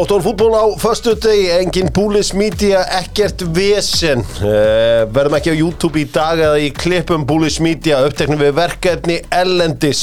[0.00, 4.22] Dóttor fútból á förstu degi, engin Búlis Media, ekkert vesen.
[4.40, 9.18] Uh, Verðum ekki á YouTube í dag eða í klippum Búlis Media uppteknum við verkefni
[9.28, 10.00] Ellendis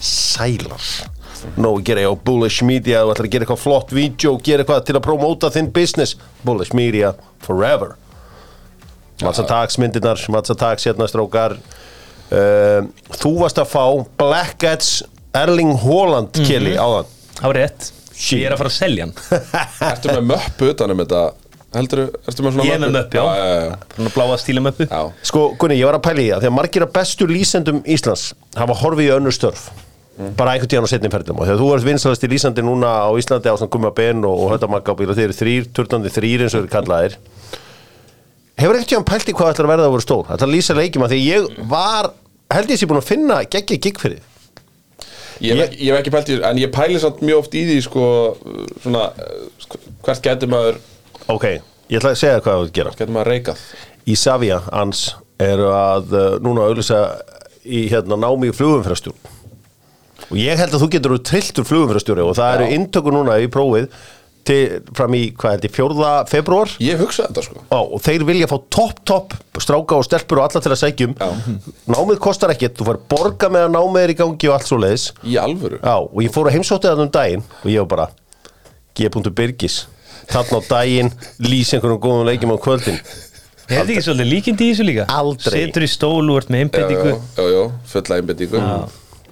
[0.00, 0.80] Sælar.
[1.60, 4.86] Nó, gera ég á Bullish Media og ætlar að gera eitthvað flott vídeo, gera eitthvað
[4.88, 6.16] til að promóta þinn business.
[6.40, 7.12] Bullish Media
[7.44, 7.92] forever.
[9.20, 12.88] Matsatags myndirnar, Matsatags hérna strókar uh,
[13.20, 13.84] Þú varst að fá
[14.16, 15.04] Blackheads
[15.36, 19.14] Erling Haaland kili á þann Það var rétt Ég er að fara að selja hann
[19.92, 21.24] Ertu með möppu utanum þetta
[21.76, 23.24] Heldur, ertu með svona Ég er með möppu, já.
[23.36, 23.74] já, já, já.
[23.96, 25.00] Svona bláa stílamöppu já.
[25.30, 28.24] Sko, Gunni, ég var að pæla í það því að margir af bestu lýsendum Íslands
[28.56, 29.66] hafa horfið í önnur störf
[30.38, 33.52] bara einhvern tíðan á setnum ferðum og þegar þú ert vinsalasti lýsandi núna á Íslandi
[33.52, 36.64] á svona Gumma Ben og, og Höndamagga og þeir eru þrýr, turtandi þrýr eins og
[36.64, 37.18] þeir kallaðir
[38.56, 40.28] Hefur ekkert tíðan pælt í hvað ætlar að verða að vera stór?
[40.32, 42.08] Ætlar að lýsa leikjum að því ég var
[42.56, 44.22] held ég sé búin að finna geggja gig fyrir.
[45.44, 47.64] Ég, hef ég hef ekki pælt í þessu En ég pæli samt mjög oft í
[47.68, 48.06] því sko,
[48.84, 50.80] Svona eh, Hvert getur maður
[51.32, 51.46] Ok,
[51.90, 52.92] ég ætla að segja hvað þú gera.
[52.96, 53.62] Getur maður reikað
[54.06, 55.06] Ísafja hans
[55.42, 57.34] eru að uh, núna auðvitað
[57.66, 59.34] í hérna námi í flugumfyrastjórn
[60.26, 63.90] og ég held að þú getur trilltur flugumfyrastjóri og það eru inntöku núna í prófið
[64.46, 64.60] til,
[64.96, 66.12] fram í, hvað held ég, 4.
[66.30, 70.40] februar Ég hugsa þetta sko Ó, og þeir vilja fá topp, topp stráka og stelpur
[70.40, 71.28] og alla til að sækjum Já.
[71.96, 74.80] námið kostar ekkert, þú fær borga með að námið er í gangi og allt svo
[74.82, 77.92] leiðis Í alvöru Já, og ég fór að heimsótti það um daginn og ég var
[77.94, 78.08] bara
[78.96, 79.10] G.
[79.36, 79.80] Birgis
[80.30, 81.10] þarna á daginn
[81.44, 83.00] lýs einhvern góðum leikjum á kvöldin
[83.66, 85.04] Er þetta ekki svolítið líkindi í þessu líka?
[85.10, 85.64] Aldrei.
[85.66, 88.60] Setur í stól og ert með Já, einbindingu já, já, já, fulla einbindingu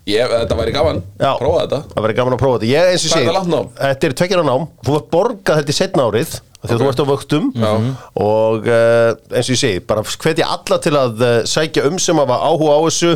[0.05, 1.79] Ég, þetta væri gaman, Já, prófa þetta.
[1.95, 2.69] Það verður gaman að prófa þetta.
[2.75, 3.69] Ég eins og Hvað er sé það langt nám?
[3.79, 4.67] Þetta er tveggjara nám.
[4.85, 7.71] Þú ert borgað þetta í setna árið Þegar þú ert á vöktum Já.
[8.25, 12.21] Og uh, eins og ég segi Bara hvetja alla til að uh, sækja um sem
[12.21, 13.11] hafa áhuga á þessu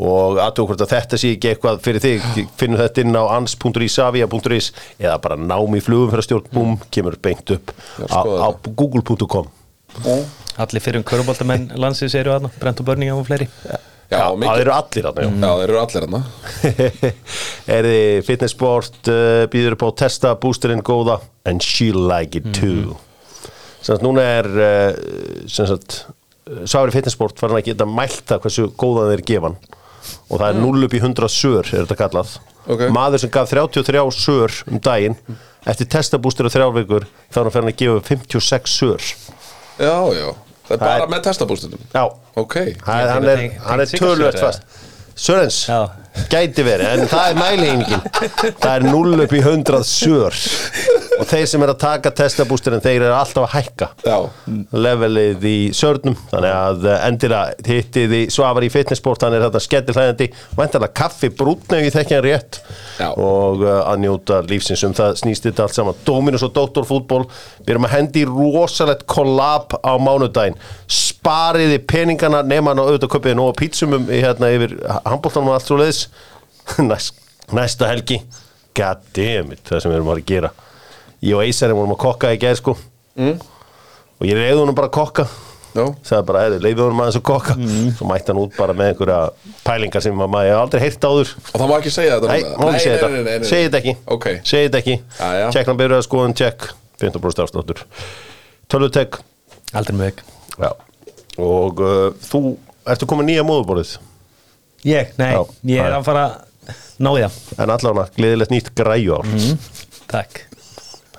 [0.00, 2.26] Og aðtöku hvort að þetta sé ekki eitthvað fyrir þig.
[2.58, 4.70] Finnum þetta inn á ans.isavia.is
[5.02, 7.74] Eða bara nám í flugum fyrir stjórn Búm, kemur beint upp
[8.06, 9.50] á, skoða á google.com
[10.60, 13.50] Allir fyrir um köruboltamenn landsins eru aðna Brent og Börninga og fleiri
[14.10, 15.50] Já, Það eru allir þarna, já.
[15.60, 16.20] Þeir eru allir hérna
[17.76, 21.20] er þið fitnessport uh, býður upp á testa boosterinn góða?
[21.46, 22.96] And she'll like it too.
[23.78, 26.00] Sem sagt núna er uh, sem sagt
[26.50, 29.60] uh, Sári fitnessport farin að geta mælta hversu góðan þeir gefan
[30.26, 32.34] og það er 0 upp í 100 sör er þetta kallað.
[32.70, 32.84] Ok.
[32.92, 35.16] maður sem gaf 33 sör um daginn
[35.70, 39.10] eftir testabústur á þrjárvíkur þá er hann að gefa 56 sör.
[39.78, 40.30] Já, já
[40.70, 42.04] Það er bara með testabústunum já,
[42.40, 42.56] Ok.
[42.86, 43.42] Hann, er,
[43.80, 44.62] er tölvöld fast.
[45.20, 45.80] Sörens, Já.
[46.30, 48.02] Gæti verið en það er mælingin
[48.60, 50.36] það er 0 upp í 100 sör.
[51.20, 54.16] Og þeir sem er að taka testabústurinn þeir eru alltaf að hækka Já,
[54.72, 56.16] levelið í sörnum.
[56.30, 60.96] Þannig að eh, endilega hittið í Svavar í fitnessport, hann er þetta skellir hlæðandi vantarlega
[61.02, 62.60] kaffi þekki hann rétt.
[63.00, 63.10] Já.
[63.16, 66.00] og uh, að njóta lífsins um það snýst þetta allt saman.
[66.06, 67.22] Dominus og Doktorfútból
[67.60, 70.58] við erum að hendi í rosalegt kollab á mánudaginn.
[70.90, 72.42] Spariði peningana
[72.80, 75.99] á auðvitað köpiði nóg pítsumum í hérna yfir handbóltanum og allt svo leiðis
[76.86, 77.20] Næst,
[77.56, 78.20] næsta helgi.
[78.76, 80.50] God damn it, það sem við erum að gera.
[81.20, 82.76] Ég og Eisari vorum að kokka í gær sko.
[83.20, 83.40] Mm.
[84.20, 85.24] og ég reyði honum bara að kokka.
[85.70, 87.54] Já sagði bara, leiði honum aðeins að kokka.
[87.98, 89.18] Svo mætti hann út bara með einhverja
[89.66, 91.32] pælingar sem maður hef aldrei heyrt áður.
[91.52, 93.94] Og það má ekki segja þetta Nei, má ekki segja þetta, segja þetta ekki.
[94.16, 94.28] Ok.
[94.50, 94.96] Segja þetta ekki,
[95.54, 96.66] tjekkna byrjuð að skoðun, tjekk
[97.04, 97.84] 15% afsláttur.
[98.70, 99.20] Tölutek,
[99.78, 100.24] Aldrei með
[100.58, 100.70] já.
[101.40, 102.42] Og uh, þú,
[102.90, 103.98] ertu komin nýja móðuborðið
[104.88, 107.40] Ég, nei, Já, ég er að fara að ná í það.
[107.60, 109.28] En allavega gleðilegt nýtt græjár.
[110.10, 110.46] Takk.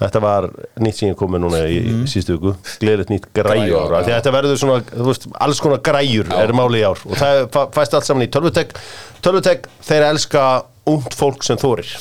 [0.01, 0.47] Þetta var
[0.81, 2.05] nýtt sem ég komið núna í mm.
[2.09, 4.17] síðustu viku, gleðilegt nýtt græjur Græjur, af því að já.
[4.17, 6.37] þetta verður svona, þú veist, alls konar græjur Já.
[6.41, 7.03] er máli í ár.
[7.05, 8.73] Og það fa- fæst allt saman í Tölvutek.
[9.21, 10.45] Tölvutek, þeir elska
[10.89, 11.91] ungt fólk sem þorir.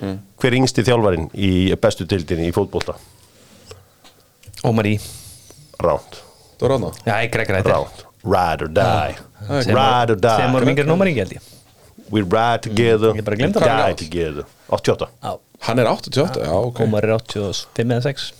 [0.00, 1.50] Hver er yngsti þjálfarinn í
[1.84, 2.96] bestu dildinni í fótbolta?
[4.64, 4.96] Ómar í.
[5.82, 6.16] Ránt,
[7.04, 9.16] Já, ég grekka þetta ránt Ride or die,
[9.48, 10.66] Sem ride or voru die.
[10.68, 11.50] mingir en Ómar í held ég
[12.12, 14.44] We ride together, Ég bara gleymdi die together.
[14.68, 15.32] 88 Já,
[15.66, 16.80] Hann er 88, já, ok.
[16.84, 18.32] Ómar er 85 eða 6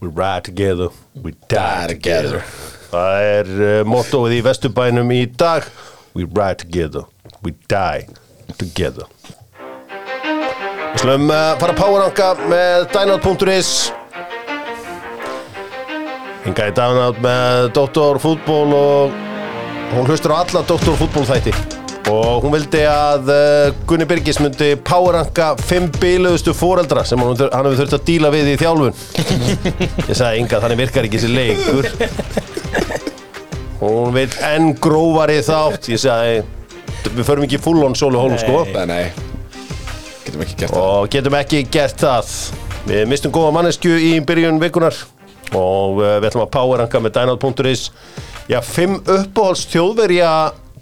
[0.00, 2.38] We ride together, we die together.
[2.38, 2.42] together.
[2.88, 5.66] Það er uh, mottoið í Vesturbænum í dag.
[6.14, 7.02] We ride together,
[7.42, 8.06] we die
[8.56, 9.06] together.
[9.58, 13.72] Við slum uh, fara að powerranka með Dynout.is
[16.46, 18.22] Hinga í Dynout með Dr.
[18.22, 19.18] Fútból og
[19.94, 20.94] hún hlustur á alla Dr.
[20.98, 21.52] Fútból þætti.
[22.08, 27.68] Og hún vildi að uh, Gunni Birgis myndi powerranka fimm bíluðustu foreldra sem hann, hann
[27.68, 28.96] hefur þurft að díla við í þjálfun.
[30.08, 31.90] Ég sagði Inga, þannig virkar ekki þessi leikur.
[33.82, 35.90] Hún vil enn grófari þátt.
[35.92, 36.40] Ég sagði,
[37.10, 38.64] við förum ekki full on sólu hólum sko.
[38.72, 39.04] Nei, nei.
[40.24, 40.88] Getum ekki gert það.
[40.88, 42.32] Og getum ekki gert það.
[42.88, 44.96] Við mistum góða mannesku í byrjun vikunar
[45.56, 47.90] og uh, við ætlum að powerranka með dynald.is
[48.48, 50.32] Já, fimm uppáhalds þjóðverja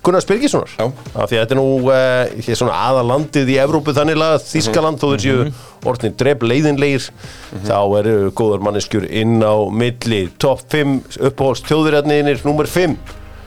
[0.06, 0.70] Gunnars Birgissonar.
[0.78, 0.86] Já.
[1.18, 5.06] af því að þetta er nú uh, svona aðalandið í Evrópu þannig að Þískaland þó
[5.16, 5.34] þessu
[5.86, 7.08] orðnir dref leiðinleir
[7.66, 10.20] þá eru góðar manneskjur inn á milli.
[10.38, 12.94] Top 5 uppáhalds þjóðverjarnir nummer 5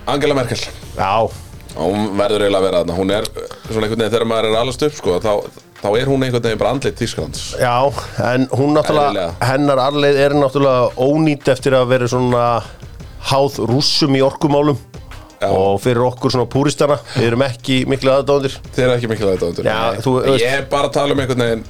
[0.09, 0.59] Angela Merkel.
[0.97, 1.29] Já,
[1.77, 2.99] hún verður eiginlega að vera þarna.
[2.99, 6.25] Hún er svona einhvern veginn þegar maður er alast upp sko, þá, þá er hún
[6.27, 7.45] einhvern veginn bara andlit Þýskalands.
[7.61, 7.75] Já,
[8.33, 9.49] en hún náttúrulega, Eðlilega.
[9.53, 12.45] hennar arleið er náttúrulega ónýtt eftir að vera svona
[13.29, 14.77] háð rússum í orkumálum
[15.39, 15.47] Já.
[15.55, 18.55] og fyrir okkur svona púristana, við erum ekki miklu aðdóðandir.
[18.75, 19.07] þeir eru ekki
[19.37, 21.63] þetta undir Já, þú ég er bara að tala um einhvern veginn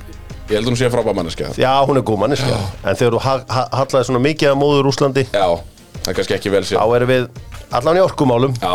[0.50, 3.46] ég held hún sé frábæð manneskja Já, hún er góð manneska, en þegar þú ha-
[3.50, 5.46] ha- hallaði svona mikið að móður Rúslandi, já,
[6.02, 7.30] það er kannski ekki vel þá sér erum við
[7.78, 8.54] allan í orkumálum.
[8.58, 8.74] já,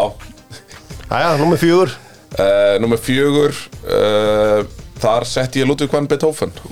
[1.11, 1.91] Jæja, nummer fjögur.
[2.39, 3.55] uh, nummer fjögur
[3.91, 4.65] uh,
[5.05, 6.53] þar setti ég Ludvig van Beethoven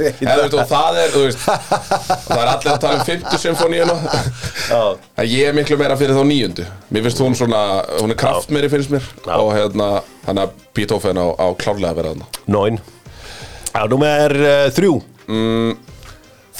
[0.00, 3.96] Eða, veist, það er veist, það er allir að tala um 50 symfóníuna
[5.26, 7.60] ég er miklu meira fyrir þá nýjundu Mér finnst hún svona,
[8.00, 9.34] hún er kraftmeiri finnst mér Já.
[9.38, 9.90] Og hérna,
[10.26, 12.80] hann að Beethoven á, á klárlega að vera þarna Nóin.
[13.70, 14.96] Já, nummer uh, þrjú.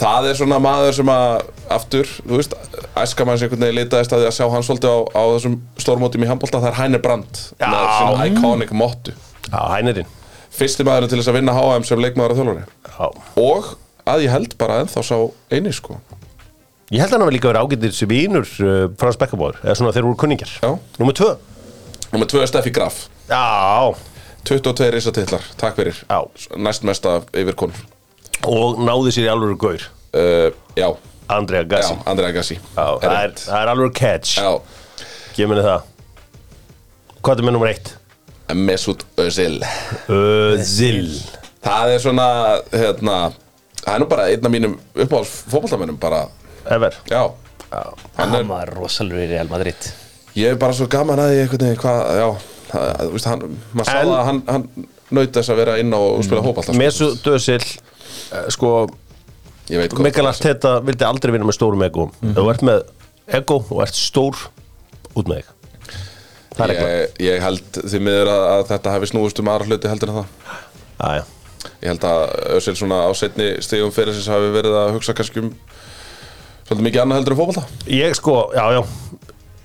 [0.01, 2.55] Það er svona maður sem að Aftur, þú veist,
[2.99, 6.25] æska manns einhvern veginn litaðist að því að sjá hann svolítið á, á þessum stórmótum
[6.25, 7.43] í handbolta Það er Hænir Brandt.
[7.61, 9.15] Með sinna iconic mottu
[9.51, 10.09] Já, hænirinn.
[10.51, 13.07] Fyrsti maðurinn til þess að vinna HM sem leikmaður og þjálfari Já.
[13.45, 13.69] Og
[14.11, 15.17] að ég held bara ennþá sá
[15.55, 15.99] eini sko
[16.91, 19.93] Ég held að hann hafi líka verið ágættir sem vínur uh, Frans Bekkabóður, eða svona
[19.95, 20.51] þeir voru kunningjar.
[20.59, 20.73] Já.
[20.99, 21.29] Nummer tvö.
[22.11, 22.97] Númer tvö er Steffi Graf
[23.31, 23.95] Já,
[24.49, 26.19] 22 risatillar, takk fyrir Já.
[26.59, 27.87] Næst mesta yfir konur
[28.49, 29.83] og náði sér í alveg gaur.
[30.17, 30.89] uh, Já,
[31.31, 31.93] Andrea Gassi.
[31.95, 34.51] já, Andrea Gassi það, er, er alveg catch Já,
[35.37, 35.87] Gef mér það
[37.21, 37.91] Hvað er með nummer eitt?
[38.57, 39.61] Mesut Özil.
[40.11, 41.13] Özil.
[41.65, 42.27] Það er svona,
[42.73, 43.17] hérna
[43.81, 46.27] Það er nú bara einn af mínum uppáhalds fótboltamönnum bara,
[46.69, 46.97] Ever.
[47.09, 47.23] Já.
[47.71, 47.83] Já.
[48.19, 49.87] Hann er, var rosalur í Real Madrid.
[50.37, 52.27] Ég er bara svo gaman að því einhvern veginn hvað, já
[52.71, 55.79] það, þú veist, hann, maður sá En- það að hann, hann naut þess að vera
[55.81, 56.79] inn og spila fótbolta sko.
[56.83, 58.73] Mesut Özil eh, Sko,
[59.71, 62.09] Ég veit hvað Mikael Arteta vildi aldrei vinna með stórum ego.
[62.21, 62.85] Ef þú ert með
[63.41, 64.45] ego og ert stór
[65.17, 65.51] út með þig
[66.59, 70.19] ég, ég held því miður að, að þetta hefði snúist um aðra hluti heldur en
[70.23, 70.57] það.
[71.01, 71.29] Æja
[71.81, 72.23] Ég held að
[72.57, 75.51] Özil svona á setni stegum fyrir þess hafi verið að hugsa kannski um
[76.69, 77.65] svolítið mikið annað heldur en fótbolta.
[77.91, 78.81] Ég sko, já, já.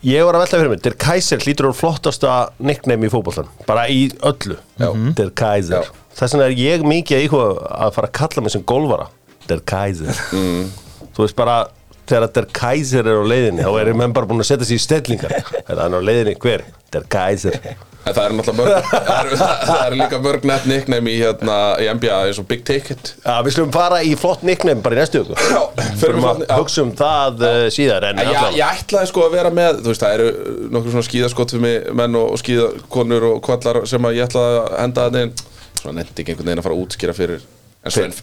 [0.06, 3.88] Ég var að velta fyrir mig, Der Kaiser hlýtur úr flottasta nickname í fótbollan Bara
[3.90, 4.60] í öllu.
[4.78, 4.90] Já.
[5.18, 5.88] Der Kaiser.
[6.16, 7.48] Þess vegna er ég mikið að íhuga
[7.80, 9.08] að fara að kalla mig sem golfara.
[9.50, 10.20] Der Kaiser.
[10.36, 10.70] Mm.
[11.16, 11.58] Þú veist bara
[12.06, 14.84] Þegar Der Kaiser er á leiðinni Þá er menn bara búin að setja sér í
[14.84, 15.36] stellingar.
[15.57, 16.66] Þegar hann er á leiðinni hver?
[16.94, 17.60] Der Kaiser.
[18.06, 19.31] Það er náttúrulega mörg það er,
[19.66, 23.16] það er líka mörg nett nickname í, hérna, í NBA eins og Big Ticket.
[23.24, 26.54] Já, við slumum fara í flott nickname bara í næstu Já, Fyrir förum að já.
[26.60, 30.19] hugsa um það uh, síðar En En ég, ætlaði sko að vera með, veist, það
[30.19, 34.30] eru nokkur svona skíðaskott fyrir mig, menn og, og skíðakonur og kvallar sem að ég
[34.30, 35.34] ætlaði að henda að neginn,
[35.81, 37.50] svona nefndi ekki einhvern veginn að fara að útskýra fyrir,
[37.81, 38.16] en Sven.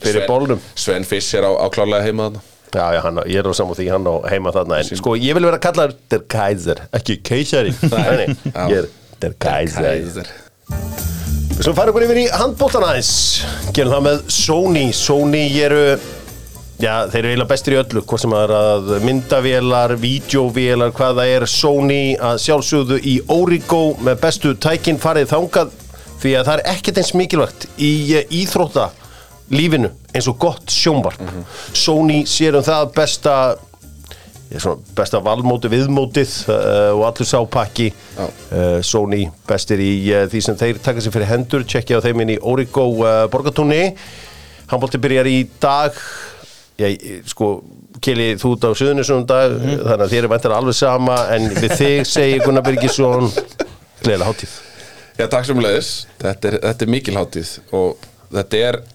[0.78, 2.46] Sven Fiss er á, á klárlega heima þarna.
[2.72, 5.36] Já, já, hann, ég er á saman því hann á heima þarna En sko, ég
[5.36, 7.74] vil vera að kalla þér Der Kaiser Ekki Keisari.
[8.72, 8.88] Ég er
[9.20, 10.30] Der Kaiser.
[11.52, 13.12] Við slum fara ykkur yfir í handbóltan aðeins.
[13.76, 14.86] Gerum það með Sony.
[14.96, 15.84] Sony eru
[16.82, 21.34] Já, þeir eru eiginlega bestir í öllu Hvort sem er að myndavélar, vídeóvélar Hvað það
[21.36, 21.46] er.
[21.52, 25.76] Sony að sjálfsögðu í Origo Með bestu tækin farið þangað
[26.24, 28.88] Því að það er ekkert eins mikilvægt Í eh, íþrótta
[29.50, 31.20] lífinu eins og gott sjónvarp.
[31.74, 33.36] Sony sér um það besta
[34.96, 38.26] besta valmóti viðmótið uh, og allur sápakki Já.
[38.26, 42.20] uh, Sony bestir í uh, því sem þeir taka sér fyrir hendur tjekkja á þeim
[42.26, 42.84] inn í Origo
[43.32, 43.94] borgatúni
[44.68, 45.96] handbólti byrjar í dag.
[46.80, 47.62] Ég- sko,
[48.02, 51.74] Kili, þú út á suðunisum dag, þannig að þér er væntar alveg sama, en við
[51.78, 53.28] þig segir Gunnar Birgisson,
[54.02, 54.54] gleðilega hátíð.
[55.20, 55.90] Já, takk sem leiðis,
[56.22, 58.91] þetta er, þetta er mikil hátíð og þetta er, eh,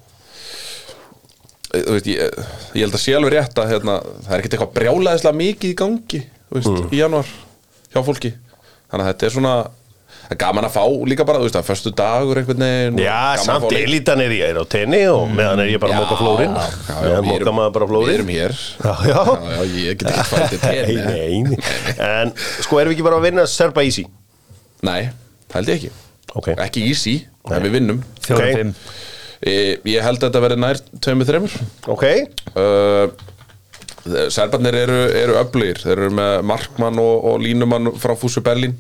[1.73, 2.37] veist, ég,
[2.77, 5.79] ég held að sé alveg rétt að hérna, það er ekkert eitthvað brjálæðislega mikið í
[5.81, 7.33] gangi, þú veist, í januar
[7.91, 8.31] hjá fólki,
[8.91, 9.51] þannig að þetta er svona,
[10.27, 13.17] það er gaman að fá líka bara, þú veist, að föstu dagur einhvern veginn Já,
[13.43, 16.55] samt elítan er ég er á tenni og meðan er ég bara að móka flórin.
[16.55, 18.15] Já, já, já, Meðan við móka erum- maður bara Við flórin.
[18.15, 19.21] erum hér Já, já.
[19.51, 21.59] já, ég get ekki farið til tenni Nei, nei.
[22.07, 22.33] En
[22.63, 24.07] sko, erum við ekki bara að vinna Serba Easy?
[24.87, 25.01] Nei,
[25.51, 25.93] það held ég ekki
[26.37, 26.49] Ok.
[26.59, 27.13] Ekki easy,
[27.49, 28.57] en við vinnum Fjórum Ok.
[28.59, 29.06] fimm e,
[29.45, 31.57] Ég held að þetta verði nær tveimur þreimur
[31.93, 32.05] Ok,
[32.57, 33.11] uh,
[34.31, 35.81] Serbarnir eru, eru öflugir.
[35.83, 38.77] Þeir eru með Markmann og, og Línumann frá Fúsu Berlín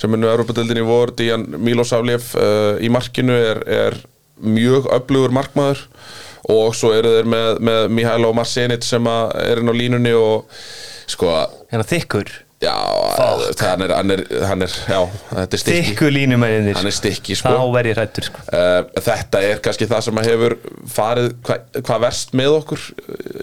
[0.00, 1.12] sem er nú Europadeildin í vor.
[1.16, 3.98] Díjan Milosavljev uh, í markinu er, er
[4.42, 5.86] mjög öflugur markmaður.
[6.52, 10.50] Og svo eru þeir með, með Mihailo Marcenic sem að er inn á línunni og
[11.10, 11.32] sko,
[11.72, 12.34] Hérna þykkur
[12.66, 12.74] já
[13.62, 14.98] hann er, hann er, hann er, já,
[15.30, 15.82] þetta er stykki.
[15.90, 16.76] Þykkur línumæðinir.
[16.78, 17.52] Hann er stykki, sko.
[17.54, 18.42] Þá verð ég hrættur sko.
[18.50, 20.56] Uh, þetta er kannski það sem að hefur
[20.96, 22.84] farið hvað hva verst með okkur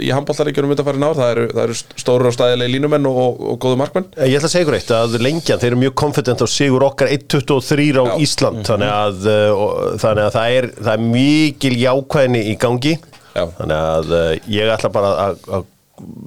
[0.04, 3.60] í handbóltaríkjunum undanfærin ár, það eru, það eru stóru og stæðilegi línumenn og, og, og
[3.64, 4.10] góðu markmenn.
[4.20, 7.14] Ég ætla að segja ykkur eitt að lengjan, þeir eru mjög confident á sigur okkar
[7.14, 8.14] 1-23 á Já.
[8.28, 8.64] Ísland.
[8.70, 12.98] Þannig að, uh, og- þannig að það, er, það er mikil jákvæðni í gangi.
[13.34, 13.48] Já.
[13.58, 15.64] þannig að uh, ég ætla bara að, að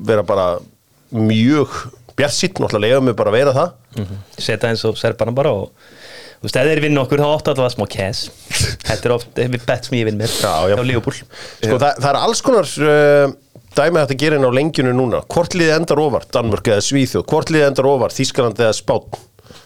[0.09, 0.47] vera bara
[1.15, 1.77] mjög
[2.17, 4.07] bjart náttúrulega lega mig bara að vera það.
[4.39, 5.73] Seta eins og serbarna bara og
[6.37, 8.27] Þú veist, ef þeir vinna okkur þá áttu allavega smá cash.
[8.87, 10.75] Þetta er oft við bett sem ég vinn mér Já, já.
[10.77, 13.33] Hjá Leopold sko, það, það er alls konar uh,
[13.79, 15.23] dæmi að gera inn á lengjunu núna.
[15.33, 17.25] Hvort liðið endar ofar, Danmörk eða Svíþjóð?
[17.33, 19.09] Hvort liðið endar ofar, Þískaland eða Spán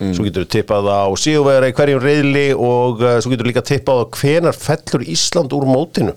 [0.01, 3.67] svo getur við tippað á síðuvegara í hverjum reyðli og uh, svo getur við líka
[3.67, 6.15] tippað á hvenar fellur Ísland úr mótinu.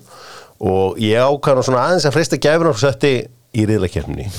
[0.63, 3.18] Og ég ákvæða svona aðeins að freysta gæfuna og setti
[3.58, 4.30] í reyðlakefni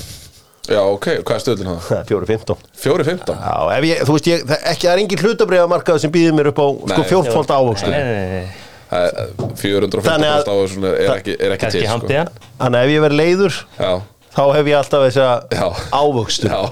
[0.65, 2.05] Já, ok, hvað er stöðlun það?
[2.09, 3.35] 4-15 4-15?
[3.37, 6.33] Já, ef ég, þú veist, ég, það, ekki, það er engin hlutabriða markað sem býðir
[6.37, 7.09] mér upp á sko Nei.
[7.11, 8.63] fjórtfóld ávöxtu Nei, nei, nei, nei.
[8.89, 9.29] Það er-
[9.61, 12.85] 415 Þannig að- á þessu er ekki, er ekki Kannski til handið hann Þannig að
[12.85, 13.91] ef ég verð leiður Já,
[14.37, 15.67] þá hef ég alltaf þessa Já.
[16.01, 16.63] ávöxtu já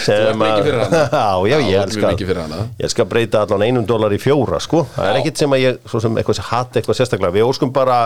[0.00, 1.00] sem Þú ert mikið fyrir hana.
[1.10, 2.58] Já, já, Já, ég þú ert elska mjög mikið fyrir hana.
[2.80, 5.18] Ég skal breyta allan einum dólar í fjóra, sko Það er Já.
[5.20, 7.96] ekkit sem að ég, svo sem eitthvað sem hatt eitthvað sérstaklega Við óskum bara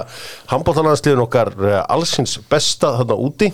[0.50, 3.50] handbóltalandsliðun okkar eh, allsins besta þarna úti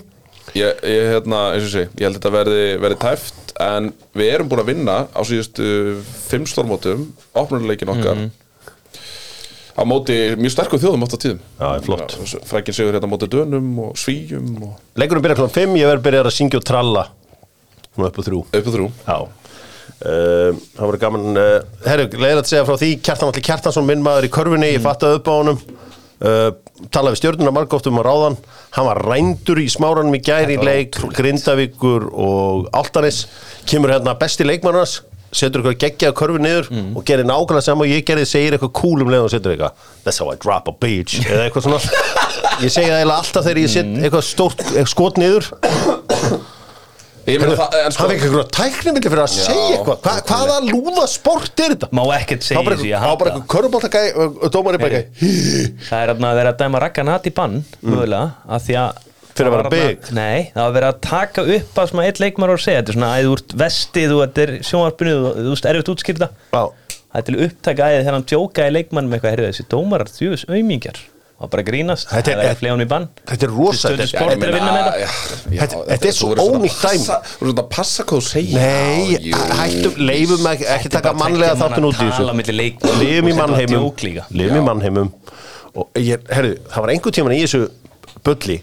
[0.59, 4.63] Ég, ég, hérna, sé, ég held að þetta verði, verði tæft en við erum búin
[4.65, 5.67] að vinna á síðustu
[6.27, 7.05] fimm stórmótum
[7.39, 8.25] opnuleikin okkar
[9.81, 11.43] á móti mjög sterkum þjóðum oft á tíðum.
[11.61, 12.17] Já, er flott.
[12.51, 16.07] Frækin sigur hérna á móti dönum og svíjum og Leikurinn byrja klokkan 5, ég verð
[16.07, 17.05] byrjað að syngja og tralla.
[18.01, 18.41] Upp á þrjú.
[18.51, 18.89] Upp og þrjú.
[19.07, 19.19] Já.
[20.01, 21.49] Uh, það voru gaman uh,
[21.85, 25.19] herru, leiðir að segja frá því Kjartan Alli Kjartansson, minn maður í körfunni ég fattaði
[25.19, 25.59] upp á honum
[26.25, 26.49] uh,
[26.93, 28.39] talaði við stjórnuna margótt um að ráðan
[28.77, 28.89] hann.
[28.91, 33.25] Var rændur í smáranum í gæri leik Grindavíkur og Altanis
[33.69, 35.01] kemur hérna besti leikmannars
[35.31, 39.05] setur eitthvað geggjaða körfu niður og gerir nákvæmlega saman og ég gerði segir eitthvað cool
[39.05, 39.85] um leið og setur eitthvað.
[40.05, 41.83] That's how I drop a beach eða eitthvað svona.
[42.65, 45.47] Ég segi það eiginlega alltaf þegar ég set eitthvað stórt eitthvað skot niður
[47.37, 51.91] En sko eitthvað tæknimilli fyrir að segja eitthvað Hva, hvaða lúða sport er þetta?
[51.97, 54.03] Má ekkert segja þá bara hata eitthvað körubáltagæ
[54.57, 58.83] dómari bara eitthvað Það er að vera að dæma rakkan í bann mögulega, að því
[58.87, 59.37] að Mm.
[59.41, 60.09] Fyrir að það vera big.
[60.17, 62.97] Nei, það var verið að taka upp að að eitt leikmar að segja, þetta er
[62.99, 66.63] svona að þú ert vestið og þetta er sjónvarpinu, þú þú veist, erfitt útskýrta Já.
[67.11, 70.45] Það er til upptaka æðið þegar hann djókaði leikmann með eitthvað, heyrðu þessi dómarar, þjús,
[70.51, 71.01] auðmingjar
[71.41, 73.07] og bara grínast, Þetta er- er að flega hann í bann?
[73.27, 74.99] þetta er rosa þetta- er að vinna með þetta?
[75.01, 75.09] já,
[75.55, 77.01] já, Þetta- þetta er þú svo ónýtt dæmi.
[77.01, 78.55] Þú verður svona að passa hvað þú segir.
[78.61, 79.33] Nei,
[80.11, 82.25] leifum ekki, taka bara mannlega þáttun út í þessu.
[83.01, 83.83] lifum í mannheimum.
[84.31, 85.13] lifum í mannheimum.
[85.77, 87.71] Og ég, herru, það var einhver tíman í þessu
[88.25, 88.63] bulli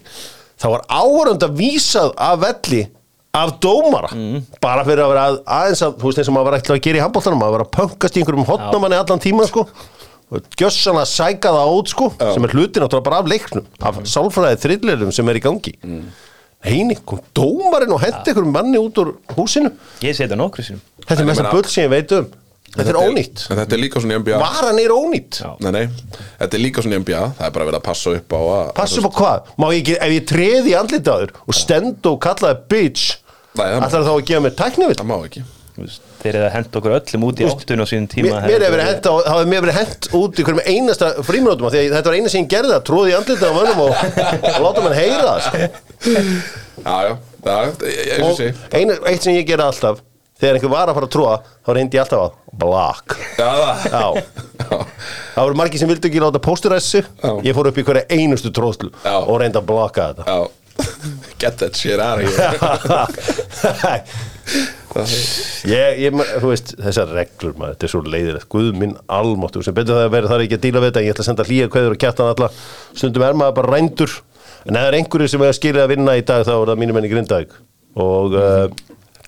[0.59, 2.87] það var áhörund að vísað af velli
[3.33, 4.09] af dómara.
[4.11, 4.43] Mm.
[4.61, 6.81] bara fyrir að vera að, aðeins að þú veist eins og maður var eitthvað að
[6.81, 9.67] gera í handbóltanum maður var að pönkast í einhverjum hotnamanni allan tíma sko
[10.31, 14.01] og gjössan að sæka það át sko sem er hlutin náttúrulega bara af leiknum af
[14.11, 15.73] sálfræðið þrillirum sem er í gangi.
[15.83, 16.01] Mm.
[16.67, 19.69] Heini, kom dómarinn og hendi einhverjum manni út úr húsinu?
[20.01, 22.25] Ég seti það nokkru sinum Þetta er mest að bull sem ég veit um.
[22.77, 23.43] Þetta er ónýtt.
[23.47, 25.37] En þetta er líka svona í NBA Varan er ónýtt?
[25.39, 25.51] Já.
[25.63, 25.85] Nei, nei,
[26.41, 28.73] þetta er líka svona í NBA Það er bara verið að passa upp á að
[28.81, 29.53] Passa upp á hvað?
[29.63, 33.05] Má ég ekki, ef ég treði andlitaður og stend og kallaði bitch
[33.57, 34.97] Nei, það má- ætlar þá að gefa mér tæknivill?
[34.99, 35.45] Það má ekki
[35.77, 39.61] Þeir eru að henda okkur öllum út í áttun og síðan tíma Mér mér hefur
[39.61, 42.73] verið hent út í hverjum einasta fríminútum af því þetta var eina sem ég gerði
[42.73, 43.91] það, tróði í andlitað á mönnum og,
[44.41, 45.57] og láta mann heyra það sko.
[46.81, 47.13] Já, já,
[47.45, 47.61] það
[48.81, 50.01] er eitt sem ég gerði alltaf
[50.37, 52.31] þegar einhver var að fara að tróða þá reyndi ég alltaf að
[52.61, 53.07] block
[53.37, 54.05] Já, það Já.
[54.57, 54.77] Já.
[55.37, 57.03] Það voru margir sem vildu ekki láta pósturæssu.
[57.45, 60.39] Ég fór upp í hverja einustu tróðslu og reyndi að blokka þetta Já
[61.37, 64.03] Get that shit out of here
[65.67, 69.75] ég, ég, þú veist, þessar reglur maður, þetta er svo leiðilegt, guð minn almáttur sem
[69.77, 71.47] betur það að vera þar ekki að díla við þetta en ég ætla að senda
[71.47, 72.49] hlýja kveður og kjartan alla.
[72.97, 74.17] Stundum er maður bara rændur.
[74.67, 76.71] En ef það er einhverju sem er að skilja að vinna í dag þá er
[76.71, 77.57] það mínum enn í Grindavík.
[77.97, 78.65] Og uh,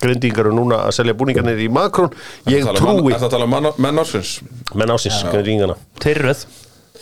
[0.00, 2.12] grindingar eru núna að selja búningarnir í Makrón
[2.48, 4.36] ég Tala um trúi Ertu að tala um menn ársins?
[4.78, 6.44] menn ásins grindingana Tveirröð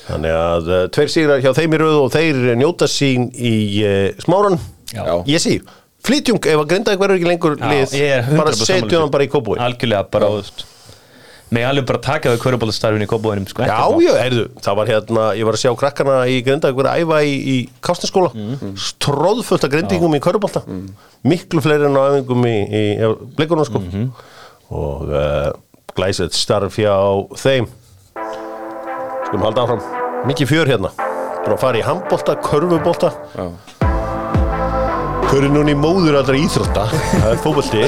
[0.09, 4.09] þannig að uh, tveir sigrar hjá þeim í röðu og þeir njóta sín í uh,
[4.25, 4.59] smáran
[4.95, 5.03] Já.
[5.05, 5.15] Já.
[5.29, 5.59] ég sé,
[6.07, 8.99] flytjung ef að Grindavík verður ekki lengur lið ég er 100% bara þessu.
[8.99, 10.67] hann bara í kópúi Algjörlega bara, veist
[11.49, 14.03] Mig alveg bara taka við kvörubólastarfinu í kópúinum sko, Já, ekkert mál.
[14.05, 17.21] já, heyrðu, það var hérna, ég var að sjá krakkana í Grindavík verið að æfa
[17.25, 17.55] í, í
[17.89, 18.75] Kástaskóla mm.
[18.85, 20.61] stróðfullt af grindingum í Körubolta
[21.25, 22.83] miklu fleiri en á æfingum í, í,
[23.39, 23.83] blikunum sko.
[24.69, 25.49] Og uh,
[25.97, 26.95] glæsett starf hjá
[27.41, 27.69] þeim.
[29.27, 29.83] Skulum halda áfram.
[30.29, 30.93] Mikið fjör hérna.
[31.43, 33.13] Búin að fara í handbolta, körfubolta.
[33.35, 33.78] Já.
[35.29, 36.87] Hver er núna í móður allra íþrótta?
[36.89, 37.83] Það er fótbolti.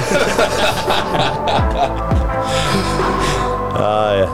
[3.81, 4.27] Æ,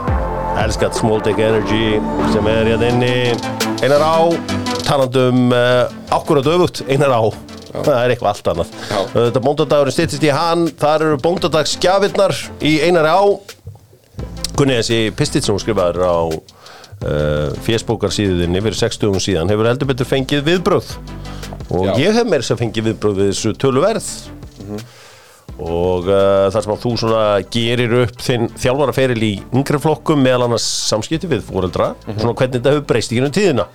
[0.65, 2.01] elskat Small Dick Energy
[2.33, 3.13] sem er hérna inni.
[3.79, 4.17] Einar á,
[4.83, 5.85] talandum uh,
[6.17, 7.23] akkurat öfugt, einar á.
[7.77, 8.75] Það er eitthvað allt annað.
[8.91, 8.99] Já.
[9.15, 10.67] Þetta bóndadagurinn stýttist í hann.
[10.75, 13.23] Þar eru bóndadagsgjafirnar í einar á.
[14.59, 14.99] Gunni þessi
[15.47, 19.55] hún skrifaður á uh, fésbókarsíðinni fyrir 60 síðan.
[19.55, 20.91] Hefur heldur betur fengið viðbröð
[21.71, 21.93] og Já.
[21.99, 24.07] ég hef meira sem fengið viðbröð við þessu töluverð.
[25.57, 27.21] Og uh, þar sem að þú svona
[27.53, 32.73] gerir upp þinn þjálfaraferil í yngri flokkum meðal annars samskipti við fóreldra svona hvernig þetta
[32.75, 33.65] hefur breyst í gennum tíðina.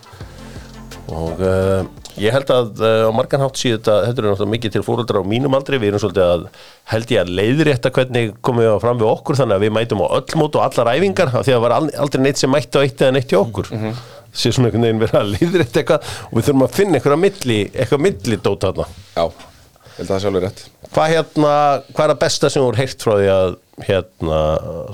[1.13, 1.83] Og uh,
[2.23, 5.25] ég held að uh, á margan hátt síðan þetta þetta er náttúrulega mikið til fóreldra
[5.27, 5.81] á mínum aldri.
[5.83, 6.47] Við erum svolítið að
[6.95, 10.15] held ég að leiðrétta hvernig komum við fram við okkur þannig að við mætum á
[10.21, 12.79] öll mót og allar æfingar af því að það var al- aldrei neitt sem mætti
[12.79, 13.73] á eitt eða neitt hjá okkur.
[13.75, 14.03] Mm -hmm.
[14.33, 17.59] Sé svona einhvern veginn vera að leiðrétta eitthvað og við þurfum að finna eitthvað milli
[17.73, 18.87] eitthvað milli dót þarna
[19.17, 21.53] Já, ég held að það sé alveg rétt Hvað hérna,
[21.93, 23.55] hvað er það besta sem þú er heyrt frá því að
[23.87, 24.41] hérna,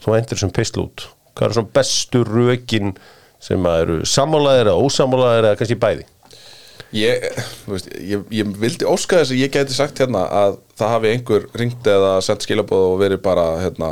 [0.04, 1.06] þú endur sem pisl út?
[1.34, 2.94] Hvað er svona bestu rökin
[3.42, 6.06] sem að eru sammálaðir eða ósammálaðir eða kannski bæði?
[6.96, 7.26] Ég,
[7.68, 11.48] veist, ég, ég vildi óska þess að ég gæti sagt hérna að það hafi einhver
[11.60, 13.90] ringt eða sendt skilabóð og verið bara hérna,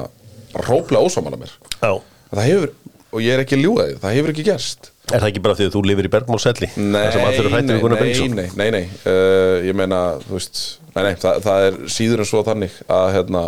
[0.65, 1.93] róplega ósámála mér Já.
[2.31, 2.73] það hefur,
[3.11, 5.67] og ég er ekki að því, það hefur ekki gerst Er það ekki bara því
[5.69, 6.69] að þú lifir í Bergmálselli?
[6.83, 7.21] Nei, Það
[7.55, 10.63] nei, nei, nei, nei, uh, ég meina, þú veist,
[10.97, 13.43] nei, nei, það, það er síður en svo þannig að, hérna,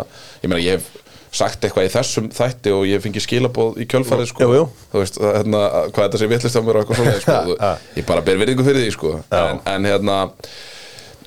[0.45, 0.87] ég meina, ég hef
[1.35, 4.63] sagt eitthvað í þessum þætti og ég fengi skilabóð í kjölfarið, sko, Jú, jú.
[4.93, 5.59] þú veist, hérna,
[5.93, 8.65] hvað þetta sé vitlist á mér og eitthvað svoleiðis, sko, þú- ég bara ber virðingu
[8.65, 9.11] fyrir því, sko,
[9.43, 10.17] en, en, hérna,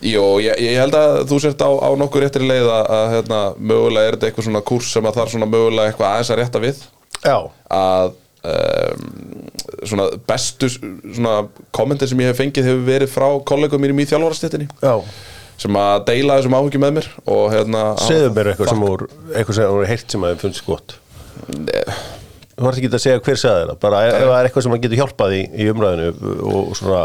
[0.03, 3.43] jú, ég, ég held að þú sért á, á nokkur réttri leið að, að, hérna,
[3.61, 6.65] mögulega er þetta eitthvað svona kúrs sem að þarf svona mögulega eitthvað aðeins að rétta
[6.67, 6.83] við,
[7.23, 7.37] Já.
[7.79, 8.17] að
[8.49, 9.05] um,
[9.87, 11.35] svona bestu svona
[11.75, 14.69] kommentir sem ég hef fengið hefur verið frá kollegum mínum í þjálfarastéttinni.
[14.83, 14.97] Já.
[15.63, 19.59] sem að deila þessum áhugjum með mér og hérna Segðu mér eitthvað sem úr, eitthvað
[19.59, 20.97] sem úr heyrt sem að þið finnst gott.
[21.43, 24.75] Þú varst ekki að segja hver sagði þetta, bara ef ef það er eitthvað sem
[24.75, 27.05] að getur hjálpað í, í umræðinu og, svona,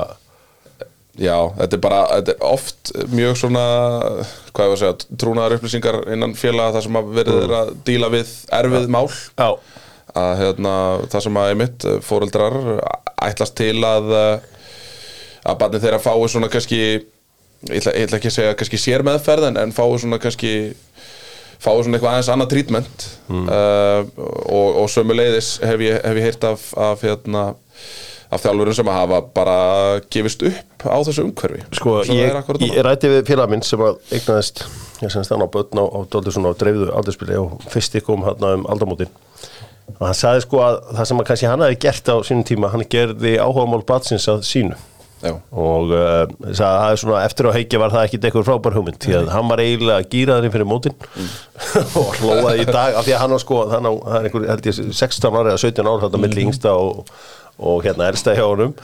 [1.17, 3.61] Já, þetta er bara, þetta er oft mjög svona,
[4.53, 7.71] hvað ég var að segja, trúnaðar upplýsingar innan félaga þar sem að verið er að
[7.87, 9.07] díla við erfið mál.
[9.09, 9.47] Já,
[10.17, 10.73] að hérna,
[11.11, 12.57] það sem að einmitt fóreldrar
[13.27, 14.47] ætlast til að eh,
[15.47, 16.81] að barnið þeirra fái svona kannski
[17.67, 20.51] ég ætla, ég ætla ekki að segja kannski sér meðferð en, en fái svona kannski
[21.57, 26.45] fái svona eitthvað aðeins annað trítment uh, og, og sömuleiðis hef ég, hef ég heyrt
[26.51, 27.47] af, af hérna
[28.27, 29.59] af þjálfurum sem að hafa bara
[30.11, 31.61] gefist upp á þessu umhverfi.
[31.77, 32.33] Sko, ég,
[32.67, 34.65] ég rætti við félag minn sem að eignaðist,
[34.99, 38.67] ég semst hann á börn á, á á dreifðu aldurspili og fyrst kom hann um
[38.67, 39.13] aldamótin
[39.95, 42.69] og hann sagði sko að það sem að kannski hann hafi gert á sínum tíma,
[42.73, 44.77] hann gerði áhugamál batsins að sínu.
[45.17, 48.75] Já, og uh, að það er svona eftir á heikja var það ekkit eitthvað frábær
[48.77, 50.93] hugmynd því að hann var eiginlega gýraðurinn fyrir mótin
[52.03, 54.45] og hlóaði í dag af því að hann á sko, hann á, það er einhver
[54.51, 57.09] held ég 16 ára eða 17 ára þetta milli yngsta og,
[57.57, 58.77] og hérna elsta hjá honum.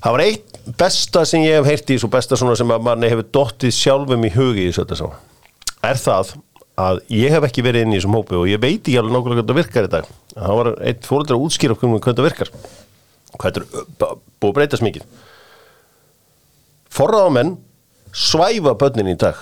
[0.00, 3.12] Það var eitt besta sem ég hef heyrt í svo besta svona sem að manni
[3.12, 5.06] hefur dottið sjálfum í hugi í þetta sá
[5.86, 6.34] er það
[6.78, 9.42] að ég hef ekki verið inn í þessum hópi og ég veit ekki alveg nákvæmlega
[9.42, 10.06] hvernig það virkar í dag.
[10.36, 12.52] Það var eitt fóreldra að útskýra okkur um hvernig það virkar.
[13.40, 13.66] Hvað er
[14.00, 15.04] búið að breytast mikið.
[16.90, 17.52] Forráðamenn
[18.16, 19.38] svæfa börnin í dag.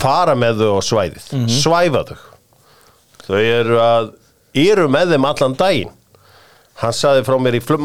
[0.00, 1.26] Fara með þau á svæðið.
[1.50, 2.16] Svæfa þau.
[3.26, 4.10] Þau eru að
[4.64, 5.92] eru með þeim allan daginn.
[6.80, 7.78] Hann saði frá mér í fl-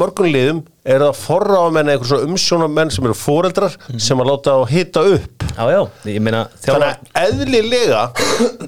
[0.89, 5.47] er það forráðamenn eitthvað svona umsjónamenn sem eru foreldrar sem að láta á hita upp?
[5.49, 5.81] Já, já,
[6.23, 8.05] meina þannig að eðlilega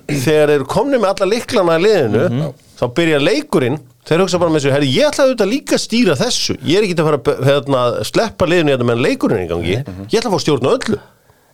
[0.09, 4.63] þegar eru komni með alla liklana í liðinu þá byrja leikurinn þeir hugsa bara með
[4.63, 6.55] þessu, herri, ég ætla auðvitað líka að stýra þessu.
[6.65, 9.75] Ég er ekki að fara að hérna, sleppa liðinu hérna meðan leikurinn í gangi.
[10.09, 10.97] Ég ætla að fá að stjórna öllu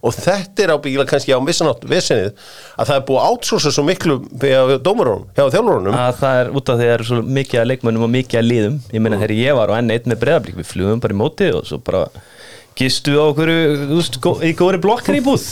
[0.01, 2.27] og þetta er ábyggilega kannski á vissanátt vesenið
[2.77, 5.97] að það er búið að átsósa svo miklu hjá dómarunum, hjá þjálfurunum.
[5.97, 8.41] Að það er út af því að það er svo mikið að leikmönnum og mikið
[8.41, 8.77] að liðum.
[8.93, 11.65] Ég meina þegar ég var á N1 með breyðablík við flugum bara í móti og
[11.69, 12.05] svo bara
[12.77, 13.51] gistu á okkur
[14.45, 15.47] í góðri blokkar í búð.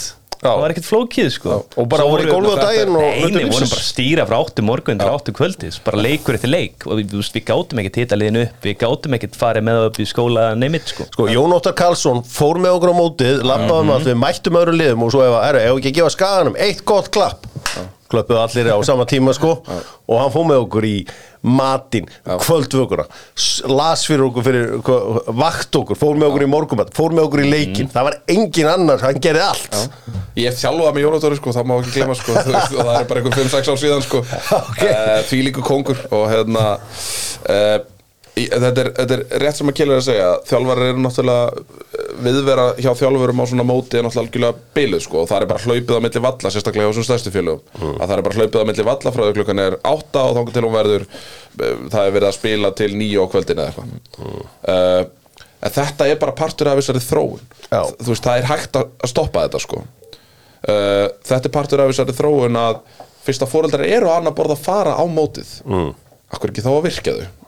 [0.45, 1.57] Það var ekkert flókið sko.
[1.81, 5.01] Og bara voru í gólfi á daginn við vorum bara að stýra frá 8 morgun
[5.01, 6.85] til 8 kvöldis, bara leikur eftir leik.
[6.89, 10.07] Og við, við gátum ekkert hita liðinu upp við gátum ekkert farið með upp í
[10.09, 11.07] skóla neymitt sko.
[11.11, 13.95] Sko, Jón Óttar Karlsson fór með okkur á mótið lappaðum Mhm.
[13.95, 16.85] að við mættum öðrum liðum og svo ef, er, ef ekki að gefa skaganum eitt
[16.85, 17.45] gott klapp
[18.15, 19.59] klöppuðu allir á sama tíma sko.
[20.09, 20.97] Og hann fór með okkur í
[21.45, 23.05] matinn, kvöldvökuna
[23.69, 24.71] las fyrir okkur fyrir
[25.37, 28.69] vakt okkur, fór með okkur í morgumat fór með okkur í leikin, það var engin
[28.69, 29.77] annar hann gerði allt.
[30.37, 33.21] Ég hef þjálfað með Jónatóri sko, það má ekki glemma sko, og það er bara
[33.23, 34.21] einhver 5-6 ár síðan sko,
[34.59, 34.69] Ok.
[34.71, 35.25] okay.
[35.29, 36.65] því líku kongur og hérna,
[37.45, 37.77] uh,
[38.35, 40.27] þetta er, þetta er rétt sem að kemur að segja.
[40.49, 45.21] Þjálfarar eru náttúrulega viðvera hjá þjálfurum á svona móti er náttúrulega algjörlega biluð sko.
[45.21, 47.61] Og það er bara hlaupið á milli valla sérstaklega á þessum stærstu félögum.
[47.95, 50.57] Að það er bara hlaupið á milli valla frá því klukkan er átta og þangar
[50.57, 54.43] til hún verður eh, það er verið að spila til nýju á kvöldin eða eitthvað.
[54.67, 57.47] Uh, en þetta er bara partur af þessari þróun.
[57.69, 57.81] Já.
[58.01, 59.85] þú veist það er hægt að stoppa þetta sko.
[60.65, 62.83] Uh, þetta er partur af þessari þróun að
[63.25, 65.55] fyrst að fóreldrar eru að borða að fara á mótið.
[65.63, 65.95] Mm.
[66.35, 67.44] akkur ekki þá að virkja þau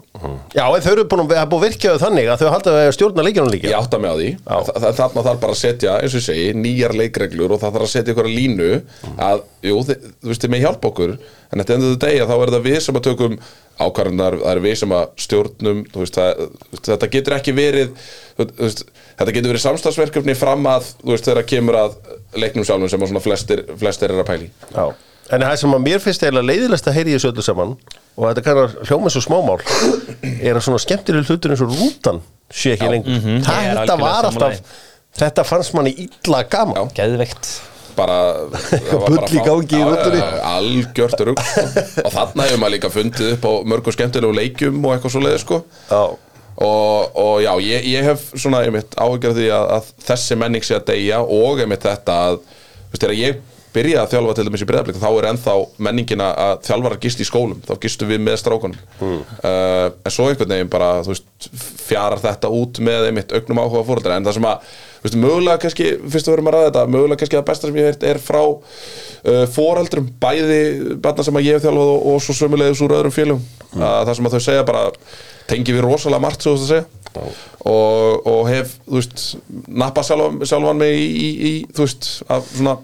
[0.56, 2.91] Já, en þau eru búin að, að að virkja þau þannig að þau halda að
[2.97, 3.71] stjórna leikjunum líka.
[3.71, 4.30] Ég átta mig á því.
[4.47, 7.77] Þa, það, Þarna þarf bara að setja, eins og ég segi, nýjar leikreglur og það
[7.77, 8.71] þarf að setja ykkur að línu
[9.27, 11.15] að, jú, þið, þú veist, þið með hjálpa okkur
[11.47, 13.36] en þetta endur þau degja, þá er það við sem að tökum
[13.77, 16.41] ákvarðunar, það er við sem að stjórnum þú veist, það,
[16.88, 17.91] þetta getur ekki verið
[18.38, 18.84] þú veist,
[19.19, 21.99] þetta getur verið samstagsverkefni fram að, þú veist, þegar kemur að
[22.41, 24.88] leiknum sjálfum sem að svona flestir, flestir er að pæli Já.
[25.35, 27.71] En það sem að mér finnst eiginlega leiðilegast að heyri þessu öllu saman
[28.17, 29.57] og þetta kannar hljóma svo smámál
[30.39, 32.21] er að svona skemmtileg hlutur eins og rútan
[32.53, 33.17] sé ekki lengur.
[33.17, 34.61] Ég er Þetta var alltaf
[35.17, 36.77] Þetta fannst manni illa gaman.
[36.77, 36.93] Já.
[37.01, 37.47] Geðveikt.
[37.97, 38.17] Bara
[38.53, 43.47] það var Bull bara í fá- algjört rugg og þarna hefur maður líka fundið upp
[43.49, 45.57] á mörgum skemmtilegu leikjum og eitthvað svo leiði sko.
[45.89, 46.01] Já,
[46.67, 50.67] og, og já, ég, ég hef svona einmitt áhyggjur af því að, að þessi menning
[50.69, 53.41] sé að deyja og einmitt þetta að þú veist, þegar ég
[53.77, 55.55] byrjaði að þjálfa til dæmis í breyðarblik þá er ennþá
[55.87, 57.61] menningina að þjálfarar gist í skólum.
[57.67, 58.83] Þá gistum við með strákunum.
[58.99, 59.23] Hmm.
[59.43, 61.29] uh, en svo einhvern veginn bara veist,
[61.87, 64.67] fjarar þetta út með einmitt auknum áhuga fóreldra en það sem að
[65.03, 67.89] veist, mögulega kannski, fyrst að verðum að ræða þetta mögulega kannski að besta sem ég
[67.91, 70.61] heyrt er frá uh, foreldrum, bæði
[71.03, 73.43] barna sem að ég hef þjálfað og, og svo sömulegis úr öðrum félum
[73.77, 74.85] að það sem að þau segja bara
[75.47, 76.85] tengi við rosalega margt svo að segja.
[77.17, 79.23] Og, og hef, þú veist
[79.79, 82.75] nappa sjálfan, sjálfan mig í, í, í þú veist, að svona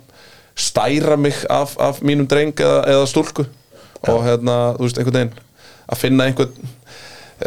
[0.55, 3.47] stæra mig af, af mínum dreng eða, eða stúlku.
[4.11, 5.41] Og hérna, þú veist, einhvern veginn
[5.93, 6.69] að finna einhvern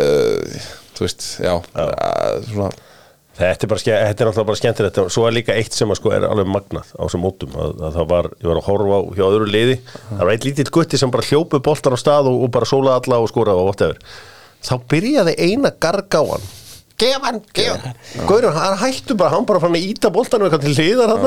[0.00, 0.66] uh,
[0.96, 2.72] þú veist, já, Að, svona
[3.36, 4.98] Þetta er, bara, þetta er náttúrulega bara skemmtilegt.
[5.02, 7.74] Og svo er líka eitt sem að sko er alveg magnað á þessum mótum að,
[7.84, 9.74] að það var, ég var að horfa á hjá öðru liði.
[10.06, 12.96] Það var eitt lítill gutti sem bara hljópu boltan á stað og, og bara sólaði
[13.02, 14.00] alla og skóraði og whatever.
[14.64, 16.48] Þá byrjaði eina garg á hann
[16.96, 20.76] gef hann, gef hann hann hættu bara, hann bara fann að íta boltanum eitthvað til
[20.78, 21.26] hliðar hann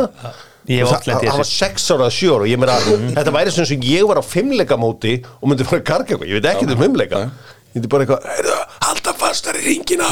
[1.29, 1.57] Hann var þessu.
[1.59, 2.75] 6 ára eða 7 ára og ég meina,
[3.15, 6.49] þetta væri sem sem ég var á fimmleikamóti og myndi bara garga eitthvað, ég veit
[6.53, 7.21] ekki um fimmleika.
[7.69, 10.09] Ég myndi bara eitthvað, "Heyrðu, halda fastar í ringina.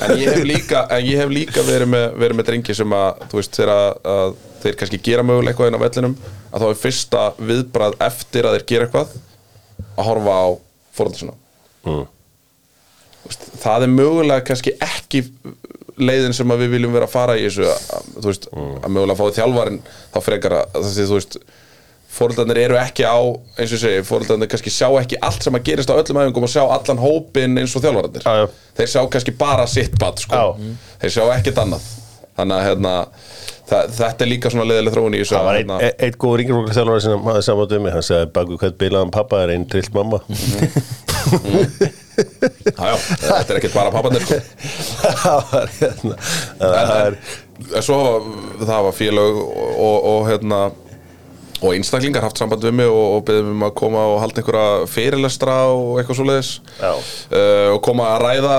[0.00, 3.18] En ég hef líka, en ég hef líka verið, með, verið með drengi sem að,
[3.28, 6.14] þú veist, þegar að, að þeir kannski gera mögulega eitthvað inn á vellinum
[6.52, 9.08] að þá er fyrsta viðbrað eftir að þeir gera eitthvað
[9.98, 10.46] að horfa á
[10.96, 11.36] fórhaldur svona
[11.84, 12.06] Mm.
[13.62, 15.24] Það er mögulega kannski ekki
[16.02, 19.36] leiðin sem að við viljum vera að fara í þessu að, veist, að mögulega fáið
[19.38, 19.82] þjálfarin
[20.14, 21.36] þá frekar að þessi, þú veist
[22.12, 23.16] fórhaldarnir eru ekki á,
[23.56, 26.44] eins og ég segi fórhaldarnir kannski sjá ekki allt sem að gerist á öllum æfingum
[26.48, 28.46] og sjá allan hópin eins og þjálfararnir Já, já.
[28.80, 30.36] þeir sjá kannski bara sitt bat sko.
[30.36, 30.74] Já.
[31.04, 31.86] þeir sjá ekkert annað
[32.36, 32.92] þannig að hérna,
[33.96, 36.74] þetta er líka svona leiðileg þróun í þessu Það var hérna, ein, ein góð ringirfólk
[36.76, 39.92] þjálfari sem hafði saman um mig, hann sagði baku hvert bilaðan pappa er einn trillt
[39.96, 40.20] mamma
[42.18, 44.38] já, já, þetta er ekkert bara pappanir sko.
[45.22, 46.20] það var hérna
[46.60, 47.18] það er,
[47.80, 47.98] svo
[48.62, 50.60] það var félög og, og, hérna
[51.62, 54.86] og einstaklingar haft samband við mig og, og beðum um að koma og halda einhverja
[54.90, 56.92] fyrirlestra og eitthvað svo leiðis Já.
[57.70, 58.56] og koma að ræða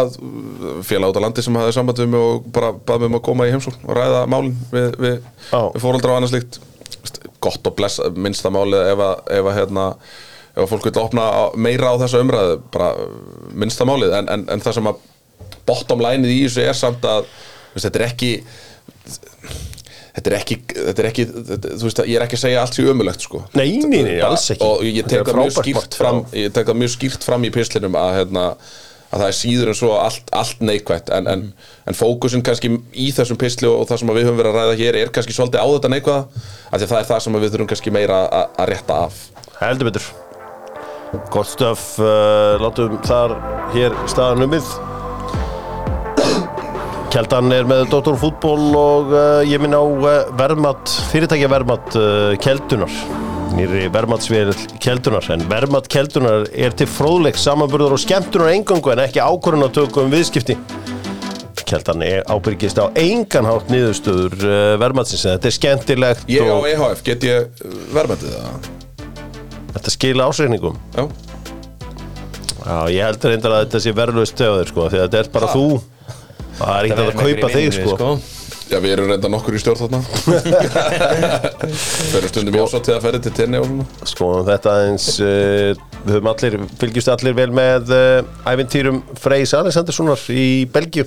[0.87, 3.49] félag út á landi sem hafði samband við mig og bara baðum um að koma
[3.49, 5.17] í heimsól og ræða málin við, við,
[5.51, 6.61] við fóreldra og annað
[7.03, 9.87] Veist, gott og blessa minnsta málið ef að, ef að hérna
[10.53, 12.93] ef að fólk vil opna meira á þessa umræðu bara
[13.53, 14.13] minnsta málið.
[14.19, 15.01] En, en, en það sem að
[15.67, 17.25] bottom lineið í þessu er samt að
[17.73, 18.31] veist, þetta er ekki
[20.13, 22.77] þetta er ekki, þetta er ekki þetta, þú veist, ég er ekki að segja allt
[22.77, 23.43] sér ömulegt sko.
[23.57, 24.65] Nei, nei, nei, alls ekki.
[24.67, 27.97] og ég tek það mjög skýrt fram ég tek það mjög skýrt fram í pislinum
[27.97, 28.47] að, hérna,
[29.09, 31.13] að það er síður en svo allt, allt neikvætt.
[31.17, 31.45] En, en,
[31.89, 34.81] en fókusin kannski í þessum pisli og, það sem að við höfum verið að ræða
[34.83, 37.47] hér er kannski svolítið á þetta neikvæða af því að það er það sem að
[37.47, 39.23] við þurfum kannski meira að, að rétta af.
[39.63, 40.13] Heldur betur
[41.34, 43.38] gott stöf uh, látum þar
[43.76, 44.73] hér staðan umið
[47.13, 48.15] Kjeldan er með Dr.
[48.17, 52.95] Fútból og uh, ég minn á uh, verðmatt, fyrirtækja verðmatt uh, Kjeldunar
[53.54, 59.21] nýri verðmattsvél Kjeldunar en verðmatt Kjeldunar er til fróðleik samanburðar og skemmtunar engangu en ekki
[59.21, 60.58] ákvörðunatöku um viðskipti
[61.63, 67.06] Kjeldan er ábyrgist á enganhátt niðurstöður uh, verðmattsins en þetta er skemmtilegt Ég á EHF,
[67.06, 68.73] get ég verðmættið það?
[69.73, 71.07] Þetta skila ásreikningum Já,
[72.63, 75.49] Já, ég heldur reyndar að þetta sé verðlust stöður sko, því að þetta er bara
[75.51, 75.65] þú.
[76.53, 78.13] Það er ekkert að kaupa þig sko.
[78.71, 79.99] Já, við erum reynda nokkur í stjórn þarna.
[82.13, 83.88] Fyrir stundum í ásáttíða ferði til tenni og svona.
[84.13, 90.23] Skoðum þetta eins uh, Við höfum allir, fylgjumst allir vel með uh, ævintýrum Freys Alexanderssonar
[90.31, 91.05] í Belgíu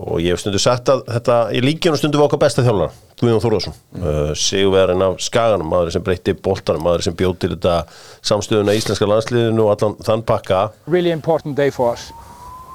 [0.00, 3.42] og ég hef stundu sagt að þetta í líkjunum stundu var okkar besta þjálfara Guðjón
[3.44, 7.74] Þórðarsson, uh, sigurverðin af Skaganum, maður sem breytti boltanum maður sem bjóð til þetta
[8.30, 12.08] samstöðuna í íslenska landsliðinu og allan þann pakka really important day for us.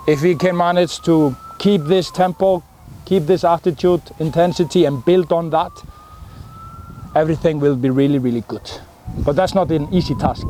[0.07, 2.61] If we can manage to keep this tempo,
[3.05, 5.71] keep this attitude, intensity, and build on that,
[7.15, 8.69] everything will be really, really good.
[9.25, 10.45] But that's not an easy task.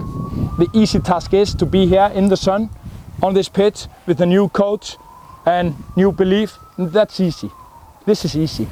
[0.58, 2.70] The easy task is to be here in the sun,
[3.24, 4.98] on this pitch, with a new coach
[5.46, 6.58] and new belief.
[6.78, 7.52] That's easy.
[8.06, 8.68] This is easy.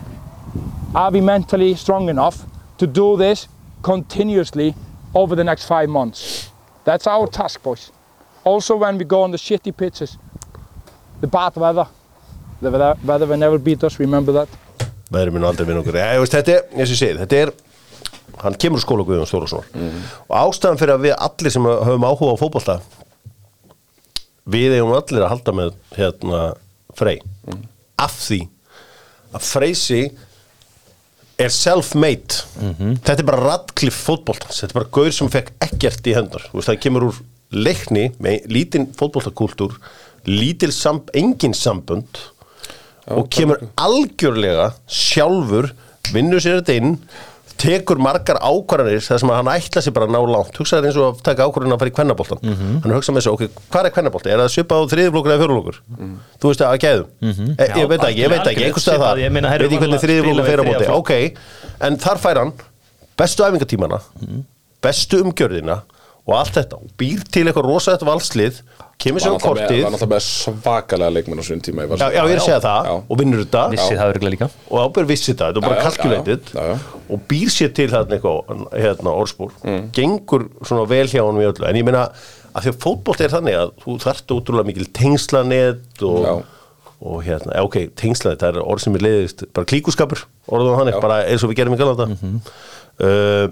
[0.94, 2.46] Are we mentally strong enough
[2.78, 3.48] to do this
[3.82, 4.76] continuously
[5.16, 6.50] over the next five months?
[6.84, 7.92] That's our task, boys.
[8.44, 10.18] Also, when we go on the shitty pitches,
[11.22, 11.88] the bad weather,
[12.62, 14.00] the weather, weather will never beat us.
[14.00, 14.50] Remember that.
[15.14, 17.52] veðri minn aldrei minn okkur ja, veist, þetta er, eins og ég segi, þetta er
[18.44, 19.68] hann kemur úr skóla Guðjón Þórðarssonar
[20.26, 22.78] og ástæðan fyrir að við allir sem höfum áhuga á fótbolta
[24.56, 26.42] við eigum allir að halda með hérna
[26.98, 27.22] Frey
[28.02, 28.40] af því
[29.34, 30.02] að Freysi
[31.42, 32.44] er self-made.
[33.04, 34.62] Þetta er bara Radcliffe fótboltans.
[34.62, 36.46] Þetta er bara gaur sem fekk ekkert í hendur.
[36.54, 37.22] Veist, það kemur úr
[37.54, 39.78] leikni með lítinn fótboltakúltúr
[40.30, 42.22] lítil samb, engin sambund
[43.12, 45.74] og kemur algjörlega sjálfur
[46.14, 46.94] vinnur sér þetta inn
[47.62, 50.58] tekur margar ákvarðanir þar sem að hann ætla sér bara að ná langt.
[50.60, 53.34] Hugsaður eins og að taka ákvarðanir að fara í kvennaboltan hann er hugsað með þessu,
[53.38, 54.32] ok, hvað er kvennabolti?
[54.34, 55.78] er það svipað á þriðiflokkur eða fjóruflokkur?
[56.42, 57.08] þú veist að gæðum.
[57.24, 60.04] E, ég veit ekki, ég veit ekki, einhvers stað það ég meina, veit ekki hvernig
[60.04, 60.90] þriðiflokkur fer á móti.
[60.98, 61.14] ok,
[61.88, 62.54] en þar fær hann
[63.20, 64.02] bestu æfingatímana
[64.84, 65.80] bestu umgjörðina
[66.24, 68.60] og allt þetta og býr til eitthvað rosaðett valslið
[69.04, 72.22] kemur sér á kortið var náttúrulega með svakalega leikmenn á svona tíma í já, já,
[72.24, 72.94] ég er að segja það Já.
[73.10, 75.76] og vinnur þetta Vissi það örgulega líka og ábyrð vissi þetta, þetta er bara
[76.54, 76.78] já.
[77.10, 79.84] og býr sér til hérna eitthvað hérna orðspúr, Mm.
[79.98, 82.06] gengur svona vel hjá honum í öllu, en ég meina
[82.54, 86.34] að því að fótbolt er þannig að þú þarft útrúlega mikil tengslanett og, Já.
[87.04, 90.24] og hérna, já, ok, tengslanett það er orð sem er leiðist, bara klíkuskapur
[90.96, 91.00] Já.
[91.02, 91.02] Mhm.
[91.02, 93.48] bara eins og við gerum í galanda uh,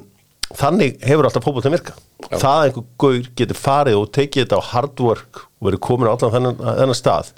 [0.60, 1.94] þannig hefur alltaf fótbolt að virka
[2.32, 6.10] það að einhver gaur getur farið og tekið þetta á hard work og verið komin
[6.10, 7.32] á allan þennan, þennan stað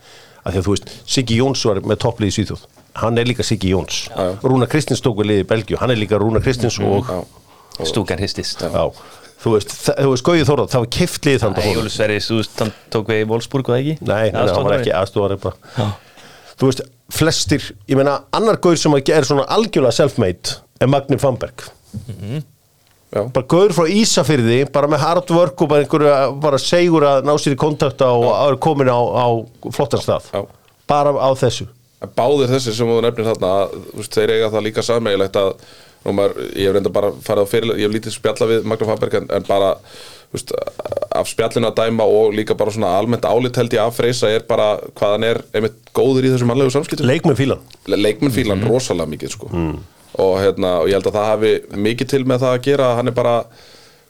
[0.44, 2.64] að því að þú veist, Siggi Jóns var með topplið í Svíþjóð.
[3.00, 4.02] Hann er líka Siggi Jóns.
[4.12, 4.26] Já.
[4.44, 7.22] Rúna Kristins tók við liðið í Belgíu, hann er líka Rúna Kristins og Já.
[7.90, 8.84] Stúkan hristist já,
[9.42, 10.90] þú veist, þa- þú veist, Gauði Þórað það var
[12.30, 13.96] þú veist, hann tók við í Wolfsburg og það ekki?
[14.06, 15.88] Nei, nei, hann var ekki aðstofari bara.
[16.60, 21.66] Þú veist, flestir, ég meina annar gaur sem er svona algjörlega self-made er Magni Famberg
[23.14, 23.24] Já.
[23.36, 27.34] bara gaur frá Ísafyrði bara með hard work og bara einhverju bara segur að ná
[27.38, 29.28] sér í kontakta og að vera komin á, á
[29.76, 30.42] flottan stað Já.
[30.90, 31.68] bara á þessu
[32.18, 35.54] Báðir þessir sem þú nefnir þarna að, veist, þeir eiga það líka sammeigilegt að
[36.04, 38.90] nú maður, ég hef reynda bara farið á fyrir ég hef lítið spjalla við Magnús
[38.90, 39.70] Fabberg en, en bara
[40.34, 40.52] veist,
[41.16, 44.44] af spjallinu að dæma og líka bara svona almennt álit held ég af Freysa er
[44.50, 48.60] bara hvað hann er einmitt góður í þessum mannlegu samskiptum leikmenn fílan Le- leikmenn fílan
[48.60, 48.74] Mhm.
[48.74, 49.54] rosalega mikið sko.
[50.20, 51.52] Og, hérna, og ég held að það hafi
[51.88, 53.36] mikið til með það að gera að hann er bara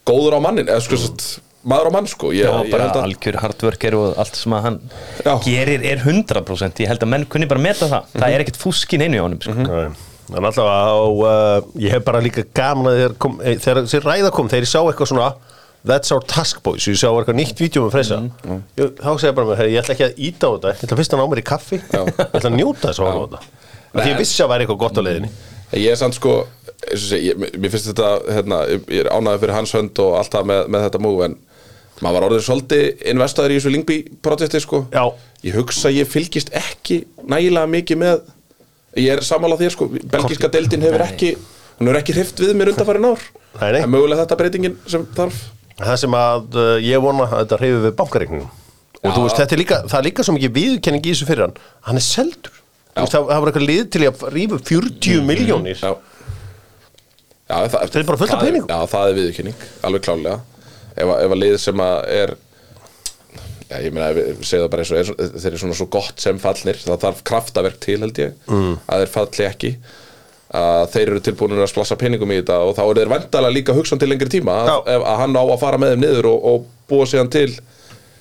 [0.08, 1.44] góður á mannin eða sko, mm.
[1.72, 4.80] maður á mann sko ég, Já, bara að, algjör hardworker og allt sem að hann
[5.24, 5.32] Já.
[5.46, 8.20] gerir er 100% ég held að menn kunni bara meta það Mhm.
[8.20, 9.54] það er ekkert fúskin einu í honum sko.
[10.24, 13.98] Þannig alltaf á, uh, ég hef bara líka gaman að þegar, kom, eh, þegar þessi
[14.00, 15.34] ræða kom, þegar ég sá eitthvað svona
[15.84, 18.16] That's our task boys, ég sá eitthvað nýtt vídeo með freysa,
[18.80, 20.84] ég, þá segir ég bara með, hey, ég ætla ekki að íta á þetta, ég
[20.86, 21.98] ætla fyrst að ná mér í kaffi Já.
[22.08, 24.80] ég ætla að njóta þess að horfa á þetta því ég vissi að væri eitthvað
[24.80, 25.30] gott á leiðinni
[25.80, 26.42] ég er samt sko
[26.92, 30.62] ég, mér finnst þetta hérna, ég er ánægður fyrir hans hönd og allt það með,
[30.74, 31.36] með þetta move en
[32.02, 34.84] maður var orðið svolítið investaður í þessu Lingby projekti sko.
[34.92, 35.04] Já.
[35.46, 38.24] ég hugsa ég fylgist ekki nægilega mikið með
[39.00, 41.34] ég er sammála þér sko, belgiska deildin hefur ekki
[41.78, 43.22] hún hefur ekki hrift við mér undanfærin ár.
[43.60, 43.80] Nei, nei.
[43.84, 45.40] en mögulega þetta breytingin sem þarf.
[45.78, 48.52] Það sem að uh, ég vona að þetta reyfi við bankareikningum
[49.04, 51.44] og þú veist, þetta er líka, það er líka svo mikið viðkenning í þessu fyrir
[51.44, 52.60] hann, hann er seldur
[53.02, 55.92] veist, það, það var eitthvað lið til að rífa 40 miljónir Já,
[57.50, 58.70] já það, Þetta er bara fullt af það peningum.
[58.70, 60.40] Já, það er viðurkenning, alveg klálega
[60.94, 62.36] Ef, að- ef að lið sem að er
[63.74, 66.38] Já, ég meina, við það bara eins og er, þeir eru svona svo gott sem
[66.38, 68.74] fallnir það þarf kraftaverk til held ég mm.
[68.86, 69.70] að þeir falli ekki.
[70.54, 73.74] Að þeir eru tilbúinir að splassa peningum í þetta og þá eru þeir vandalega líka
[73.74, 76.46] hugsan til lengri tíma að, ef, að hann á að fara með þeim niður og,
[76.52, 77.48] og búa síðan til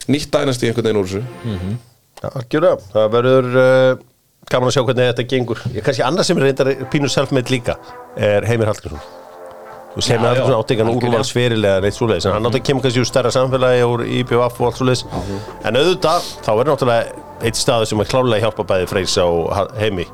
[0.09, 1.77] nýtt dænast í einhvern veginn úr þessu.
[2.23, 2.79] Já, algjörlega.
[2.95, 4.01] Það verður uh,
[4.51, 5.59] gaman að sjá hvernig þetta gengur.
[5.73, 7.75] Ég kannski annað sem er reyndar pínur self-made líka
[8.17, 8.99] er Heimir Hallgrímsson.
[9.93, 11.09] Þú veist, Heimir Já, Hallgrímsson já, átti ekki hann algjörlega.
[11.13, 14.61] úrval sverilega neitt svoleiðis, en hann átti að kemur kannski úr stærra samfélagi úr IPVF
[14.61, 15.03] og allt svoleiðis.
[15.69, 19.27] En auðvitað, þá verður náttúrulega eitt staður sem er klálega hjálpa bæði Freys á
[19.81, 20.05] heimi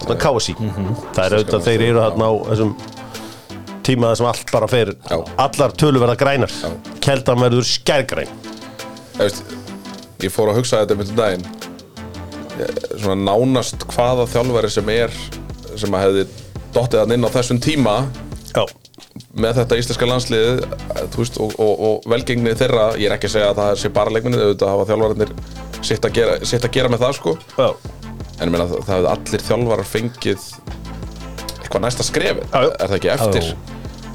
[0.00, 2.72] Þetta er KSI Það er auðvitað þeir eru þarna á þessum
[3.86, 5.18] tíma þar sem allt bara fer Já.
[5.44, 6.54] allar tölur verða grænar.
[7.04, 9.42] Keldan verður skærgræn Ég, veist,
[10.24, 11.69] ég fór að hugsa þetta myndum daginn Ég-
[13.00, 15.14] svona nánast hvaða þjálfari sem er
[15.78, 16.26] sem að hefði
[16.74, 17.96] dottið hann inn á þessum tíma
[18.50, 18.64] Já,
[19.38, 20.64] með þetta íslenska landslið
[21.16, 24.14] veist, og, og, og velgengni þeirra ég er ekki að segja að það sé bara
[24.14, 25.34] leikminni auðvitað hafa þjálfararnir
[25.86, 27.34] sitt að gera, sitt að gera með það sko.
[27.56, 27.68] Já,
[28.36, 30.48] en ég meina það, hefði allir þjálfarar fengið
[31.60, 32.70] eitthvað næsta skrefi Já, já.
[32.74, 33.52] er það ekki eftir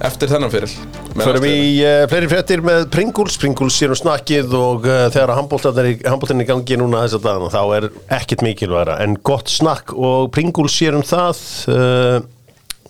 [0.04, 0.76] eftir þennan fyrir
[1.16, 6.44] Förum í uh, fleiri fréttir með Pringles, Pringles sér um snakkið og uh, þegar handbóltarnir
[6.44, 10.76] í gangi núna þess að dagana þá er ekkert mikilværa en gott snakk og Pringles
[10.76, 12.18] sér um það uh,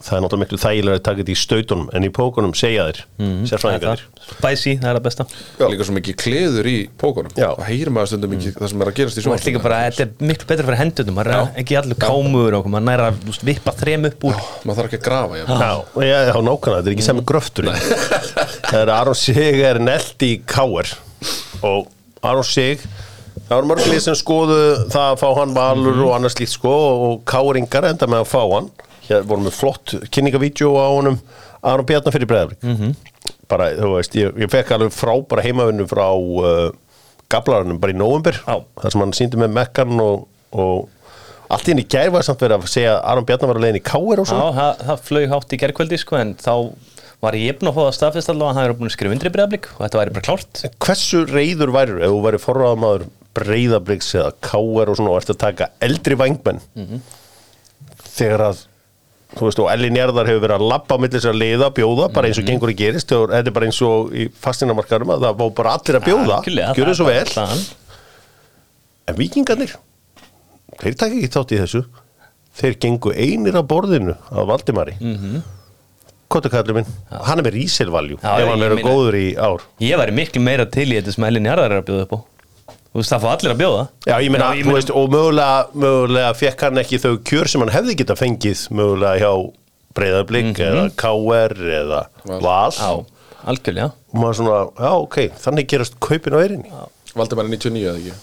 [0.05, 2.99] það er náttúrulega miklu þægilega að taka þetta í stautunum en í pókunum segja þér,
[3.19, 4.03] mm, sérfræðingarnir.
[4.41, 4.89] Bæsi, það.
[4.89, 5.25] Er það besta.
[5.71, 7.33] Líka svo mikið kleður í pókunum.
[7.37, 7.49] Já.
[7.55, 10.49] það heyrir maður stundum mikið það sem er að gerast í bara, þetta er miklu
[10.51, 14.27] betra fyrir hendunum maður er ekki allur kámur og maður næra að vippa þrem upp
[14.29, 14.43] úr.
[14.65, 15.45] Maður þarf ekki að grafa já.
[15.49, 15.73] Já,
[16.05, 17.71] já, já, nákvæmlega, þetta er ekki sem gröftur
[18.69, 20.93] Það er Aron Sig er nelt í Káer
[21.65, 21.89] og
[22.25, 22.85] Aron Sig
[23.45, 24.59] það var mörglið sem skoðu
[24.93, 28.41] það að fá hann valur og annars líkt sko og Káeringar enda með að fá
[28.55, 28.69] hann
[29.09, 31.19] hér vorum við flott kynningavídeó á honum
[31.65, 32.97] Aron Bjarnar fyrir breðaflik
[33.49, 36.71] bara, þú veist, ég, ég fekk alveg frábæra heimavinnu frá uh,
[37.31, 38.59] gablarannum bara í nóvumber Já.
[38.81, 40.89] þar sem hann síndi með mekkan og, og
[41.53, 43.79] allt í henni gær var samt verið að segja að Aron Bjarnar var að leiðin
[43.81, 46.53] í Káer og Já, svona það, það flög hátt í gerkvöldi sko en þá
[47.25, 49.29] var ég búinn að fá það staðfest allavega að hann er búin að skrifa undir
[49.29, 50.63] í breyðablík og þetta væri bara klárt.
[50.85, 55.39] Hversu reyður værir ef þú væri forraðamaður breyðabliks eða káer og svona og ert að
[55.41, 56.61] taka eldri vangmenn
[58.15, 58.61] þegar að
[59.35, 62.29] þú veist og Elli Njarðar hefur verið að labba á millis að leiða, bjóða, bara
[62.29, 65.41] eins og gengur í gerist og þetta er bara eins og í fastinamarkarum að það
[65.41, 67.25] var bara allir að bjóða, gjör það svo vel.
[67.33, 67.65] staðan.
[69.05, 69.75] en vikingarnir
[70.81, 71.83] þeir taka ekki þátt í þessu.
[72.55, 74.95] Þeir gengu einir að borðinu af Valdimari.
[75.01, 75.41] Mm -hmm.
[76.31, 79.61] Kottakallur minn, hann er með rísilvaljú Já, ef hann verður góður í ár.
[79.79, 82.19] Ég væri miklu meira til í þetta sem Elin Jarðar er að bjóða upp á
[82.95, 83.79] Þú veist, það fá allir að bjóða.
[84.07, 87.63] Já, ég meina, Já, þú veist, og mögulega, mögulega fekk hann ekki þau kjör sem
[87.65, 89.31] hann hefði geta fengið mögulega hjá
[89.99, 91.99] Breiðablík eða KR eða
[92.39, 92.71] Val.
[92.71, 92.93] Já,
[93.51, 93.89] algjörlega.
[94.13, 96.71] Og maður svona, já, ok, þannig gerast kaupin á erinni
[97.15, 98.15] Valdimar er 99 eða ekki?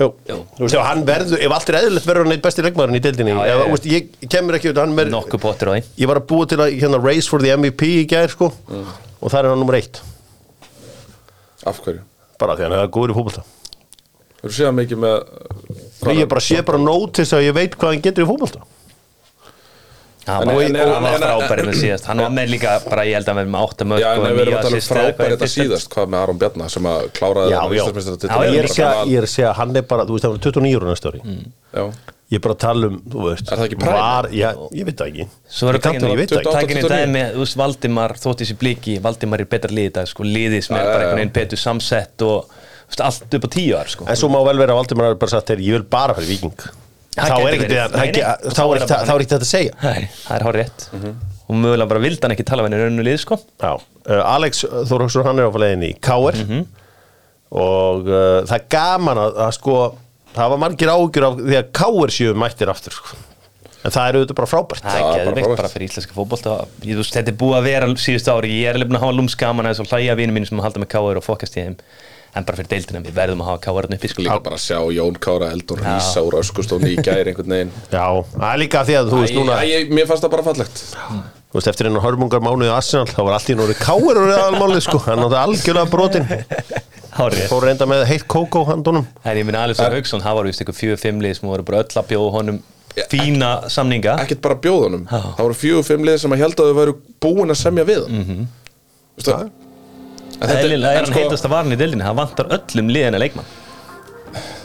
[0.00, 2.96] Jú, þú veist, ef hann verður, ef allt er eðlilegt verður hann eitt besti leikmaðurinn
[2.96, 3.34] í deildinni.
[3.36, 3.64] Já, já, Ef, já.
[3.64, 5.82] þú veist, ég kemur ekki út, hann verður Nokkuð pottur á því.
[6.00, 8.48] Ég var að búa til að, hérna, race for the MVP í gær, sko.
[9.20, 10.00] Og það er hann nummer eitt,
[11.68, 12.00] af hverju?
[12.40, 13.44] Bara því hann er góður í fótbolta
[14.40, 15.16] Þú séð mikið með
[16.16, 18.30] ég bara sé bara nót til þess að ég veit hvað hann getur í
[20.86, 22.04] og hann var frábærið með síðast.
[22.10, 24.18] Hann var með líka, bara ég held að hann verið með 8 mörg Já, en
[24.20, 26.18] og við erum að tala um assist eða eitthvað frábæri í þetta síðast Hvað með
[26.20, 27.50] Aron Bjarnar sem að kláraði
[29.10, 31.20] ég er að segja, hann er bara, þú veist, hann er 29 ára næsta ári.
[31.74, 31.84] Já,
[32.30, 35.00] Ég er bara að tala um, þú veist Er það ekki var, já, Ég veit
[35.00, 35.24] það ekki.
[35.50, 36.46] Svo ég veit það ekki.
[36.46, 36.92] 28, takin í 29.
[36.94, 39.90] dæmi, þú veist, Valdimar þótt þessi bliki, Valdimar er betra lið
[42.90, 44.06] í og allt upp á tíu ár sko.
[44.10, 46.56] En svo má vel vera að Valdimar bara sagt þeir, ég vil bara fyrir viking
[47.10, 48.84] Það Þá er ekkert ekki- er
[49.20, 49.72] er þetta að segja.
[49.82, 50.84] Nei, það er hár rétt.
[51.50, 53.38] Og mögulega bara vildi hann ekki tala við henni rauninu lið sko.
[53.60, 56.60] Já, uh, Alex Þórhóksson hann er á leiðinni í KR Mhm.
[57.50, 59.74] og uh, það er gaman að, að sko
[60.36, 63.16] það var margir ágjur af því að KR séu mættir aftur sko.
[63.82, 64.84] en það er auðvitað bara frábært.
[64.84, 65.56] Það er geðveikt frábært.
[65.64, 66.54] bara fyrir íslenska fótbolta.
[66.84, 68.50] Ég, þú veist, þetta er búið að vera síðustu ári.
[68.60, 70.82] Ég er alveg búin að hafa lúmskaman að þess að hlæja vinum mínu sem halda
[70.84, 71.76] með káður og fokast í þeim
[72.34, 74.22] en bara fyrir deildina, við verðum að hafa káðurinn uppi sko.
[74.22, 78.06] líka bara að sjá Jón Kára Eldur Rísa úr öskustóni í gæri einhvern veginn Já,
[78.36, 80.82] það er líka því að þú veist núna æ, ég- Mér fannst það bara fallegt
[81.50, 84.84] þú veist, eftir einu hörmungar mánuði Arsenal þá var allt í núri KR og aðalmálið
[84.86, 86.28] sko hann átti algjörlega brotin
[87.10, 87.46] Hárið.
[87.50, 90.78] fór reynda með heitt kókó handunum en ég minna Alisson Hauksson, það var vist eitthvað
[90.78, 92.60] fjögur fimm lið sem voru bara öll að bjóða honum
[93.10, 95.04] fína samninga Ekkert bara bjóðunum.
[95.10, 98.06] Það voru fjögur fimm lið sem að held að þau væru búin að semja við
[98.06, 98.46] mm -hmm.
[99.18, 99.50] Vistu það?
[100.40, 103.48] Eðlilega er hann sko- heitast að varna í deildinni það vantar öllum liðina leikmann.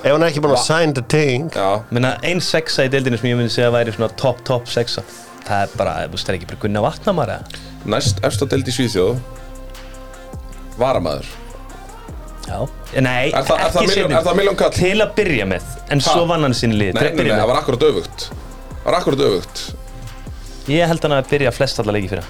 [0.06, 1.50] Ef hann er ekki búin að sign the thing.
[1.52, 4.68] Já, minna ein sexa í deildinni sem ég myndi segja að væri svona top top
[4.72, 5.02] sexa.
[5.46, 7.64] Það er bara, þú veist, það er ekki bara Gunnar Vatnamar eða?
[7.86, 9.18] Næst eftir deild í Svíþjóð.
[10.80, 11.26] Varamaður.
[12.46, 12.60] Já,
[13.02, 14.72] nei, Er það- það ekki það kall?
[14.72, 16.12] Til að byrja með, en Ha?
[16.14, 16.94] svo vann hann sinni lið.
[16.94, 18.30] Nei, að nei, nei, það var akkurat öfugt.
[18.30, 19.74] Það var akkurat öfugt.
[20.68, 22.24] Ég held hann að byrja flest alla leiki fyrir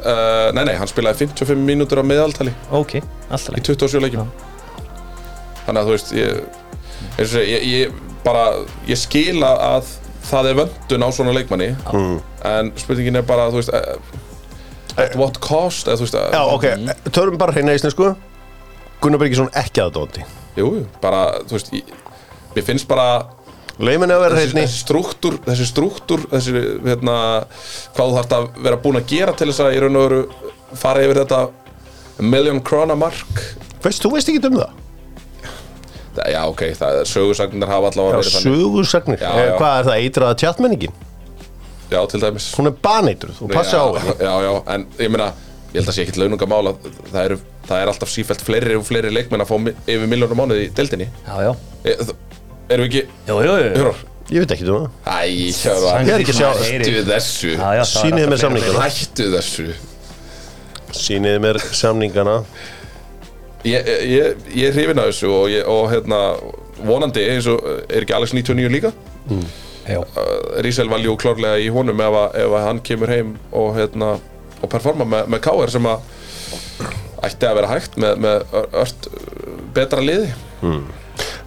[0.00, 4.30] uh, Nei, nei, hann spilaði 55 mínútur á meðaltali Ok, alltaf í leik 27 leikjum.
[5.66, 6.42] Þannig að þú veist ég,
[7.18, 8.44] ég, ég, ég bara
[8.88, 9.90] ég skila að
[10.26, 11.72] það er vöndun á svona leikmanni
[12.46, 13.98] en spurningin er bara þú veist uh,
[14.96, 16.66] at what cost þú veist Já, ok,
[17.14, 18.14] törum bara hreina íslensku.
[19.02, 20.24] Gunnar Birgisson ekki aðdóndi
[20.56, 23.26] jú, jú, bara þú veist ég, finnst bara
[23.78, 26.52] Leimin að vera hreitni þessi struktúr þessi struktúr, þessi
[26.86, 27.16] hérna,
[27.96, 30.20] hvað þú þarft að vera búin að gera til þess að í raun og veru
[30.80, 31.40] fara yfir þetta
[32.24, 33.42] million krona mark.
[33.84, 34.82] Veist, þú veist ekki um það?
[36.16, 38.60] Það- já ok, það er sögursagnar hafa allavega verið þannig.
[38.62, 39.50] sögursagnir Já, Eh.
[39.58, 40.92] Hvað er það, eitraða tjátmenningin?
[41.90, 42.46] já til dæmis.
[42.56, 45.28] Hún er baneitruð, þú passa já, á það já, já, en ég meina
[45.74, 46.76] ég held að sé ekkit launungamál að
[47.12, 49.56] það eru það er alltaf sífælt fleiri og fleiri leikmenn að fá
[49.86, 51.08] yfir miljónum mánuði í deildinni.
[51.26, 51.52] Já, já,
[51.84, 52.16] e, þ-
[52.68, 53.72] erum við ekki, jú, jú, jú.
[53.80, 55.18] hörur Ég veit ekki um það Æ,
[55.54, 57.50] Hjörvar, Ég er ekki að sjá- hættu þessu.
[57.52, 58.80] Já, já, það er Sýnið alltaf mér fleiri- samningana.
[58.86, 59.66] Hættu þessu.
[60.96, 62.34] Sýnið mér samningana.
[63.66, 66.18] Ég, ég, ég er hrifin af þessu og, ég, og hérna,
[66.86, 68.92] vonandi eins og er ekki Alex 99 líka?
[69.86, 73.72] Já, uh, Rísel valjú klárlega í honum ef, að, ef að hann kemur heim og,
[73.78, 74.12] hérna,
[74.62, 76.00] og performa með, með KR sem að
[77.26, 79.08] ætti að vera hægt með, með ör- ört
[79.74, 80.32] betra liði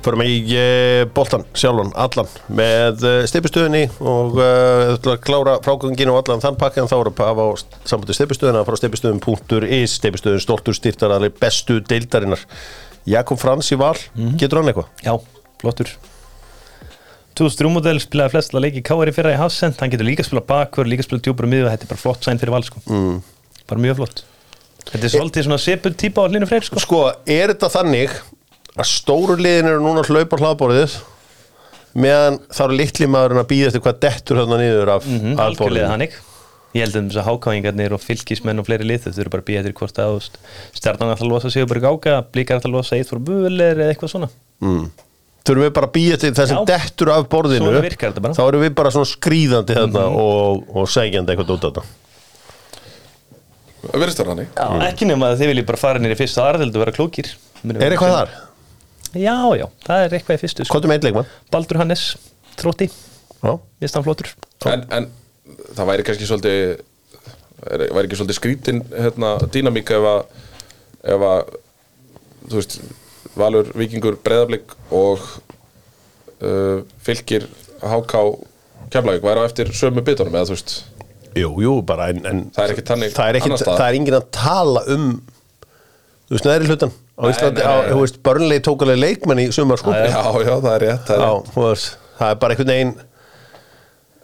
[0.05, 6.11] Förum í uh, boltan sjálfan, allan með uh, steipistöðinni og uh, ætla að klára frágöngin
[6.13, 7.47] og allan þann pakkan þá er að hafa
[7.89, 12.45] sambandi steipistöðina frá steipistöðin.is steipistöðin stoltur styrtaraðli bestu deildarinnar
[13.09, 13.97] Jakob Frans í val,
[14.39, 14.89] getur hann eitthvað?
[15.03, 15.13] já,
[15.59, 15.93] flottur
[17.39, 21.05] 2003 model spilaði flestla leiki í fyrra í Hafsend, hann getur líka spilað bakur, líka
[21.07, 22.83] spilað djúpur og miður, þetta er bara flott sæn fyrir val sko.
[22.87, 23.21] mm.
[23.67, 24.25] bara mjög flott
[24.89, 26.81] Þetta er svolítið svona sepul típa á hlinu freyr sko.
[26.81, 28.15] Sko, er þetta þannig
[28.79, 30.95] að stóru liðin eru núna að hlaupa á hlaðborðið
[31.99, 35.45] meðan þá eru litli maðurinn að býða eftir hvað dettur þarna niður af mm, af
[35.47, 36.17] algjörlega hannig.
[36.77, 39.47] Ég held um þess að hákáingarnir og fylgismenn og fleiri lið þau eru bara að
[39.47, 40.17] býja eftir hvort að
[40.77, 43.95] stjarnan að það losa sig bara gáka, blíkar að það losa eitt fór buðulegir eða
[43.95, 44.29] eitthvað svona.
[45.49, 46.65] Þurfum við bara að býja eftir það sem Já.
[46.69, 47.71] dettur af borðinu.
[47.71, 48.37] Svona virkar þetta bara.
[48.37, 51.85] þá erum við bara svona skrýðandi þarna og, og segjandi eitthvað út á þetta.
[53.95, 54.51] Verðist það hannig?
[54.53, 57.31] Já, ekki nema að þið viljið bara fara nýri fyrsta arðeld og vera klókir.
[57.65, 58.37] Er eitthvað þar?
[59.17, 60.75] Já, já, það er eitthvað í fyrstu sko.
[60.75, 61.29] Kvotum eitt leikmann.
[61.53, 62.03] Baldur Hannes,
[62.59, 62.89] þrótti,
[63.39, 64.31] Já, vist hann flottur.
[64.67, 65.07] En, en
[65.77, 70.21] það væri kannski svolítið er, væri ekki svolítið skrítin hérna, dýnamík ef að
[71.15, 71.53] ef að
[72.49, 72.79] þú veist,
[73.39, 75.23] Valur, Víkingur, Breiðablík og
[76.43, 77.47] uh, fylgir
[77.79, 78.23] HK
[78.89, 80.75] Keflavík væri á eftir sömu bitunum eða þú veist?
[81.37, 84.17] Jú, jú, bara en, en Það er ekki þannig það er, ekki, það er enginn
[84.17, 89.43] að tala um þú veist, neðri hlutan á Íslandi, þú veist, börnlega tók alveg leikmann
[89.43, 89.91] í sumar sko.
[89.91, 91.87] Já, Já, það er rétt, það er rétt.
[92.19, 92.95] það er bara einhvern veginn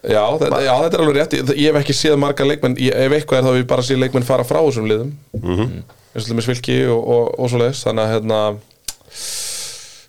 [0.06, 1.34] Já, þetta, já, þetta er alveg rétt.
[1.34, 2.76] Ég, ég hef ekki séð marga leikmenn.
[2.78, 5.14] Ég, Ef eitthvað er þá ég bara séð leikmenn fara frá þessum liðum.
[5.34, 5.80] Mm -hmm.
[6.14, 8.40] eins og til með svilki og, og, og svo leiðis Þannig að hérna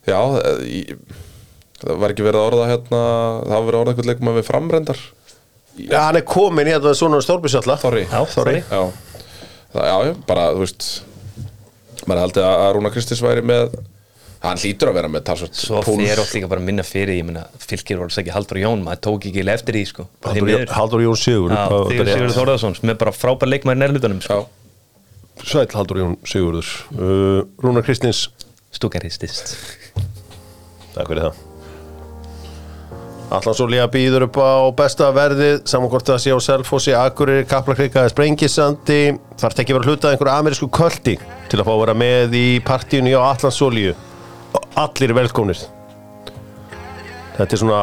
[0.07, 0.20] Já
[0.66, 0.93] ég,
[1.80, 3.01] Það var ekki verið að orða hérna
[3.43, 5.03] Það var verið að orða eitthvað leikmenn við framrendar
[5.76, 8.62] Já, hann er komin í þetta svona stórbísalla Þorri Já, Þorri.
[8.64, 8.82] Já,
[9.74, 10.87] það, já, já, bara, þú veist
[12.07, 13.77] maður haldið að að Rúna Kristins væri með
[14.47, 17.47] hann hlýtur að vera með talsvöld Svo fer oft líka bara minna fyrir, ég meina
[17.63, 20.07] fylgir voru ekki Haldur Jón, maður tók ekki eftir því sko.
[20.61, 20.75] Miður.
[21.07, 21.23] Jón-
[21.91, 24.39] Sigur Sigurður Þórðarsson sem er bara frábær leikmæður nærlutunum sko.
[24.45, 26.71] Já, Sæll Haldur Jón Sigurður.
[26.95, 28.27] Uh, Rúnar Kristins,
[28.77, 29.57] Stúkaristist
[30.97, 31.45] takk fyrir það
[33.27, 38.99] Allansolía býður upp á besta verðið samankort að sé á Selfossi, Akureyri, Kaplakrika eða Sprengisandi.
[39.41, 41.16] Þarf ekki að vera hluta einhverju amerísku köldi
[41.51, 43.97] til að fá að vera með í partíinu á Allansolíu
[44.55, 45.64] og allir er velkomnir.
[47.35, 47.81] Þetta er svona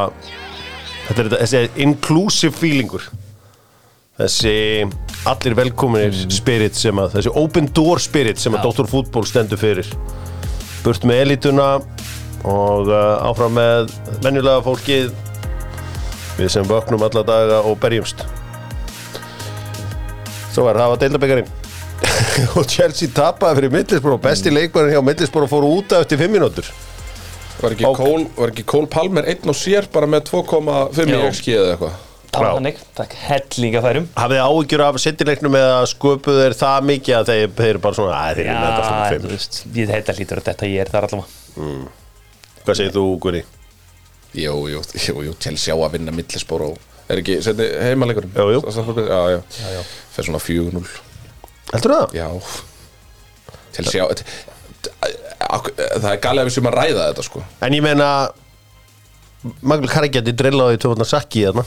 [1.10, 3.10] þetta er þessi inclusive feelingur.
[4.24, 4.56] Þessi
[5.28, 8.70] allir velkominir spirit sem að þessi open door spirit sem að.
[8.70, 8.88] Dr.
[8.88, 9.92] Fútból stendur fyrir.
[10.88, 11.70] Burt með elituna
[12.48, 13.92] og uh, áfram með
[14.24, 15.12] venjulega fólkið
[16.38, 18.24] við sem vöknum alla daga og berjumst.
[20.54, 21.52] Svo er það að deildabekkarinn
[22.60, 24.22] og Chelsea tapaði fyrir Middlesbrough.
[24.22, 26.70] Besti leikmærin hjá Middlesbrough fóru út af eftir 5 mínútur.
[27.62, 27.86] Var ekki.
[27.98, 31.22] Cole, var ekki Cole Palmer einn og sér bara með 2,5 í Já.
[31.30, 32.02] XG eða eitthvað?
[32.34, 32.40] Já.
[32.50, 33.12] þannig, takk.
[33.28, 37.70] Hellinga færum hafið þið áhyggjur af settileiknum eða sköpuðu þeir það mikið að þeir, þeir
[37.70, 40.16] eru bara svona að þeir eru með þetta Já, fyrir þú 5 veist, ég þetta
[40.18, 41.92] lítur að þetta ég er þar allavega.
[42.64, 43.44] Hvað segir þú Gunni?
[44.34, 46.78] Jú, jú, jú, jú, Chelsea á að vinna millispor og
[47.12, 48.62] er ekki, setni heimaleikurinn Jú, jú.
[48.66, 49.82] Já, já, já, já.
[50.16, 50.88] Fer svona 4-0
[51.74, 52.16] heldur það?
[52.18, 52.28] Já
[53.78, 54.08] Chelsea á
[55.94, 58.10] Það er galið að við sem að ræða þetta sko en ég meina
[59.62, 61.66] Magl Kargjandi drillaði tvöfaldna sakki þarna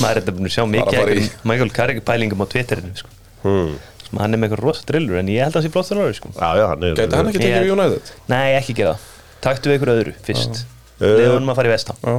[0.00, 3.10] Maður er þetta búin að sjá mikið Michael Carrick pælingum á Twitterinu sko.
[3.42, 3.72] hmm.
[4.16, 6.30] Hann er með eitthvað rosa drillur en ég held að það sé blótt sko.
[6.34, 8.12] já, hann er Gæti hann ekki tekið við United?
[8.30, 10.62] Nei, ekki gera það Taktu við ykkur öðru fyrst.
[11.00, 12.14] Uh, Leðunum að fara í vestam Já.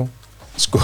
[0.62, 0.80] Sko,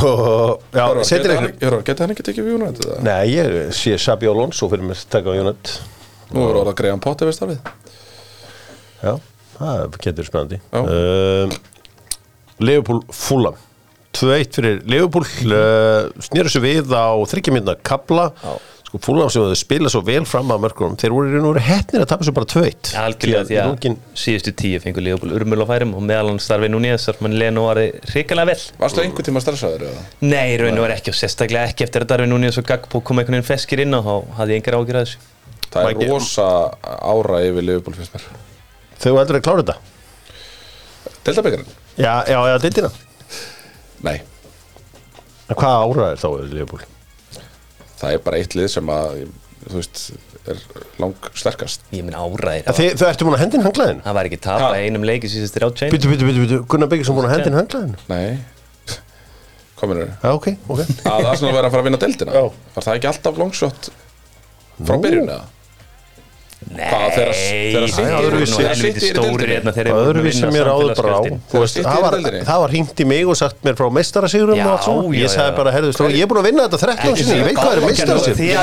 [0.71, 2.85] já, settileiknum hann, Hjörvar, gæti hann ekki tekið við United?
[2.88, 2.99] eða?
[3.03, 5.73] Nei, ég sé Sabi Alonso fyrir mér taka á Jónat
[6.31, 7.71] Nú er orða að greiða Potter við starfið
[9.03, 9.11] Já,
[9.57, 10.57] það getur spennandi.
[10.71, 10.79] Já.
[10.81, 11.51] um,
[12.63, 13.59] Liverpool Fulham.
[14.17, 18.31] 2-1 fyrir Liverpool uh, snýru sér við á þryggjamindna kabla
[18.97, 21.53] sko Fulham sem hefur spilað svo vel fram að mörgum þeir voru í raun og
[21.55, 25.31] veru hettnir að tapa svo bara 2-1 Algjörlega því að lokin- síðustu tíu fengur Leopold
[25.37, 27.77] urmul á færum og meðal hann starfi nú nýðastar mann Leno var
[28.11, 28.59] hrikalega vel.
[28.81, 30.01] Varstu einhvern tíma stressaður eða?
[30.25, 33.19] Nei, raun og var ekki og sérstaklega ekki eftir að Darvin Núñez og Gagpo kom
[33.21, 35.17] einhvern veginn feskir inn og þá hafði ég engar ágjur að þessu.
[35.71, 36.47] Það er rosa
[36.83, 38.27] ára yfir Liverpool finnst mér.
[38.97, 39.77] Þau heldur að klára þetta?
[41.27, 41.73] Deltabekkarinn?
[41.97, 42.57] já, já, já,
[48.01, 49.21] það er bara eitt lið sem að
[49.67, 50.01] þú veist,
[50.47, 50.59] er
[51.01, 54.03] lang sterkast Ég minn áræðir Ja, þið, þau ertu búin að hendin hanglaðin?
[54.05, 54.83] Það var ekki tapa Ha?
[54.85, 57.97] einum leiki síðast þrjá tvein Byttu, byttu, byttu, byttu, Gunnar Byggjum búin að hendin hanglaðin?
[58.07, 58.37] Nei
[59.77, 60.81] Hvað minnur Já, ok, ok
[61.11, 62.45] Að Arsenal verið að fara að vinna deildina Já.
[62.77, 63.89] Var það ekki alltaf longshot
[64.77, 65.43] frá byrjun eða?
[66.57, 69.47] Nei, nú þegar helviti í deildinni?
[69.53, 71.41] hérna Það búin öðru að vísum vinna mér áður bara á samfélagsgjöldin.
[71.51, 72.13] Þú veist, City það í var,
[72.47, 75.11] það hringt í mig og sagt mér frá meistarasigurum Já, og allt svona.
[75.21, 77.73] Ég sagði bara, herðu, ég er búin að vinna þetta 13 sinni Ég veit hvað
[77.77, 78.57] er meistarasigur Þið Ég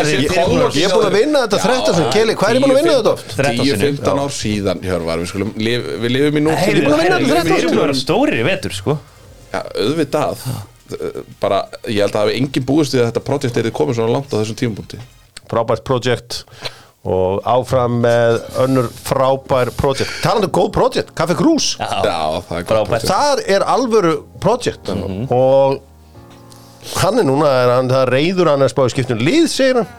[0.75, 2.95] ég er búin að vinna þetta 13 sinni Keli, hvað er ég búin að vinna
[2.99, 3.29] þetta oft?
[3.39, 4.19] 13 sinnum, 10-15 já.
[4.25, 7.19] ár síðan Hjörvar, við skulum lif, Við lifum í nú Ég er búin að vinna
[7.23, 8.99] þetta Þeir 13 eru búin að vera stórir í vetur sko.
[9.55, 10.43] Já, auðvitað.
[11.41, 13.23] Bara, ég held að hafi engin búist við að þetta
[15.87, 16.35] projekt
[17.05, 20.15] og áfram með önnur frábær projekt.
[20.25, 22.87] Talandi um góð projekt, Kaffi Krús Já, það er Frábært.
[22.89, 23.11] projekt.
[23.11, 24.89] Það er alvöru projekt.
[25.29, 25.83] Og
[27.03, 29.93] hann er núna, er hann, það reyður hann að spáði skiptum lið, segir hann.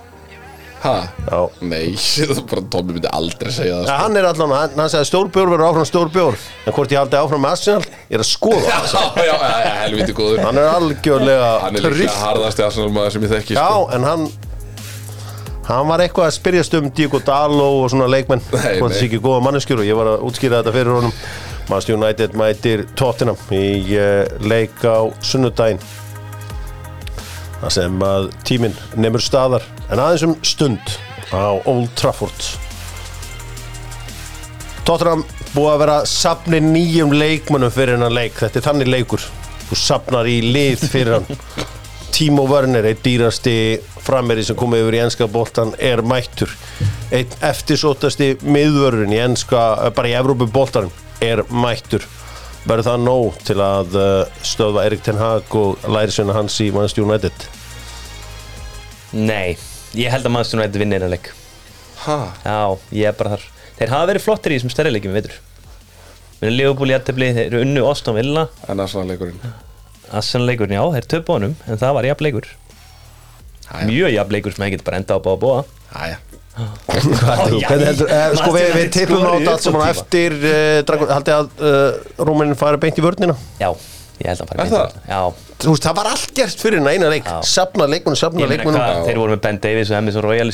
[0.86, 0.96] Ha?
[1.26, 1.40] Já.
[1.66, 1.96] Nei,
[2.28, 3.96] það er bara Tommy myndi aldrei segja það Ja, sko.
[4.04, 6.36] hann er allan, hann, hann sagði stórbjór verður áfram stórbjór
[6.70, 9.56] en hvort ég haldi áfram með Arsenal ég er að skoða það Já, já, já,
[9.66, 10.44] já, helviti góður.
[10.46, 13.88] Hann er algjörlega Hann er líka harðasti Arsenal maður sem ég þekki já, sko.
[13.98, 14.28] en hann
[15.66, 18.44] hann var eitthvað að spyrjast um Diego Dalo og svona leikmenn.
[18.52, 21.14] Hvort þessi ekki góða manneskjur og ég var að útskýra þetta fyrir honum.
[21.66, 25.82] Manchester United mætir Tottenham í uh, leik á sunnudaginn.
[27.62, 29.66] Það sem að tíminn nemur staðar.
[29.90, 30.98] En aðeins um stund
[31.34, 32.52] á Old Trafford.
[34.86, 35.24] Tottenham
[35.56, 38.38] búið að vera sapni nýjum leikmönnum fyrir hennan leik.
[38.38, 39.26] Þetta er þannig leikur.
[39.66, 41.32] Þú sapnar í lið fyrir hann
[42.16, 46.54] Timo Werner, eitt dýrasti frammeiri sem komið yfir í enska boltan er mættur.
[47.12, 49.64] Eitt eftirsóttasti miðvörun í enska,
[49.98, 50.88] bara í Evrópu boltan
[51.20, 52.06] er mættur.
[52.64, 57.04] Verður það nóg til að uh, stöðva Erik Ten Hag og lærisveina hans í Manchester
[57.04, 57.50] United?
[59.12, 59.58] Nei,
[60.00, 61.34] ég held að stundum að vinna einanleik
[62.06, 62.18] Ha?
[62.46, 63.46] Já, ég er bara þar.
[63.76, 64.74] Þeir hafa verið flottir í þessum
[65.10, 65.38] við veitur.
[66.40, 68.48] Við erum Leopold í aðtefli, þeir eru unnu Oston Villa.
[68.70, 69.65] En Arsenal
[70.46, 72.52] leikurinn, já, þeir töpu honum En það var jafn leikur
[73.66, 73.86] Jæja.
[73.90, 75.22] Mjög jafn leikur sem hefði getið bara enda á
[75.96, 76.18] Æja
[76.56, 81.34] Hvernig heldur, eh, sko við, við tippum á þetta allt saman á eftir uh, haldið
[81.36, 83.36] að uh, Rúmenin fari beint í vörnina?
[83.60, 83.68] Já,
[84.22, 84.94] ég held að fara það?
[85.10, 85.20] Já,
[85.66, 87.28] þú veist, það var allt gert fyrir hennar eina leik.
[87.50, 90.48] Safna leikmunum, safna hvað, þeir voru með Ben Davies og Emerson Royal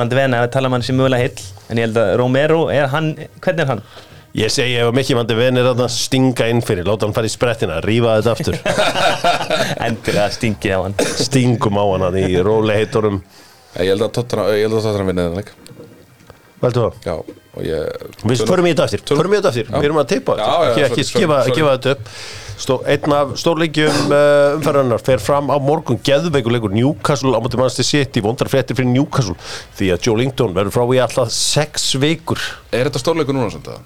[0.00, 1.46] vandi venna að tala um hann sem mögulega heill.
[1.70, 3.12] En ég held að Romero, er hann,
[3.44, 3.84] hvernig er hann?
[4.36, 7.32] Ég segi ef að mikið vandi venir að stinga inn fyrir, láta hann fara í
[7.32, 8.58] sprettina rífa þetta aftur.
[9.86, 10.96] Endilega stingið á hann.
[11.26, 13.22] Stingum á hann hann í róli heiturum
[13.76, 15.52] Ég held að Tottenham Ég held að Tottenham vinna þennan leik.
[16.62, 16.94] Veldu það?
[17.04, 17.14] Já,
[17.56, 19.76] og ég Við förum í þetta Tölum- förum í þetta eftir, Já.
[19.76, 20.50] við erum að teipa já,
[20.86, 21.26] ekki, ekki
[21.60, 22.12] gefa þetta upp.
[22.56, 25.98] Stó, einn af stórleikjum uh, umferðarnar fer fram á morgun.
[26.00, 28.22] Geðveikuleikur Newcastle á móti mannstu City.
[28.24, 29.36] Vondar fréttir fyrir Newcastle.
[29.76, 32.40] Því að Joe Lington verður frá í alltaf sex vikur.
[32.72, 33.84] Er þetta stórleikur núna samt að?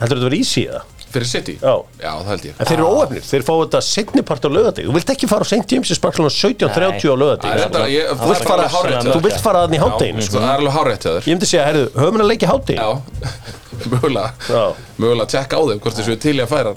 [0.00, 0.84] Heldur þetta verið í síða?
[1.08, 1.54] Fyrir City?
[1.56, 1.72] Já.
[2.02, 2.56] Já, það held ég.
[2.60, 5.40] En þeir eru óefnir, þeir fá þetta setni part á lögadeg Þú vilt ekki fara
[5.40, 5.64] á St.
[5.72, 8.66] James's Park klukkan 17.30 á lögadeg þetta, ég, Þú vilt fara,
[9.08, 10.76] þú vilt fara þannig í hátteginu Það er alveg
[11.14, 11.24] þér.
[11.24, 12.90] Ég myndi segja, herru, höfum við að leikja hátteginu Já,
[13.94, 14.28] mögulega.
[14.52, 14.62] Já.
[15.00, 16.76] Mögulega að tjekka á þeim hvort þessu er til í að færa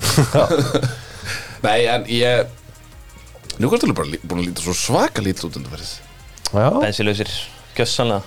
[1.67, 5.91] Nei, en ég Nú er bara lí- búin að líta svo svaka lítið út undanferðið
[6.55, 6.69] Já.
[6.81, 7.35] bensilausir,
[7.75, 8.23] gjössanlega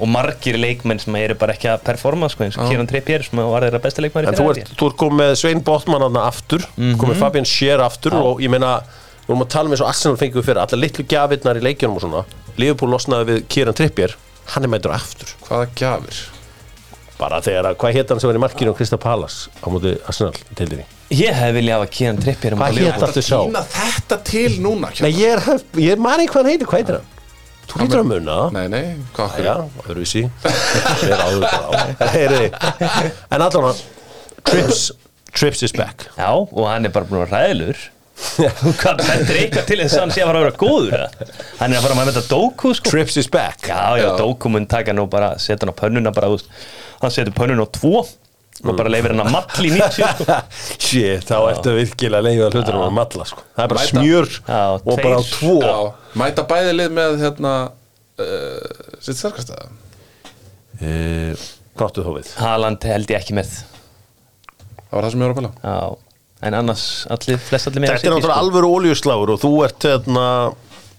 [0.00, 3.40] og margir leikmenn sem eru bara ekki að performa sko, eins og Kieran Trippier sem
[3.42, 6.64] var þeirra besta leikmenn En þú ert, þú ert komið með Svein Botman aðna aftur
[7.00, 8.78] komið Fabian Scher aftur og ég meina
[9.20, 11.98] við vorum að tala með eins og Arsenal fengið fyrir allar litlu gjafirnar í leikjunum
[12.00, 12.24] og svona
[12.60, 14.16] Liverpool losnaði við Kieran Trippier
[14.54, 16.22] hann er mætur aftur Hvaða gjafir?
[17.20, 19.92] bara þegar að, hvað hétt hann sem var í markinu á Krista Palas á móti
[20.08, 23.08] Arsenal í deildinni ég hef viljað hafa Kieran Trippier um Hvað að hét lifa.
[23.10, 23.38] aftur sá?
[23.76, 27.08] Þetta til núna Nei, ég er, ég er mani hvað hann heitir, hvað heitir hann?
[27.70, 28.36] Þú lítur að muna.
[28.40, 28.82] Það Nei, nei,
[29.14, 29.54] hvað okkur Já,
[29.86, 30.22] öðruvísi.
[30.26, 32.10] Ég er áður bara á.
[32.16, 32.50] Heyri.
[33.36, 33.80] En allan hann
[34.50, 34.82] Trips,
[35.36, 36.08] Trips is back.
[36.16, 37.88] Já, og hann er bara búin að ræðilur
[38.20, 41.28] hvað bendur eitthvað til þess að hann sé að fara að vera góður eða?
[41.60, 42.92] hann er að fara að með þetta Doku sko.
[42.92, 43.62] Trips is back.
[43.64, 44.10] Já, já, Já.
[44.20, 46.28] Doku mun taka nú bara setja hann á pönnuna bara,
[47.00, 48.02] hann setur pönnuna á tvo
[48.60, 50.34] og bara leifir hann að matli í 90 sko.
[50.86, 53.44] Shit, þá ertu virkilega leiðið að hlutunum að matla sko.
[53.56, 53.92] Það er bara Mæta.
[53.94, 55.30] smjör Já, og bara á tveir.
[55.38, 55.76] tvo Já,
[56.22, 59.64] mæta bæði lið með hérna uh, sitt sterkast að
[60.80, 60.92] e,
[61.76, 62.30] Hvað áttu þú við?
[62.42, 65.96] Haaland held ég ekki með Það var það sem ég var að pæla Já,
[66.50, 66.84] en annars
[67.16, 70.26] allir, flest allir með Þetta er náttúrulega alvöru oljuslágur og þú ert hérna,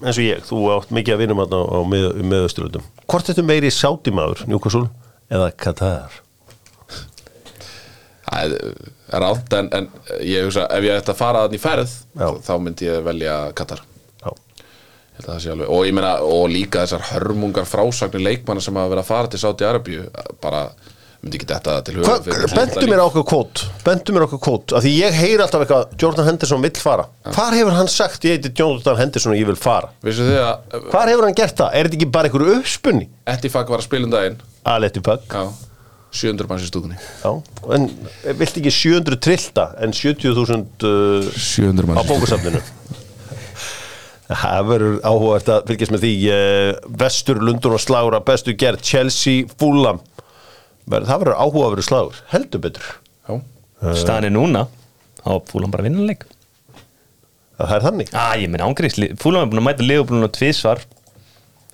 [0.01, 3.69] eins og ég, þú átt mikið að vinna á, á með, meðausturlutum Hvort þetta meiri
[3.75, 4.87] sátimaður, Newcastle
[5.31, 6.21] eða Qatar?
[8.31, 8.53] Það
[9.11, 9.87] er rátt en, en
[10.23, 12.27] ég hugsa ef ég ætti að fara þannig í ferð Já.
[12.47, 13.81] þá myndi ég velja Katar
[15.21, 19.09] Ég að og ég meina og líka þessar hörmungar frásagnir leikmanna sem hafa verið að
[19.11, 20.05] fara til Sáti Arabíu
[20.41, 20.63] bara
[21.21, 24.85] myndi ekki detta það til huga bentu mér okkur kvót Bentu mér okkur kvót Af
[24.85, 28.53] því ég heyri alltaf eitthvað Jordan Henderson vill fara Hvar hefur hann sagt ég heiti
[28.57, 29.91] Jordan Henderson og ég vil fara?
[30.01, 31.75] Að Hvar hefur hann gert það?
[31.75, 33.09] Er þetta ekki bara einhverju uppspunni?
[33.35, 35.43] Ettifak var að spila um daginn Aletti Pug Já
[36.11, 36.97] 700 manns í stúkunni.
[37.23, 37.31] Já,
[37.75, 37.85] en
[38.39, 42.59] vilt ekki 700 trillta en 70.000 uh, 700 á bókusafninu
[44.31, 49.47] Það verður áhugavert að fylgjast með því uh, Vestur, Lundun og Slára bestu gerð, Chelsea,
[49.59, 49.99] Fulham.
[50.87, 52.85] Ver- Það verður áhugaverður slagur heldur betur.
[53.27, 53.35] Já.
[53.99, 54.63] Staðan er núna
[55.27, 56.23] á fúlan bara vinnanleik
[57.61, 58.07] Það er þannig.
[58.17, 60.79] Á, ég minn ángriðs, fúlan er búin að mæta liðbúin á tvísvar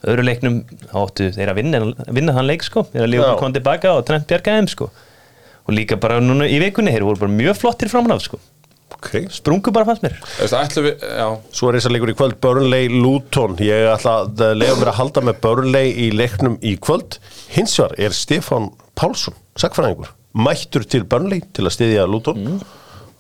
[0.08, 0.60] öðru leiknum
[0.96, 1.82] áttu þeir að vinna,
[2.16, 2.86] vinna þann leik sko.
[2.92, 3.40] Þeir að liðbúin Já.
[3.42, 4.92] kom tilbaka og trend bjarga þeim sko.
[5.68, 8.40] Og líka bara núna í vikunni þeir voru bara mjög flottir framan af sko.
[8.98, 9.28] Okay.
[9.30, 10.16] sprungu bara fannst mér.
[10.40, 11.04] Við,
[11.54, 13.58] Svo er þess að leikur í kvöld Burnley Luton.
[13.62, 17.20] Ég ætla að lega mér að halda með Burnley í leiknum í kvöld.
[17.54, 22.60] Hins vegar er Stefán Pálsson sagfræðingur, mættur til Burnley til að styðja Luton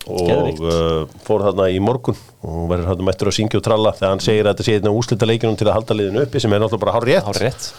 [0.07, 4.15] og uh, fór þarna í morgun og verður hann mættur að syngja og tralla þegar
[4.15, 6.63] hann segir að þetta sé af úslita leikinum til að halda liðinu uppi sem er
[6.63, 7.69] náttúrulega bara hár rétt Hár rétt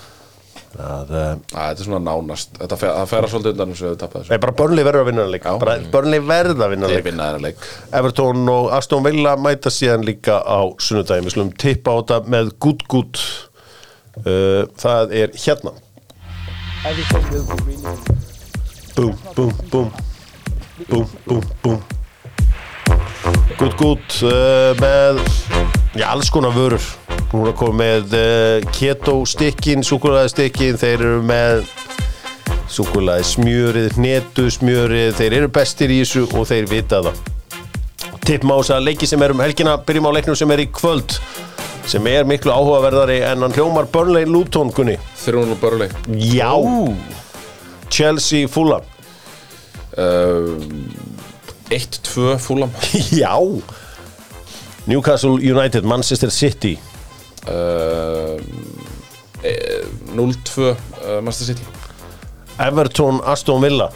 [0.76, 3.88] að, uh, Æ, Þetta er svona nánast Þetta fer, það fer að svolítið undan sem
[3.88, 4.32] við tappa þessu.
[4.34, 6.74] Nei, bara Burnley verður að vinna bara Burnley verður að
[7.08, 7.66] vinna leik.
[7.98, 11.28] Everton og Aston Villa mæta síðan líka á sunnudaginn.
[11.30, 13.22] Við slum tippa á þetta með gút gút.
[14.20, 15.74] Uh, það er hérna.
[16.84, 17.04] Really
[18.98, 19.92] búm, búm, búm.
[20.88, 21.97] Búm, búm, búm
[23.58, 25.20] gút gút uh, með
[25.98, 26.84] já, alls konar vörur.
[27.32, 31.66] Hún er komið með uh, keto stykkin, súkulaði stykkin þeir eru með
[32.68, 37.20] súkulaði smjörið, hnetu smjörið þeir eru bestir í þessu og þeir vita það.
[38.28, 40.68] Tippum á þess að leiki sem er um helgina byrjum á leiknum sem er í
[40.72, 41.16] kvöld
[41.88, 44.98] sem er miklu áhugaverðari en hann hljómar Burnley Luton Gunni.
[45.32, 46.52] Og börli já.
[47.90, 48.82] Chelsea Fulham.
[49.96, 50.60] Uh,
[51.70, 52.70] 1-2 fúlam
[53.12, 53.36] já.
[54.86, 56.78] Newcastle United Manchester City.
[57.46, 58.40] Uh,
[59.42, 61.62] e, 0-2 uh, Master City.
[62.58, 63.92] Everton Aston Villa.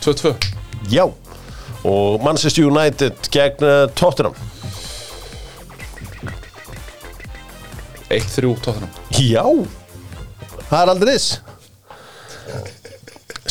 [0.00, 0.34] 2-2
[0.88, 1.04] já.
[1.84, 4.34] Og Manchester United gegn uh, Tottenham.
[8.10, 9.42] 1-3 tóttunum já.
[10.70, 11.40] Það er aldrei þess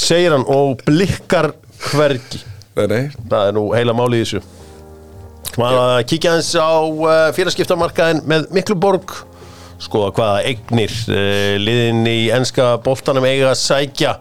[0.01, 1.51] segir hann og blikkar
[1.91, 2.41] hvergi.
[2.75, 3.03] Nei, nei.
[3.29, 4.41] Það er nú heila máli í þessu.
[5.55, 9.13] Maður að kíkja hans á uh, félagskiptamarkaðin með Mikluborg.
[9.83, 14.17] Skoða hvaða eignir uh, liðin í enska boltanum eiga að sækja.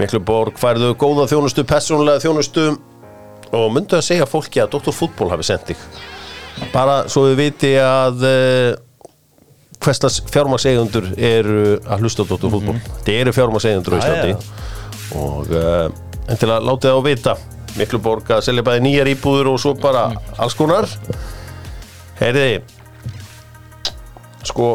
[0.00, 2.68] Mikluborg færðu góða þjónustu, persónulega þjónustu
[3.56, 4.94] og myndu að segja fólki að Dr.
[4.94, 5.88] Fútból hafi sendt þig.
[6.74, 8.22] Bara svo við viti að
[9.80, 12.50] hverstas fjármagseigundur eru að hlusta á Dr.
[12.52, 13.98] Fútból þetta eru fjármagseigundur á.
[14.00, 14.34] Íslandi.
[15.16, 15.86] og uh,
[16.30, 17.36] en til að láta það á vita
[17.78, 20.08] Mikluborg að selja bæði nýjar íbúður og svo bara
[20.42, 20.88] alls konar.
[22.18, 22.60] Heyriði
[24.50, 24.70] sko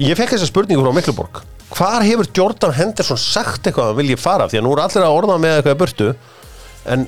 [0.00, 1.40] ég fekk þessa spurningu frá Mikluborg.
[1.76, 4.48] Hvar hefur Jordan Henderson sagt eitthvað að vilji fara?
[4.50, 6.10] Því að nú er allir að orða með eitthvað í burtu.
[6.86, 7.06] En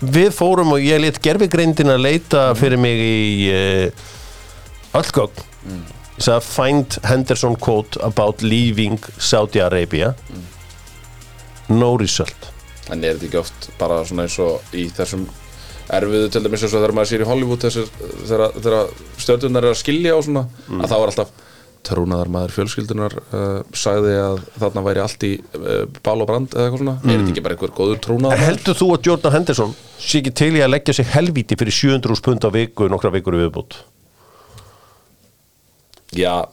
[0.00, 4.08] við fórum og ég let gerfigreindin að leita fyrir mig í uh,
[4.98, 5.44] öll gögn.
[5.66, 10.14] Ég sagði find Henderson quote about leaving Saudi Arabia.
[11.68, 12.52] No result.
[12.92, 15.26] En er þetta ekki oft bara svona eins og í þessum
[15.96, 17.90] erfiðu til dæmis eins og þegar maður sér í Hollywood þessir,
[18.26, 20.46] þegar, þegar stjórnunar er að skilja og svona
[20.80, 21.34] að þá er alltaf
[21.86, 26.64] trúnaðar maður fjölskyldunar uh, sagði að þarna væri allt í uh, bál og brand eða
[26.64, 26.96] eitthvað svona.
[27.04, 30.52] Er þetta ekki bara einhver góður trúnaðar heldur þú að Jordan Henderson sé ekki til
[30.58, 33.78] í að leggja sig helvíti fyrir 700 pund á viku nokkra vikur í viðbútt
[36.14, 36.46] Já,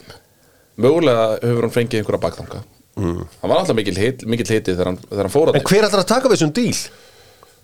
[0.81, 2.61] mögulega hefur hann fengið einhverja bakþanga
[2.97, 3.23] mm.
[3.41, 5.87] hann var alltaf mikil, hit, mikil hiti þegar hann, þegar hann fór að en hver
[5.89, 6.77] ætlar að taka við þessum díl?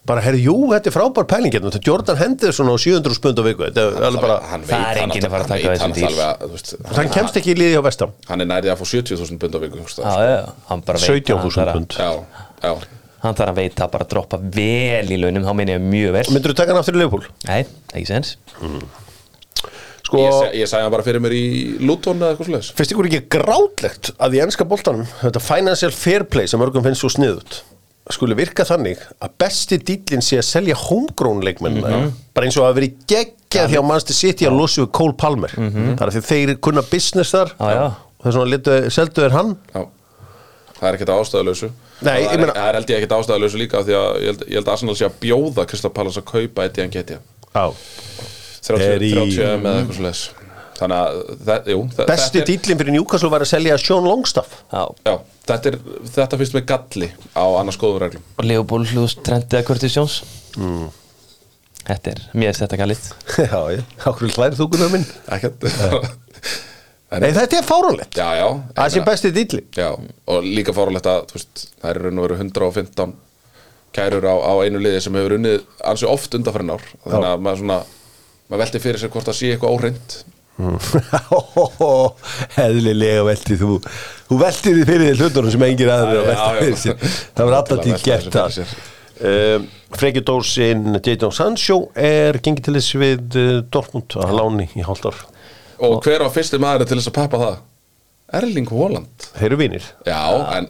[0.09, 1.69] bara, herri, jú, þetta er frábær pæling hérna.
[1.73, 4.79] Þetta Jordan hendur svona á 700 spund á viku Þetta er alveg bara, hann Það
[4.79, 6.05] er veit enginn að fara að taka hann veit þessum hann díl.
[6.07, 8.79] alveg að, þú veist, hann kemst ekki í liði á vestam hann er nærið að
[8.79, 10.39] fá 70.000 pund á viku þú veist, Já, já,
[10.71, 12.09] hann bara veit að 17.000 hann þarf að- pund já,
[12.63, 16.13] já, Hann þarf að veita að bara droppa vel í launum Þá meina ég mjög
[16.15, 17.27] vel Myndur þú taka hann aftur í Leopold?
[17.49, 17.61] Nei,
[17.91, 18.37] ekki sens
[20.09, 20.21] Sko,
[20.57, 21.43] ég, sagði hann bara fyrir mér í
[21.85, 26.25] Luton eða eitthvað slags finnst ykkur ekki grátlegt að í ennska boltanum þetta financial fair
[26.25, 27.59] play sem mörgum finnst svo sniðut
[28.09, 32.07] skuli virka þannig að besti dýlinn sé að selja homegrown leikmennina?
[32.33, 35.53] Bara eins og að veri geggjað hjá Manchester City að losa við Cole Palmer.
[35.53, 37.51] Þar að því þeir kunna business þar.
[37.59, 37.83] Já.
[37.93, 39.53] og þess vegna seldu þeir hann.
[39.75, 39.83] Já.
[40.79, 43.83] það er ekkert ástæðalösu Nei, það er, meina- það er held ég ekkert ástæðalösu líka
[43.85, 46.65] því að ég held, ég held að Arsenal sé að bjóða Kristaf Pallas að kaupa
[46.65, 47.19] eitt í hann getja
[48.69, 50.21] 30, Er í- 30 með eitthvað slags
[50.79, 51.17] þannig að,
[51.49, 54.53] það, jú það, besti dýlinn fyrir Newcastle var að selja Sean Longstaff.
[54.71, 55.15] Já, Já,
[55.49, 55.77] þetta, er,
[56.15, 58.23] þetta finnst með galli á annars góðum reglum.
[58.39, 60.15] Og Leopold hlúst trendið að Curtis Jones.
[60.55, 60.87] Mm.
[61.89, 63.03] Þetta er, mér er þetta galið
[63.51, 65.05] já, ég, ákveður hlæri þú guðar minn?
[65.35, 65.67] Ekkert.
[67.09, 68.13] En- Nei, þetta er fáránlegt.
[68.19, 68.47] Já, já.
[68.77, 69.87] Það sé ég meina- besti dýlinn Já,
[70.29, 73.15] og líka fárulegt að veist, það eru raun og veru 115
[73.97, 76.83] kærur á, á einu liði sem hefur unnið ansi oft undanfærin ár.
[77.07, 77.79] Þannig að maður svona
[78.49, 80.19] maður velti fyrir sér hvort það sé eitthvað óreint
[82.59, 83.77] Heðlilega velti þú.
[84.29, 86.59] Þú veltir því fyrir þér hlutunum sem engir aðrir að Já, velta já.
[86.63, 86.95] fyrir sér.
[87.37, 88.51] Það var alltaf til Velta gert það
[89.29, 89.67] um,
[89.99, 95.17] Freki Dórsinn Jadon Sancho er gengið til þess við uh, Dortmund að láni í hálftar
[95.79, 97.55] Og hver á fyrsti maður til þess að peppa það?
[98.39, 99.29] Erling Haaland.
[99.39, 99.85] Þeir eru vinir.
[100.05, 100.19] Já,
[100.59, 100.67] en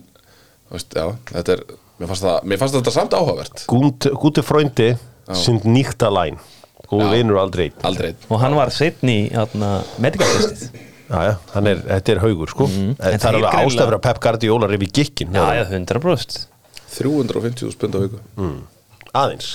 [0.72, 1.64] veist, já, þetta er
[2.00, 3.64] mér fannst, það, mér fannst þetta samt áhugavert.
[4.22, 4.92] Gúti fröndi
[5.36, 6.38] sind nýtt að læn
[6.90, 7.10] og Já.
[7.14, 9.18] vinur aldrei Aldrei Og hann var setn í
[10.02, 12.68] medikaltestið hann er, þetta er haugur sko.
[12.70, 16.48] En, En Það er alveg greinilega- ástæður að Pep Guardiola reyfi gikkin Já, já, 100%
[16.90, 18.20] 350 spund á viku.
[18.38, 18.60] Mm.
[19.14, 19.48] aðeins.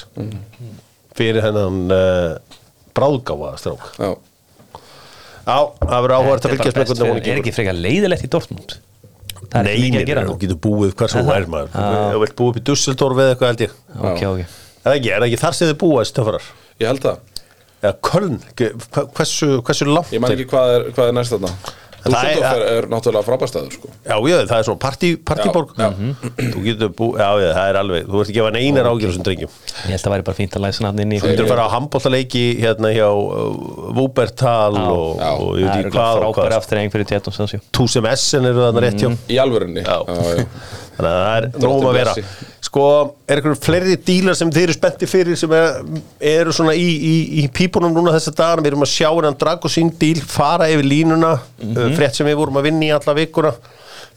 [1.15, 2.39] Fyrir hennan uh,
[2.95, 3.85] bráðgáfa strák.
[3.99, 4.15] Já,
[5.45, 8.77] Já, það verður áhverð að fylgjast með hvernig hún Er ekki frekar leiðilegt í Dortmund?
[9.45, 11.31] Það er Nei, ekki mikið nei, að gera þú getur búið hvað sem Er þú
[11.31, 11.37] það?
[11.43, 11.75] er maður.
[11.75, 12.05] Já.
[12.15, 13.75] Þú vilt búið upp í Dusseldorf eða eitthvað held ég.
[13.95, 14.41] Ok, ok.
[14.41, 16.47] Er það ekki, er það ekki þar sem þið búið stöfarar?
[16.81, 17.23] Ég held það.
[17.85, 18.37] Eða Köln,
[19.15, 21.51] hversu, hversu langt Ég man er- ekki hvað er, hvað er næst þarna.
[22.05, 23.89] Það er- Dusseldorf er, er náttúrulega frábærstæður sko.
[24.05, 25.87] Já, já, það er svona partí, partíborg Já,
[26.53, 29.15] Þú getur búið, já, já, það er alveg Þú ert ekki að gefa neinar ágjörð
[29.15, 29.55] sem drengjum.
[29.65, 31.53] Ég held að það væri bara fínt að læsa hann inn í Þú getur að
[31.55, 35.31] fara á handbóltaleiki hérna hjá uh, Wúbertal og, já.
[35.33, 37.65] og ég Það veit ekki hvað og frábæri hvað.
[37.73, 39.11] Túsem Essen eru þarna rétt hjá.
[39.33, 39.85] Í alvörunni.
[39.85, 39.97] Já.
[40.05, 40.45] já.
[40.95, 42.15] Þannig að það er Drottinn nógum að vera.
[42.75, 45.77] Sko, er eitthvað fleiri dílar sem þeir eru spetti fyrir sem er,
[46.27, 49.93] eru svona í, í, í pípunum núna þessa dagar við erum að sjá hennan Dragosín
[50.01, 53.53] díl fara yfir línuna uh, frétt sem við vorum að vinna í alla vikuna.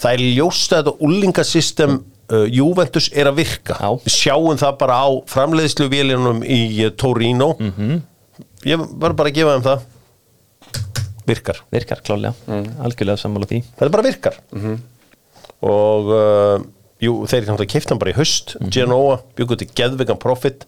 [0.01, 3.78] Það er ljóst að þetta úlingasystem uh, Juventus er að virka.
[3.78, 3.91] Já.
[4.08, 7.51] við sjáum það bara á framleiðslu vélinum í uh, Torino.
[8.66, 9.86] Ég var bara að gefa þeim það.
[11.30, 11.62] Virkar.
[11.78, 13.62] Virkar klálega, algjörlega sammála því.
[13.78, 14.41] Þetta bara virkar.
[15.68, 16.66] Og uh,
[17.04, 18.56] jú, þeir náttúrulega keifta hann bara í haust.
[18.74, 20.66] Genoa, byggur til geðvegan profit.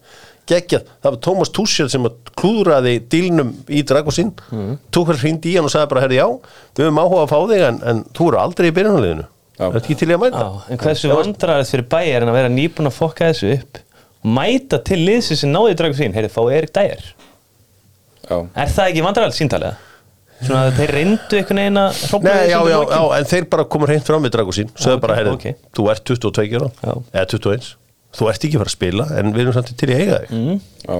[0.50, 4.72] Geggjað, það var Thomas Tuchel sem að klúðraði dílnum í Dragosinn mm.
[4.90, 6.26] Tuchel hringdi í hann og sagði bara herri já,
[6.74, 9.26] við höfum áhuga að fá þig en, en þú eru aldrei í byrjunarliðinu.
[9.60, 9.66] Já.
[9.66, 10.40] þetta ekki til í að mæta?
[10.40, 13.80] Já, en hversu vandræðist fyrir bæjar en að vera nýbúin að fokka þessu upp
[14.20, 17.04] og mæta til liðsi sem náði dragu sín heyrðu, fá Erik Dyer?
[18.24, 18.36] Já.
[18.40, 19.89] Er það ekki vandræðilegt síntalega?
[20.40, 23.64] Svona að þeir reyndu einhvern veginn að hrópa Nei, já, já, já, en þeir bara
[23.74, 25.66] komur hreint fram við sagði ok, bara, herri, ok.
[25.76, 26.94] þú ert 22 ára Já.
[27.12, 27.66] eða 21,
[28.16, 30.20] þú ert ekki að fara að spila en við erum samt til í að eiga
[30.22, 30.32] þig.
[30.38, 30.62] Mm.
[30.86, 30.96] Já.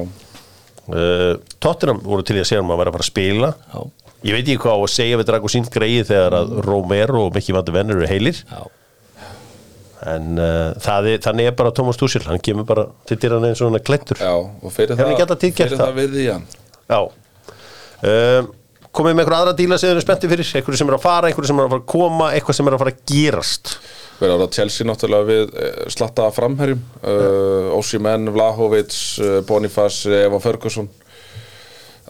[0.93, 1.33] uh,
[1.65, 3.53] Tottenham voru til í að segja um að vera að fara að spila.
[3.73, 3.81] Já,
[4.21, 7.55] Ég veit ekki hvað á að segja við Dragosín greið þegar að Romero og Mikki
[7.57, 8.43] Vandi Venn eru heilir.
[8.51, 8.61] Já,
[10.11, 13.61] en uh, það er, þannig er bara Thomas Tuchel hann kemur bara til dyrann eins
[13.61, 15.91] og hann er klettur Já, og fyrir Hefur ekki það, alltaf til gert fyrir það?
[15.91, 15.99] það?
[16.01, 16.47] við í hann.
[16.91, 17.01] Já.
[18.01, 18.49] Um,
[18.97, 20.53] komið með einhver aðra díla sem þið eru spenntið fyrir?
[20.59, 22.77] Einhverju sem er að fara, einhverju sem er að fara að koma eitthvað sem er
[22.77, 23.75] að fara að gerast?
[24.21, 26.81] Verður ára Chelsea náttúrulega við eh, slatta framherjum.
[27.01, 30.91] Uh, Osimhen, Vlahovic, uh, Boniface, Eva Ferguson.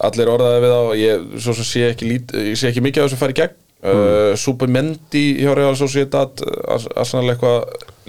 [0.01, 3.11] Allir orðaði við á ég, Svo sem sé ekki, lít, ég sé ekki mikið af
[3.11, 3.59] þessu færi gegn.
[3.81, 7.63] Uh, Supermendi hjá Real Sociedad uh, Arsenal eitthvað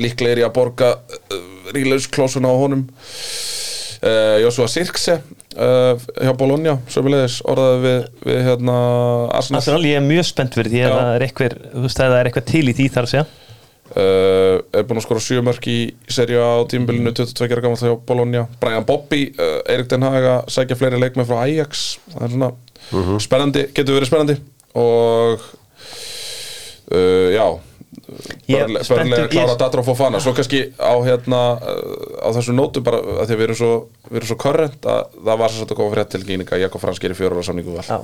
[0.04, 1.38] líklegir í að borga uh,
[1.72, 2.90] rílausklósuna á honum
[4.02, 8.76] uh, Joshua Sirkse uh, hjá Bologna sömulegis orðaði við, við hérna
[9.38, 9.62] Arsenal.
[9.62, 10.98] Arsenal, ég er mjög spennt fyrir því að Já.
[10.98, 13.26] það er eitthvað, þú veist, að það er eitthvað til í því þar að segja.
[13.92, 17.96] Uh, er búinn að skora 7 mörg í serju á tímbilinu 22 ára gammal hjá
[18.08, 18.46] Bologna.
[18.62, 21.98] Brian Bobby, uh, Erik Den Haga sækja fleiri leikmenn frá Ajax.
[22.14, 24.38] Það er svona spennandi, getur verið spennandi.
[24.80, 25.44] Og
[26.96, 27.44] uh, já.
[27.44, 27.71] Ég
[28.48, 33.32] börnlega klára Datra og Fofana svo kannski á hérna uh, á þessu nótu bara að
[33.32, 33.72] því að við erum svo
[34.10, 37.08] við erum svo korrent að það var svo að koma frétt til gíninga Jakob Fransk
[37.08, 38.00] er í fjóra ára samningu val Já.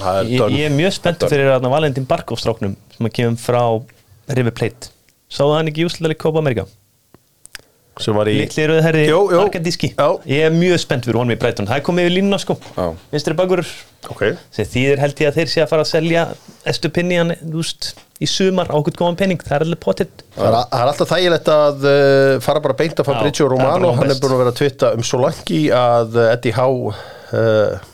[0.00, 3.62] Það er Ég, er mjög spenntur fyrir þarna Valentín Barkov-stráknum sem að kemur frá
[4.36, 4.92] River Plate.
[5.30, 6.66] Sáðu hann ekki í úslega Copa America?
[8.02, 9.40] Sem var í Litli rauð herri Jú, jú.
[9.44, 9.92] Arkadíski.
[10.30, 11.68] Ég er mjög spennt fyrir honum í Brighton.
[11.70, 12.56] Það er komið yfir línuna sko.
[12.76, 12.86] Já.
[13.12, 13.64] Vinstri bakur.
[14.08, 14.22] Ok.
[14.54, 16.22] Sem þýðir held ég að þeir sé að fara að selja
[16.70, 21.12] Estupinian úst, í sumar á okkur góðan penning Það er alveg pottitt Það er, alltaf
[21.12, 24.60] þægilegt að uh, fara bara beint að Fabrizio Romano, hann er búin að vera að
[24.60, 27.89] twitta um svo langi að uh, Eddie Howe uh,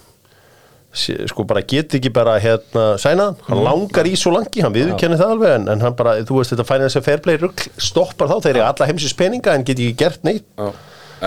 [0.97, 5.19] sko bara get ekki bara hérna sæna hann, hann langar í svo langi, hann viðurkenni
[5.21, 8.31] það alveg en, en hann bara, þú veist þetta fænir þess að fairplay rugg stoppar
[8.33, 10.47] þá, þeir eru alla heimsins peninga en get ekki gert neitt.
[10.57, 10.73] Já.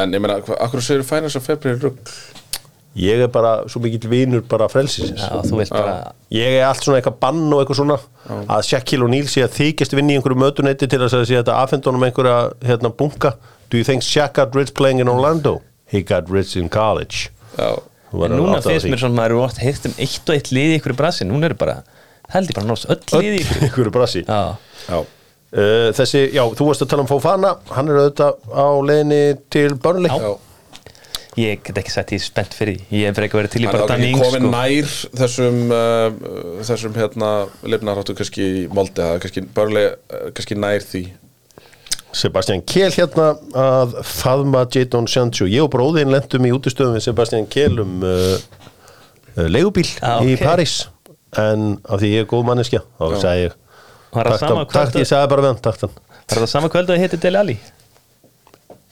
[0.03, 2.13] en ég meina, hva- akkur segir finance og februari rugg
[2.99, 5.21] ég er bara svo mikill vinur bara frelsisins.
[5.21, 7.97] Já, þú vilt bara Ég er allt svona eitthvað bann og eitthvað svona.
[8.49, 12.03] Að Shaquille O'Neal sé að þykjast vinni í einhverju mötuneyti til að segja þetta afhendunum
[12.09, 13.35] einhverja hérna bunka.
[13.69, 15.61] Do you think Shaq got rich playing in Orlando?
[15.85, 17.29] He got rich in college.
[17.57, 17.81] Já, Þú
[18.13, 20.75] En núna finnst mér svona að maður eru oft heilt um eitt og eitt liði
[20.75, 21.27] í ykkur brasi.
[21.29, 21.77] Núna eru bara,
[22.33, 24.25] held ég bara nást öll liði í ykkur einhverju brasi.
[24.25, 24.41] Já,
[24.89, 24.99] já.
[25.49, 27.55] Uh, Þessi, já, þú varst að tala um Fofana.
[27.73, 30.13] Hann er auðvitað á leiðinni til Burnley.
[30.13, 30.37] Já.
[31.39, 33.61] ég get ekki sagt ég er spennt fyrir Ég er fyrir ekki að vera til
[33.61, 34.49] í Hann er komin sko.
[34.51, 34.89] nær
[35.21, 37.29] þessum uh, þessum hérna
[37.63, 41.03] lifnarháttu kannski í er kannski börlega kannski nær því
[42.15, 45.45] Sebastian Kehl hérna að faðma Jadon Sancho.
[45.49, 48.37] Ég og bróðin lendum í útistöðum við Sebastian Kehl um uh,
[49.37, 50.43] uh, leigubíl Ah, í ok.
[50.45, 50.77] París.
[51.37, 53.57] En af því ég er góð manneskja þá sagði ég
[54.15, 55.91] Var það sama takt, kvöld ég sagði bara við hann
[56.29, 57.57] Var það sama kvöld að hétti Dele Alli?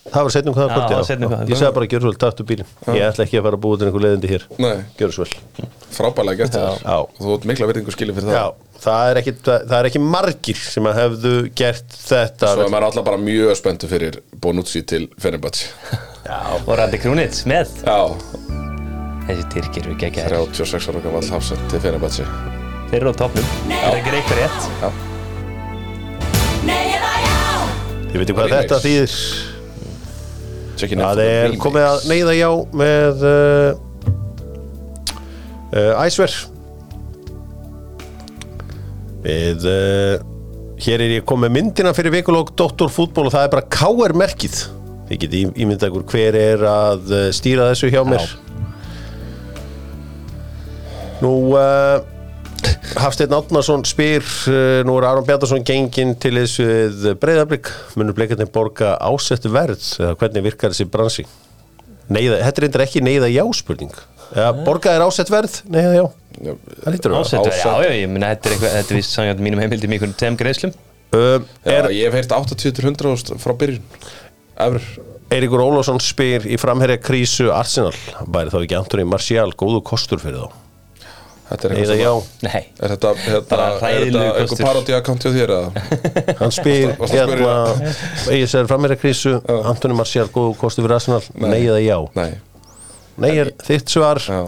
[0.07, 1.49] það var setnum hvað Já, það kvöldi, seinna um hvað.
[1.51, 2.69] ég sagði bara gjör svo vel taktu bílinn.
[2.95, 4.45] Ég ætla ekki að fara að búa til einhver leiðindi hér.
[4.63, 4.77] Nei.
[4.99, 5.67] gjör svo vel.
[5.97, 6.95] Frábælega gert það Já.
[7.01, 8.37] og þú ert mikla verðingu skilin fyrir það.
[8.37, 8.45] Já,
[8.83, 12.51] það er ekki, það er ekki margir sem að hefðu gert þetta.
[12.53, 15.71] Svo er maður alltaf bara mjög spenntu fyrir Bonucci til Fenerbahce.
[16.65, 17.71] Og Randi Krúnitz með.
[17.87, 17.99] Já,
[19.27, 22.23] Þessi tyrkir eru ekki 36 ára gammal hafsend til Fenerbahce.
[22.87, 24.11] Þeir eru á topnum Það er ekki
[24.79, 24.89] Já,
[26.67, 27.35] Nei eða já.
[28.13, 28.59] Ég veit hvað Remix.
[28.61, 29.13] þetta þýðir
[30.77, 32.49] Það er komið að neyða já
[32.79, 33.69] með uh,
[35.73, 36.31] uh, æsver
[39.23, 40.17] Við uh,
[40.77, 42.91] Hér er ég komið myndina fyrir vikulók Dr.
[42.93, 44.57] Fútból og það er bara KR merkið.
[45.07, 48.27] Þið getið ímyndað ykkur hver er að uh, stýra þessu hjá mér.
[51.23, 52.03] Nú uh,
[53.01, 58.93] Hafsteinn Átnarsson spyr uh, nú er Aron Bjartarsson genginn til þessu breyðablík munur bleikarnir borga
[59.01, 59.81] ásettu verð?
[59.97, 61.25] Hvernig virkar þessi bransi?
[62.13, 63.97] Neiða, þetta er reyndar ekki neyða já spurning
[64.63, 66.05] borga er ásett verð, neyða já
[66.37, 67.63] það lítur að Ásett, Ásett.
[67.63, 70.15] já, já, ég meina þetta er eitthvað Þetta er vist sangjart mínum heimildum í einhvern
[70.19, 70.73] tegum greiðslum.
[71.17, 73.83] Um, Já, er, ég hef heyrt 80-100 ást frá byrjun.
[74.57, 74.81] Efur
[75.27, 77.91] Eiríkur Ólafsson spyr í framherja krísu Arsenal
[78.31, 80.63] væri þá ekki Antoni Martial góðu kostur fyrir þá?
[81.47, 82.11] Þetta er eitthvað já,
[82.43, 85.83] Nei, Er þetta, hérna, Bara er þetta hræðilegur eitthvað parodí-account hjá þér eða?
[86.41, 87.53] hann spyr að hérna,
[88.51, 91.21] sér framherja krísu Antoni Martial góðu kostur fyrir Arsenal?
[91.43, 92.29] Neyða já, Nei,
[93.23, 94.19] nei er þitt svar.
[94.23, 94.41] Já.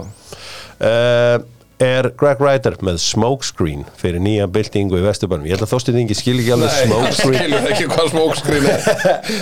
[0.80, 1.40] Uh,
[1.80, 5.46] er Greg Ryder með smokescreen fyrir nýja byltingu í Vesturbænum?
[5.48, 7.38] Ég held að þóstið þingi skil ekki alveg Nei, smokescreen.
[7.38, 8.82] skilur ekki hvað smokescreen er.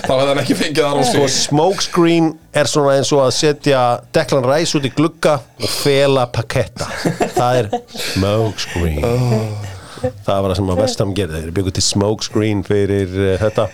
[0.04, 2.28] Þá hefði hann ekki fengið það á sko sig smokescreen
[2.62, 3.82] er svona eins og að setja
[4.14, 6.88] Declan Rice út í glugga og fela paketta
[7.34, 7.72] það er
[8.12, 9.02] smokescreen.
[9.98, 11.42] Það var það sem að Vestham gerði.
[11.42, 13.66] Þeir byggu til smokescreen fyrir uh, þetta.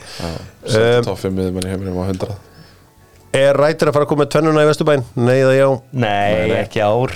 [0.65, 2.43] Setta toffið miður mann í heiminum á 100
[3.35, 5.03] er Ryder að fara að koma með tönnuna í Vesturbæn?
[5.19, 5.67] Nei eða já?
[5.91, 6.61] Nei, nei.
[6.61, 7.15] ekki ár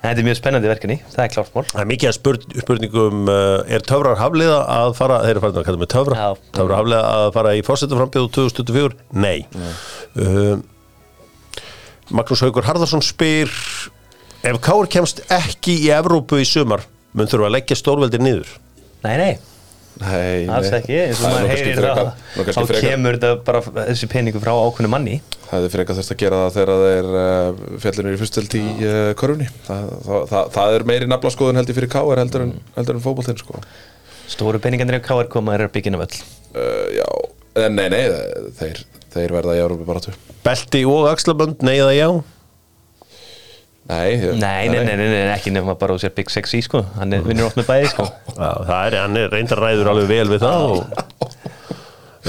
[0.00, 1.64] Þetta er mjög spennandi verkefni, það er klárt mál.
[1.68, 5.60] Það er mikið að spurn, spurningum uh, er töfrar hafliða að fara þeir eru farin
[5.60, 6.28] að kalla með töfra Já.
[6.56, 9.44] töfrar hafliða að fara í fórsetaframbjöðu 2024 nei.
[10.16, 10.62] Uh,
[12.16, 13.52] Magnús Haugur Harðarsson spyr
[14.48, 18.50] ef Káur kemst ekki í Evrópu í sumar mun þurfa að leggja stórveldir niður?
[19.04, 19.32] Nei, nei,
[20.00, 23.60] Nei, alls ekki eins og er maður heyrir nú kannski þá kemur þetta bara
[23.90, 25.18] þessi peningu frá ákveðnu manni.
[25.44, 28.64] Það hefði frekar þess að gera það þegar það er uh, fjallinur í fyrstöld í
[28.86, 29.48] uh, körfunni.
[29.66, 33.40] Það, það, það, það er meiri naflaskoðun heldur fyrir KR heldur en, heldur en fótboltinn
[33.42, 33.60] sko.
[34.30, 36.18] Stóru peningarnir á KR koma er að byggja á völl
[36.54, 37.06] uh, Já,
[37.64, 38.04] en nei, nei
[38.58, 40.14] þeir, þeir verða í Európi bara tvö
[40.44, 42.08] Belti og axlabönd, nei eða já
[43.90, 46.84] Nei, ég- Nei, nei, nei, nei, nei, ekki nefna bara úr sér Big Sexy sko.
[46.98, 48.06] Hann er- vinnur oft með bæði sko.
[48.40, 50.78] Já, það er, hann er reyndar ræður alveg vel við það og,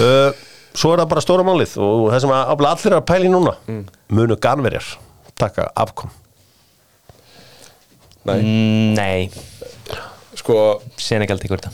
[0.02, 0.32] uh,
[0.72, 3.30] Svo er það bara stóra málið og það sem að afla allir er að pæli
[3.34, 3.54] núna.
[4.16, 4.86] Munu ganverjar
[5.42, 6.12] taka afkom
[8.24, 8.38] nei.
[8.40, 9.32] Mm, Nei,
[10.38, 10.56] Sko,
[11.02, 11.72] Senegal tekur þetta.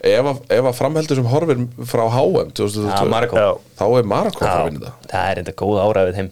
[0.00, 3.36] Ef, að- ef að framheldur sem horfir frá HM 2022, Já, Marokko.
[3.36, 3.50] Já.
[3.78, 4.92] þá er að að vinna þetta.
[5.12, 6.30] það er enda góð ára við þeim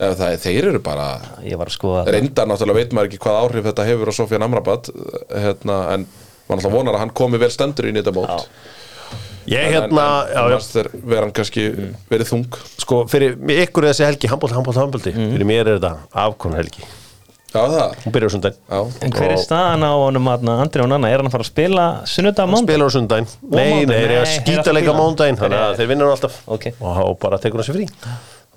[0.00, 1.06] er, þeir eru bara
[1.44, 2.12] Ég var að skoða það.
[2.16, 4.90] reyndar náttúrulega veit maður ekki hvað áhrif þetta hefur á Sofjan Amrabat
[5.32, 6.06] hérna, en
[6.48, 8.48] maður náttúrulega vonar að hann komi vel stendur í þetta mót.
[9.46, 10.04] Ég En- hérna,
[11.06, 11.64] vera hann kannski
[12.10, 12.46] verið þung.
[12.82, 15.32] Sko, fyrir ykkur er þessi helgi, handbólt, handbólt, handbólti Mhm.
[15.36, 16.82] Fyrir mér er þetta afkon helgi.
[17.54, 17.94] Já það.
[18.04, 21.08] Hún byrjar á sundaginn Já, En hver er staðan á honum Andri og Nanna?
[21.08, 22.66] Er hann að fara að spila sunnudag mándag?
[22.74, 24.98] Spilar á sundaginn Nei, nei, þeir eru að Nei, skýta leika spila.
[25.00, 26.34] mándaginn Þannig að Þeir- vinnur alltaf.
[27.08, 27.86] Og bara tekur hann sér frí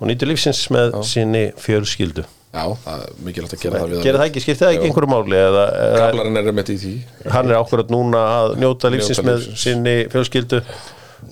[0.00, 2.24] Og nýtur lífsins með sinni fjölskyldu.
[2.50, 5.10] Já, það er mikilvægt að gera það við Gerir það ekki, skiptir það ekki einhverju
[5.12, 6.94] máli eða, eða Kablarinn er með í því.
[7.30, 9.60] Hann er ákveðat núna að njóta lífsins Njóta með lífsins.
[9.62, 10.60] sinni fjölskyldu.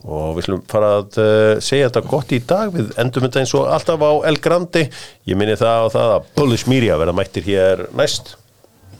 [0.04, 2.70] Og við slum fara að uh, segja þetta gott í dag.
[2.76, 6.32] Við endum þetta eins og alltaf á El Grandi ég minni það á það að
[6.38, 8.36] Bullish Media verða mættir hér næst.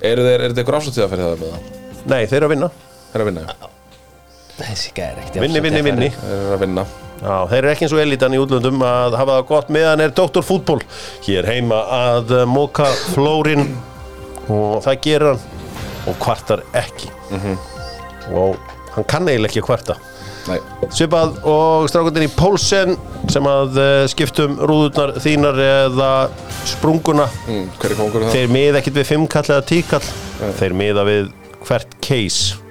[0.03, 1.75] Eru þeir, er þetta ykkur afslutíða fyrir það með það?
[2.09, 2.71] nei, þeir eru að vinna.
[3.13, 3.75] Þeir eru að vinna, já.
[4.59, 6.11] Þessi gæri ekkert vinni, vinni, vinni.
[6.19, 6.87] Þeir eru að vinna
[7.19, 10.13] Já, þeir eru ekki eins og elitan í útlöndum að hafa það gott meðan er
[10.15, 10.45] Dr.
[10.47, 10.79] Fútból
[11.27, 13.65] hér heima að móka flórin
[14.49, 15.43] og það gerir hann
[16.09, 17.11] og kvartar ekki.
[18.31, 18.55] Og
[18.95, 19.99] hann kann eiginlega ekki að kvarta.
[20.49, 20.61] Nei,
[20.95, 22.95] Svipað og strákundin í Pólsen
[23.29, 26.13] sem að uh, skiptum rúðurnar þínar eða
[26.71, 27.27] sprunguna.
[27.51, 27.67] Mm,
[28.33, 30.07] þeir miða ekkit við fimmkall eða tíkall.
[30.63, 31.29] Þeir miða við
[31.67, 32.68] hvert case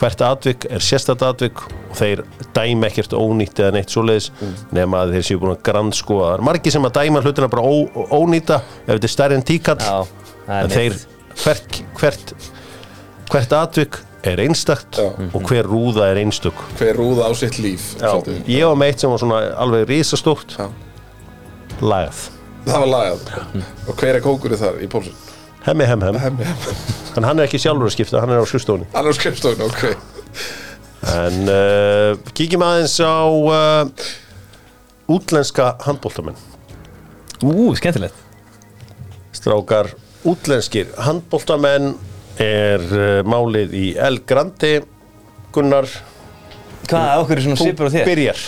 [0.00, 2.22] hvert atvik er sérstætt atvik og þeir
[2.56, 4.30] dæma ekkert ónýtt eða neitt svoleiðis
[4.74, 7.64] nema að þeir séu búin að grannskoða það er margir sem að dæma hlutina bara
[7.64, 7.74] ó,
[8.18, 11.00] ónýta ef þetta er stærri en tíkall en er þeir
[11.42, 12.34] hvert, hvert
[13.28, 15.10] hvert atvik er einstakt Já.
[15.34, 16.58] og hver rúða er einstök.
[16.78, 18.18] Hver rúða á sitt líf Já,
[18.48, 20.56] ég var meitt sem var svona alveg risastórt.
[20.58, 20.68] Já.
[21.80, 22.24] lagað.
[22.66, 23.64] Það var lagað.
[23.86, 25.27] Og hver er kókurinn þar í pólsun?
[25.68, 28.46] Hemmi hem hem, Hemmi, hemmi en hann er ekki sjálfur að skipta hann er á
[28.48, 28.88] skrifstofunni.
[28.94, 29.82] Hann er á skrifstofun, ok.
[31.08, 34.08] En uh, kíkjum aðeins á uh,
[35.08, 36.36] útlenska handbóltamenn
[37.46, 38.18] Ú, skemmtilegt.
[39.34, 39.92] Strákar
[40.26, 41.92] útlenskir handbóltamenn
[42.42, 44.78] er uh, málið í El Grandi
[45.54, 45.86] Gunnar
[46.88, 48.08] Hvað, okkur er svona þú svipur á þér?
[48.08, 48.42] byrjar.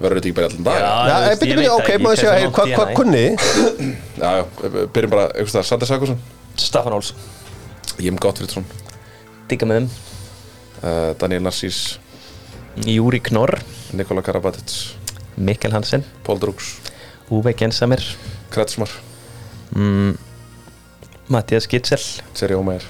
[0.00, 0.80] Verður þetta ekki bara allan dag?
[0.80, 1.16] Já.
[1.20, 3.24] Ég veit ok, ekki maður sjá, hey, langt hvað kunni.
[4.20, 4.44] Já, já,
[4.96, 6.20] byrjum bara, einhvers staðar, Sander Sakursson
[6.60, 7.14] Staffan Óls
[8.00, 8.66] Jim Gottfridsson
[9.50, 9.90] Digga með þeim.
[10.80, 11.98] Uh, Daniel Narsís
[12.86, 13.58] Júri Knorr.
[13.98, 14.76] Nikola Karabatic.
[15.36, 16.04] Mikkel Hansen.
[16.24, 16.76] Paul Drugs
[17.30, 18.04] Uwe Gensamir
[18.54, 18.92] Kretsmar.
[19.74, 20.14] Mm,
[21.30, 22.02] Mattias Gitzel.
[22.34, 22.86] Seri Ómægir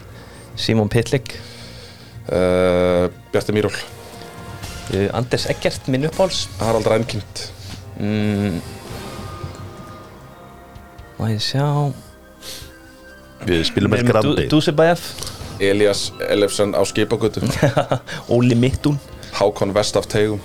[0.61, 1.41] Simon Pitlik
[2.29, 7.45] uh, Bjarti Mýról uh, Anders Eggert, minn uppáls Harald Rænkind
[7.99, 8.61] mm,
[11.19, 11.65] Má ég sjá
[13.49, 15.05] við spilum El Grandi Dusebæf
[15.61, 17.45] Elias Elefsen á skipagötu.
[18.35, 18.97] Óli Mittún
[19.37, 20.41] Hákon Vest af Tegum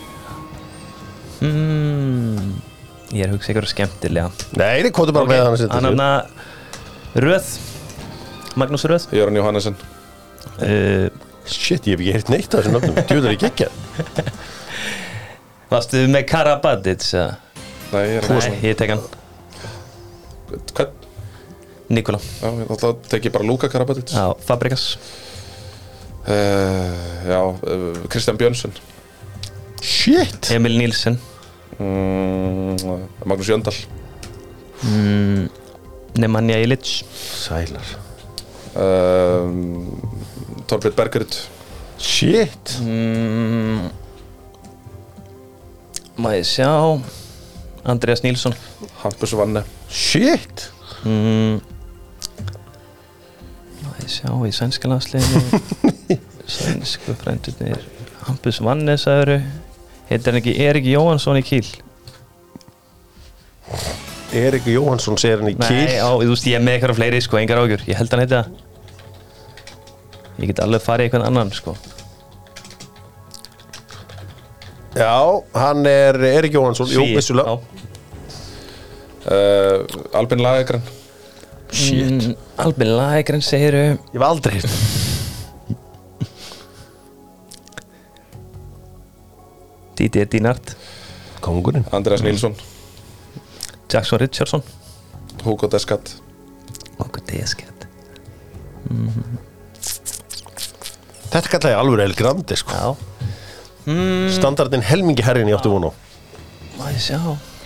[1.41, 2.55] mm,
[3.15, 4.31] Ég er að hugsa ykkur skemmtilega.
[4.57, 6.01] Nei, þið kvotu bara með hann hann
[7.15, 7.45] Röð.
[8.59, 9.05] Magnús Röð.
[9.15, 9.77] Jöran Jóhannesson
[10.59, 11.07] uh,
[11.47, 12.99] shit, ég hef ekki heyrt neitt af þessum nöfnum.
[13.07, 13.69] Djúður ekki ekki
[15.71, 17.07] Varstu með Karabatic?
[17.13, 17.31] eða?
[17.93, 19.03] Nei, ég er Nei, ég tek hann.
[20.75, 21.04] Hvern?
[21.89, 22.19] Nikola.
[22.41, 24.09] Já, ég ætla að teki bara Luka Karabatic.
[24.09, 24.95] Já, Fabrikas
[26.25, 26.95] uh,
[27.29, 28.73] Já, uh, Kristján Björnsson
[29.85, 30.49] shit!
[30.51, 31.19] Emil Nílsen
[31.77, 33.75] mm, Magnús Jöndal.
[34.81, 35.49] Mm,
[36.17, 37.85] Nemanja Ilic sælar.
[38.75, 40.01] Um,
[40.67, 41.37] Torbjörn Bergerud
[42.01, 42.79] shit!
[42.81, 43.91] Mm,
[46.33, 46.99] ég sjá?
[47.85, 48.55] Andreas Nílsson
[49.03, 49.63] Hampus Vanne.
[49.89, 50.71] Shit!
[51.05, 51.74] Mm, ég
[54.11, 55.61] sjá í sænska landsliðinu.
[56.55, 57.81] Sænsku frændurnir
[58.27, 59.39] Hampus Vannes aðuru
[60.09, 61.65] Heitir hann ekki Erik Jóhansson í Kíl
[64.35, 67.21] Erik Jóhansson segir hann í Nei, kýl á, þú veist ég er með eitthvað fleiri
[67.25, 68.49] sko, engar ágjur Ég held hann heiti það.
[70.35, 71.73] Ég get alveg farið eitthvað annan sko.
[74.95, 75.13] Já,
[75.55, 77.55] hann er Erik Jóhansson jú, Svíi, vissulega.
[79.31, 79.79] uh,
[80.19, 80.83] Albin Lagegren
[81.71, 82.35] shit, mm,
[82.65, 84.69] Albin Lægren segiru ég hef aldrei heyrt
[89.95, 90.75] Didier Dinart
[91.39, 91.85] kongurinn.
[91.95, 92.55] Andreas Nilsson.
[93.87, 94.63] Jackson Richardson.
[95.45, 96.15] Hugo Deskat
[96.99, 97.75] Okkur desket
[101.35, 102.71] þetta kalla ég alveg El Grandi sko.
[102.71, 102.95] Já.
[103.85, 105.91] Mm, standardin helmingi herrin átti vonu
[106.79, 107.19] Má ég sjá?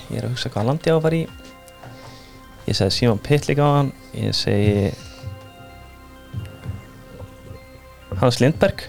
[0.09, 1.23] Ég er að hugsa hvað landi á að fara í
[2.69, 3.91] Ég segi Simon Pittlik á hann.
[4.13, 4.93] Ég segi
[8.21, 8.85] Hans Lindberg.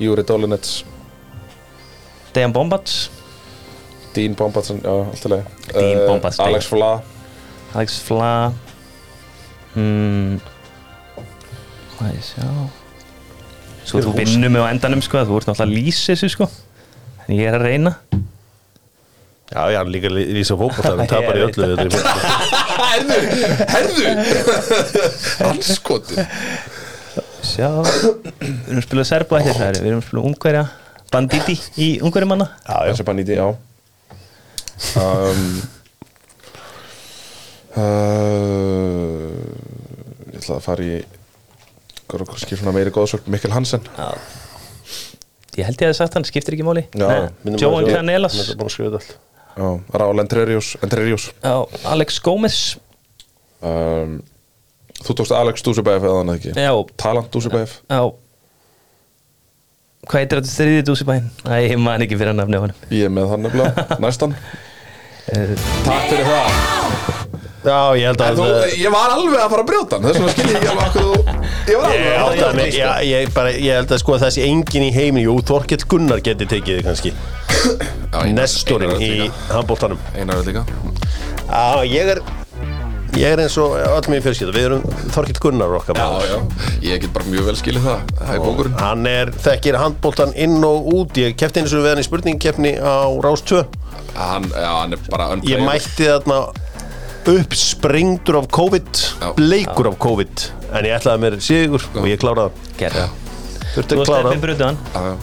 [0.00, 0.84] Júri Dolinets
[2.32, 3.10] Dejan Bombats
[4.14, 5.44] Dean Bombatson, já, alltaf leið
[5.74, 6.90] Dean Bombats, Alex Fla
[7.76, 8.30] Alex Fla
[9.74, 10.40] hmm.
[11.98, 12.48] Hvað ég sjá?
[13.84, 16.48] Svo þú vinnur mig á endanum sko Þú ert náttúrulega að þessu sko.
[17.26, 17.98] En ég er að reyna
[19.50, 21.94] Já, já, hann líka lýsa fókbóttar Hann tapar í öllu þetta er-
[22.90, 23.16] Herðu,
[23.72, 24.04] herðu!
[25.50, 26.26] Allskoti
[27.50, 30.62] Sjá Við erum að spila Serba eftir það Við erum að spila Ungverja
[31.10, 33.48] Banditi í Ungverjumanna Já, já, Þessi banníti, já.
[35.00, 35.42] Um,
[37.74, 39.32] uh,
[40.30, 41.00] Ég ætla að fara í
[42.10, 43.84] svona meiri góðsvörp Mikkel Hansen.
[45.58, 46.82] Ég held ég að það sagt hann, skiptir ekki máli.
[46.94, 48.38] Já, að- Canelas
[49.60, 51.28] Hann Raúl Entrerius, Entrerius.
[51.84, 52.58] Alex Gómez.
[53.60, 54.20] Um,
[55.00, 56.50] Þú tókst Alex Dúsibæf eða hann ekki?
[56.56, 58.02] Já, Talant Dúsibæf já.
[60.10, 61.30] Hvað heitir þetta þriðið dúsibæn?
[61.44, 64.36] Æ, ég man ekki fyrir að nafni á hann Ég með hann nefnilega, næstan
[65.86, 66.79] Takk fyrir það
[67.60, 68.44] Já, ég held að þú,
[68.80, 71.02] ég var alveg að fara að brjóta hann Þess vegna skil ég ekki alveg okkur
[71.04, 71.16] þú
[71.68, 74.24] Ég var alveg að fara að, að ég, ég, bara, ég held að sko að
[74.24, 77.12] þessi engin í heiminn Jú, Þorkell Gunnar geti tekið þið kannski.
[77.60, 79.10] Brjóta Nestorinn í
[79.50, 80.64] handbóltanum Einar veit líka
[81.50, 82.22] Já, ég er
[83.18, 86.38] Ég er eins og öll mér fjölskylda Við erum Þorkell Gunnar okkar Já, já,
[86.86, 90.56] ég get bara mjög vel skilið það Það er bókurinn Hann er, þekkir handbóltan inn
[90.64, 93.64] og út Ég kefti eins og við hann í spurningkeppni á Rás 2
[94.16, 96.40] hann, Já, hann Ég mætti þarna
[97.28, 99.32] upp sprengdur af COVID Já.
[99.36, 102.78] bleikur af COVID en ég ætlaði mér sigur og ég kláraði það.
[102.78, 103.08] Gerða
[103.74, 104.42] þurfti Þú að og klára Steffi það.
[104.46, 105.16] brutu hann Já, já.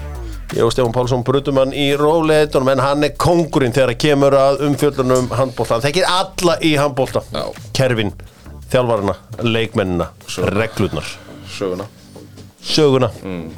[0.58, 4.38] ég og Stefán Pálsson brutum hann í róleitunum en hann er kongurinn þegar það kemur
[4.40, 7.44] að umfjöldunum handbólta hann þekkir alla í handbólta Já.
[7.74, 8.14] kerfin,
[8.72, 10.46] þjálfarana, leikmennina Svo.
[10.46, 11.08] reglurnar,
[11.58, 11.86] Söguna
[12.64, 13.52] söguna Mm.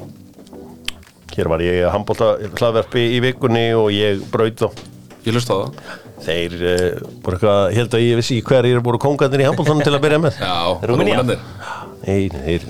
[1.36, 2.28] hér var ég að handbólta
[2.58, 4.70] hlaðverfi í vikunni og ég braut þá
[5.26, 5.74] Ég lusta á það
[6.26, 9.96] þeir uh, voru eitthvað, held að ég vissi ekki hverjir voru kongarnir í handbóltanum til
[9.96, 10.34] að byrja með.
[10.46, 10.58] Já.
[10.90, 11.48] Rúmenarnir.
[12.04, 12.68] nei, þeir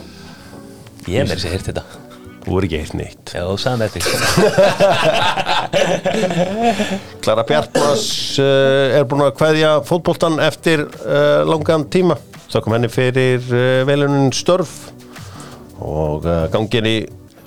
[1.10, 1.84] Ég með þessi heyrt þetta.
[2.40, 3.32] Þú voru ekki heilt neitt.
[3.34, 4.10] Já, þú sagði með þetta.
[7.24, 8.06] Klara Bjartmas
[8.42, 12.16] uh, er búin að kveðja fótboltan eftir uh, langan tíma.
[12.50, 14.74] Þakkum henni fyrir uh, velunin störf
[15.80, 16.98] og uh, ganginni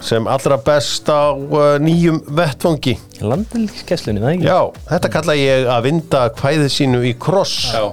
[0.03, 2.97] sem allra best á uh, nýjum vettvangi.
[3.23, 4.49] Landilskesslunni, það ekki?
[4.51, 7.71] Já, þetta kalla ég að vinda kvæðið sínu í kross.
[7.73, 7.85] Já,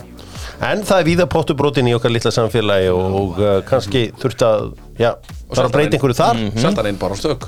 [0.59, 4.65] En það er víða pottubrotin í okkar litla samfélagi og uh, kannski þurft að,
[4.99, 5.13] já,
[5.53, 6.41] þarf að breyta einhverju þar.
[6.59, 7.47] Sjaldan einn bara á stök.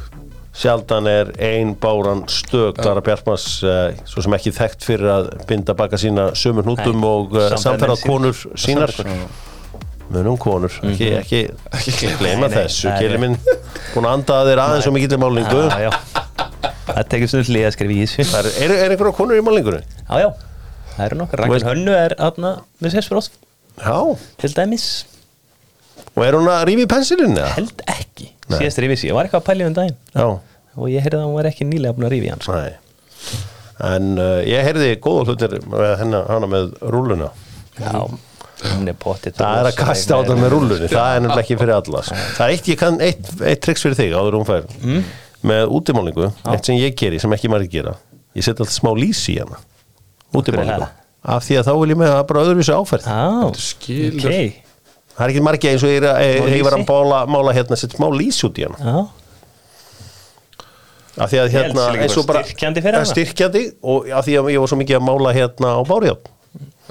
[0.61, 5.75] Sjaldan er ein báran stök Klara Bjartmas, uh, svo sem ekki þekkt fyrir að binda
[5.75, 8.95] baka sína sömu hnútum Nei, og uh, samferðanir samferða konur sínar.
[8.95, 9.50] Samferðakonur.
[10.11, 11.41] Munum konur, ekki, ekki,
[11.77, 13.17] ekki gleyma þessu, nei.
[13.21, 13.37] minn.
[13.93, 15.91] Búin að anda að þér aðeins og mikill málingu Já, já.
[16.91, 18.25] Það tekur svona hliðaskrif í þessu.
[18.39, 19.81] Er, er, er einhverja konur í málingunni?
[20.03, 20.29] Já, já.
[20.91, 22.51] Það eru nokkur Rakel Hönnu er aðna
[22.83, 23.29] með sérspróf
[23.79, 23.95] Já,
[24.41, 24.87] Til dæmis.
[26.11, 27.53] Og er hún að rífi í pensilinn eða?
[27.55, 28.27] Held ekki.
[28.51, 29.99] Síðast rífis ég Ég var eitthvað að pælja um daginn.
[30.11, 30.27] Já,
[30.75, 32.57] Og ég heyrði að hún var ekki nýlega búin að rífi hann sko.
[32.59, 32.75] nei.
[33.81, 37.31] En uh, ég heyrði góða hlutir hana með rúluna
[37.79, 38.03] Já
[39.01, 42.01] Potið Það er að kasta á það með rúlunni, það er nefnilega ekki fyrir alla
[42.05, 42.17] sko.
[42.37, 44.67] Það er eitt, ég kann eitt, eitt triks fyrir þig áður en hún fær.
[44.85, 45.03] Mm.
[45.51, 47.95] með útimálingu, eitt sem ég geri sem ekki margir gera,
[48.37, 49.57] ég set alltaf smá lísi í hana.
[50.37, 50.85] Útimálingu,
[51.25, 53.07] af því að þá vil ég með að bara öðruvísu áferð.
[53.57, 54.27] Skilur.
[54.27, 54.67] ok.
[55.11, 56.91] Það er ekki margir eins og ég, er- ég, ég var að lýsi?
[57.33, 58.77] mála, hérna, set smá lísi út í hana.
[58.85, 59.09] Já,
[61.25, 63.09] af því að hérna, styrkjandi fyrir Ja, hana.
[63.11, 66.21] styrkjandi og af því að ég var svo mikið að mála hérna á Kanada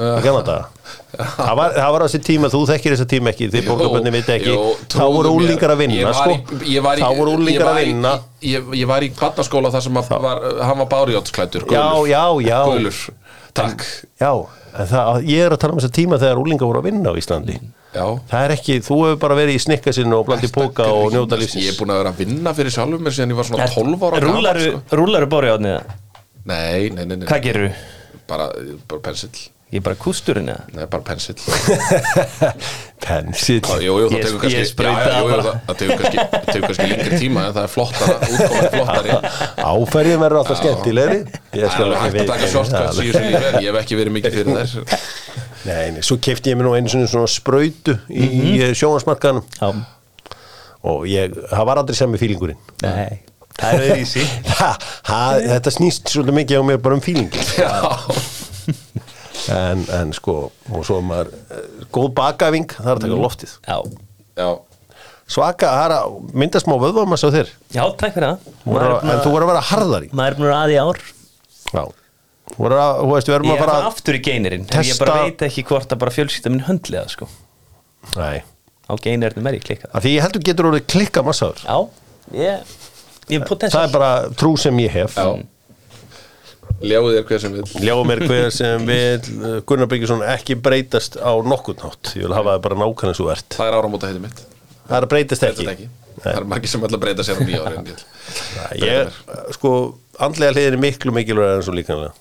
[0.00, 4.54] það var, það var þessi tíma, þú þekkir þessi tíma ekki þið borgarbönni veit ekki,
[4.54, 6.36] Jú, þá voru úlingar að vinna sko.
[6.60, 8.12] þá voru ég úlingar var að í- vinna.
[8.40, 13.02] Ég, var í barnaskóla þar sem var, hann var bárjótsklættur já, já, já, Gulur,
[13.54, 13.84] takk.
[14.20, 14.32] Já
[14.70, 17.14] en það, ég er að tala um þessi tíma þegar úlingar voru að vinna á
[17.18, 17.56] Íslandi.
[17.90, 18.04] Já.
[18.30, 21.34] Það er ekki, þú hefur bara verið í snikka sinni og blandi póka og njóta
[21.34, 23.66] Ég er lífsins búin að vera að vinna fyrir sjálfum mér síðan ég var svona
[23.66, 24.96] 12 ára Rúlaru, sko.
[25.00, 25.80] rúlaru bóri átnið
[26.46, 27.26] Nei, nei, nei, nei.
[27.26, 27.72] Hvað gerur
[28.30, 28.46] Bara,
[28.86, 29.34] bara pensill
[29.70, 30.64] Ég er bara kústurinn eða?
[30.74, 31.36] Nei, bara pensill
[33.04, 37.44] pensill Já, Jú, jú, það tekur kannski já, já, það- Það tekur kannski, lengri tíma
[37.46, 39.20] en það er flottara, útkoman er flottari.
[39.70, 41.20] Áferðin verður alltaf skemmtilegri
[41.52, 44.36] Það er alveg hægt að taka shortcuts í þessu lífi ég hef ekki verið mikið
[44.40, 45.06] fyrir þær.
[45.70, 48.76] Nei, nei, svo kefti ég mér nú einu svona, svona sprautu í mm -hmm.
[48.80, 49.70] sjónvarsmarkaðanum Já,
[50.82, 52.60] og ég, það var aldrei sem með fílingurinn.
[52.82, 53.20] Nei.
[53.60, 54.22] Það er öðru í sí
[55.44, 57.30] þetta snýst svolítið mikið á mér bara um fílingin
[59.48, 61.30] en, en sko og svo maður
[61.94, 63.54] góð bakæfing það er að taka loftið.
[63.66, 63.78] Já,
[64.40, 64.48] Já,
[65.30, 67.54] svaka, það er að mynda smá vöðvamassa á þér.
[67.74, 68.50] Já, takk fyrir það.
[69.00, 70.10] En þú voru að vera harðari.
[70.12, 71.02] Maður er búin að vera að í ár.
[71.70, 71.82] Já,
[72.50, 74.66] þú voru að, þú veist, við erum Ég að er fara bara aftur í geinirinn
[74.66, 77.30] En ég bara veit ekki hvort að bara fjölskylda minn höndliða sko.
[78.16, 78.40] Nei,
[78.90, 79.92] Á geinirinn er ég klikkað.
[79.94, 81.62] Af því ég heldur getur orðið klikka massaður.
[81.62, 81.76] Já,
[82.34, 82.78] ég
[83.30, 85.14] Ég er Það er bara trú sem ég hef.
[85.14, 85.38] Já
[86.80, 91.32] Ljáðu þér hver sem vil Ljáum mér hver sem vil Gunnar Byggjusson ekki breytast á
[91.44, 92.14] nokkurn hátt.
[92.16, 93.56] Ég vil hafa það bara nákvæmlega svo ert.
[93.58, 94.40] Það er áramóta heiti mitt.
[94.88, 95.88] Það er að breytast ekki, ekki.
[96.20, 97.76] Það er margir sem ætla að breyta sér á nýja ári
[98.80, 99.18] Ég,
[99.56, 99.72] sko,
[100.20, 102.12] andlega hliðin er miklu mikilvæg en svo líkanlega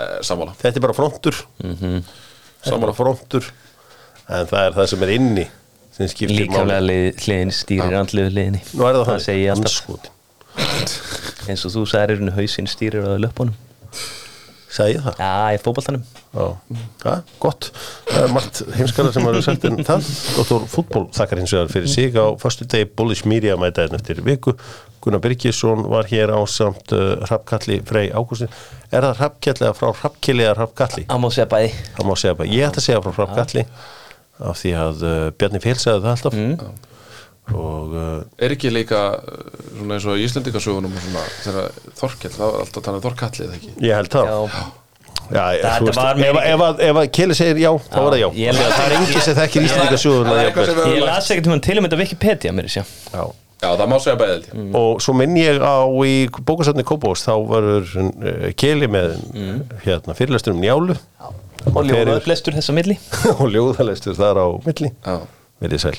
[0.00, 0.54] Eh, Sammála.
[0.56, 1.36] Þetta er bara frontur.
[1.60, 3.50] Þetta er bara frontur.
[4.32, 5.44] En það er það sem er inni
[5.92, 8.62] sem skiptir Líkamlega lið, hliðin stýrir andluðu hliðinni.
[8.78, 9.58] Nú er það Það alltaf.
[9.58, 10.08] Andskot.
[11.50, 13.58] Eins og þú sagðir hérna hausinn stýrir á löpunum
[14.70, 15.16] Sagði ég það?
[15.18, 16.02] Já, ég fótboltanum.
[16.30, 16.44] Já,
[17.02, 17.70] ja, gott.
[18.06, 20.10] Það er margt heimskara sem eru sagt en það.
[20.36, 22.14] Dóttor fútból þakkar hins vegar fyrir sig.
[22.14, 24.54] Á föstu degi Bullish Media mætaðin eftir viku.
[25.02, 28.50] Gunnar Birgisson var hér á samt uh, Hrafkalli Frey Ágústin
[28.92, 31.06] Er það Hrafkalli eða frá Hrafkilli eða Hrafkalli?
[31.96, 32.50] Það má segja bæði.
[32.52, 33.64] Ég ætti að segja frá Hrafkalli
[34.50, 36.36] af því að uh, Bjarni Fél segði það alltaf
[37.56, 39.48] og uh, Er ekki líka eh,
[39.78, 43.04] svona eins og í Íslendingasögunum og svona þegar Þorkell, það var alltaf að tala um
[43.08, 43.72] Þorkalli eða ekki?
[43.86, 44.30] Ég held það.
[44.30, 44.62] Já,
[45.30, 48.28] Já, ef, ef að Kili segir já, þá er það já.
[48.40, 51.92] ég að Það er engin sem þekkir við- ég las ekkert um til og með
[51.92, 52.70] þetta Wikipedia mér
[53.14, 53.22] Já.
[53.60, 56.14] Já, það má segja bæðið til og svo minn ég á í
[56.48, 59.18] bókasafni Kópós þá verður uh, Keli með
[59.84, 60.96] hérna, fyrirlestur um njálu.
[61.70, 62.96] Og ljóðaður flestur þessa milli.
[63.40, 64.94] Og ljóðalestur þar á milli.
[65.04, 65.20] Já.
[65.60, 65.98] Verið sæl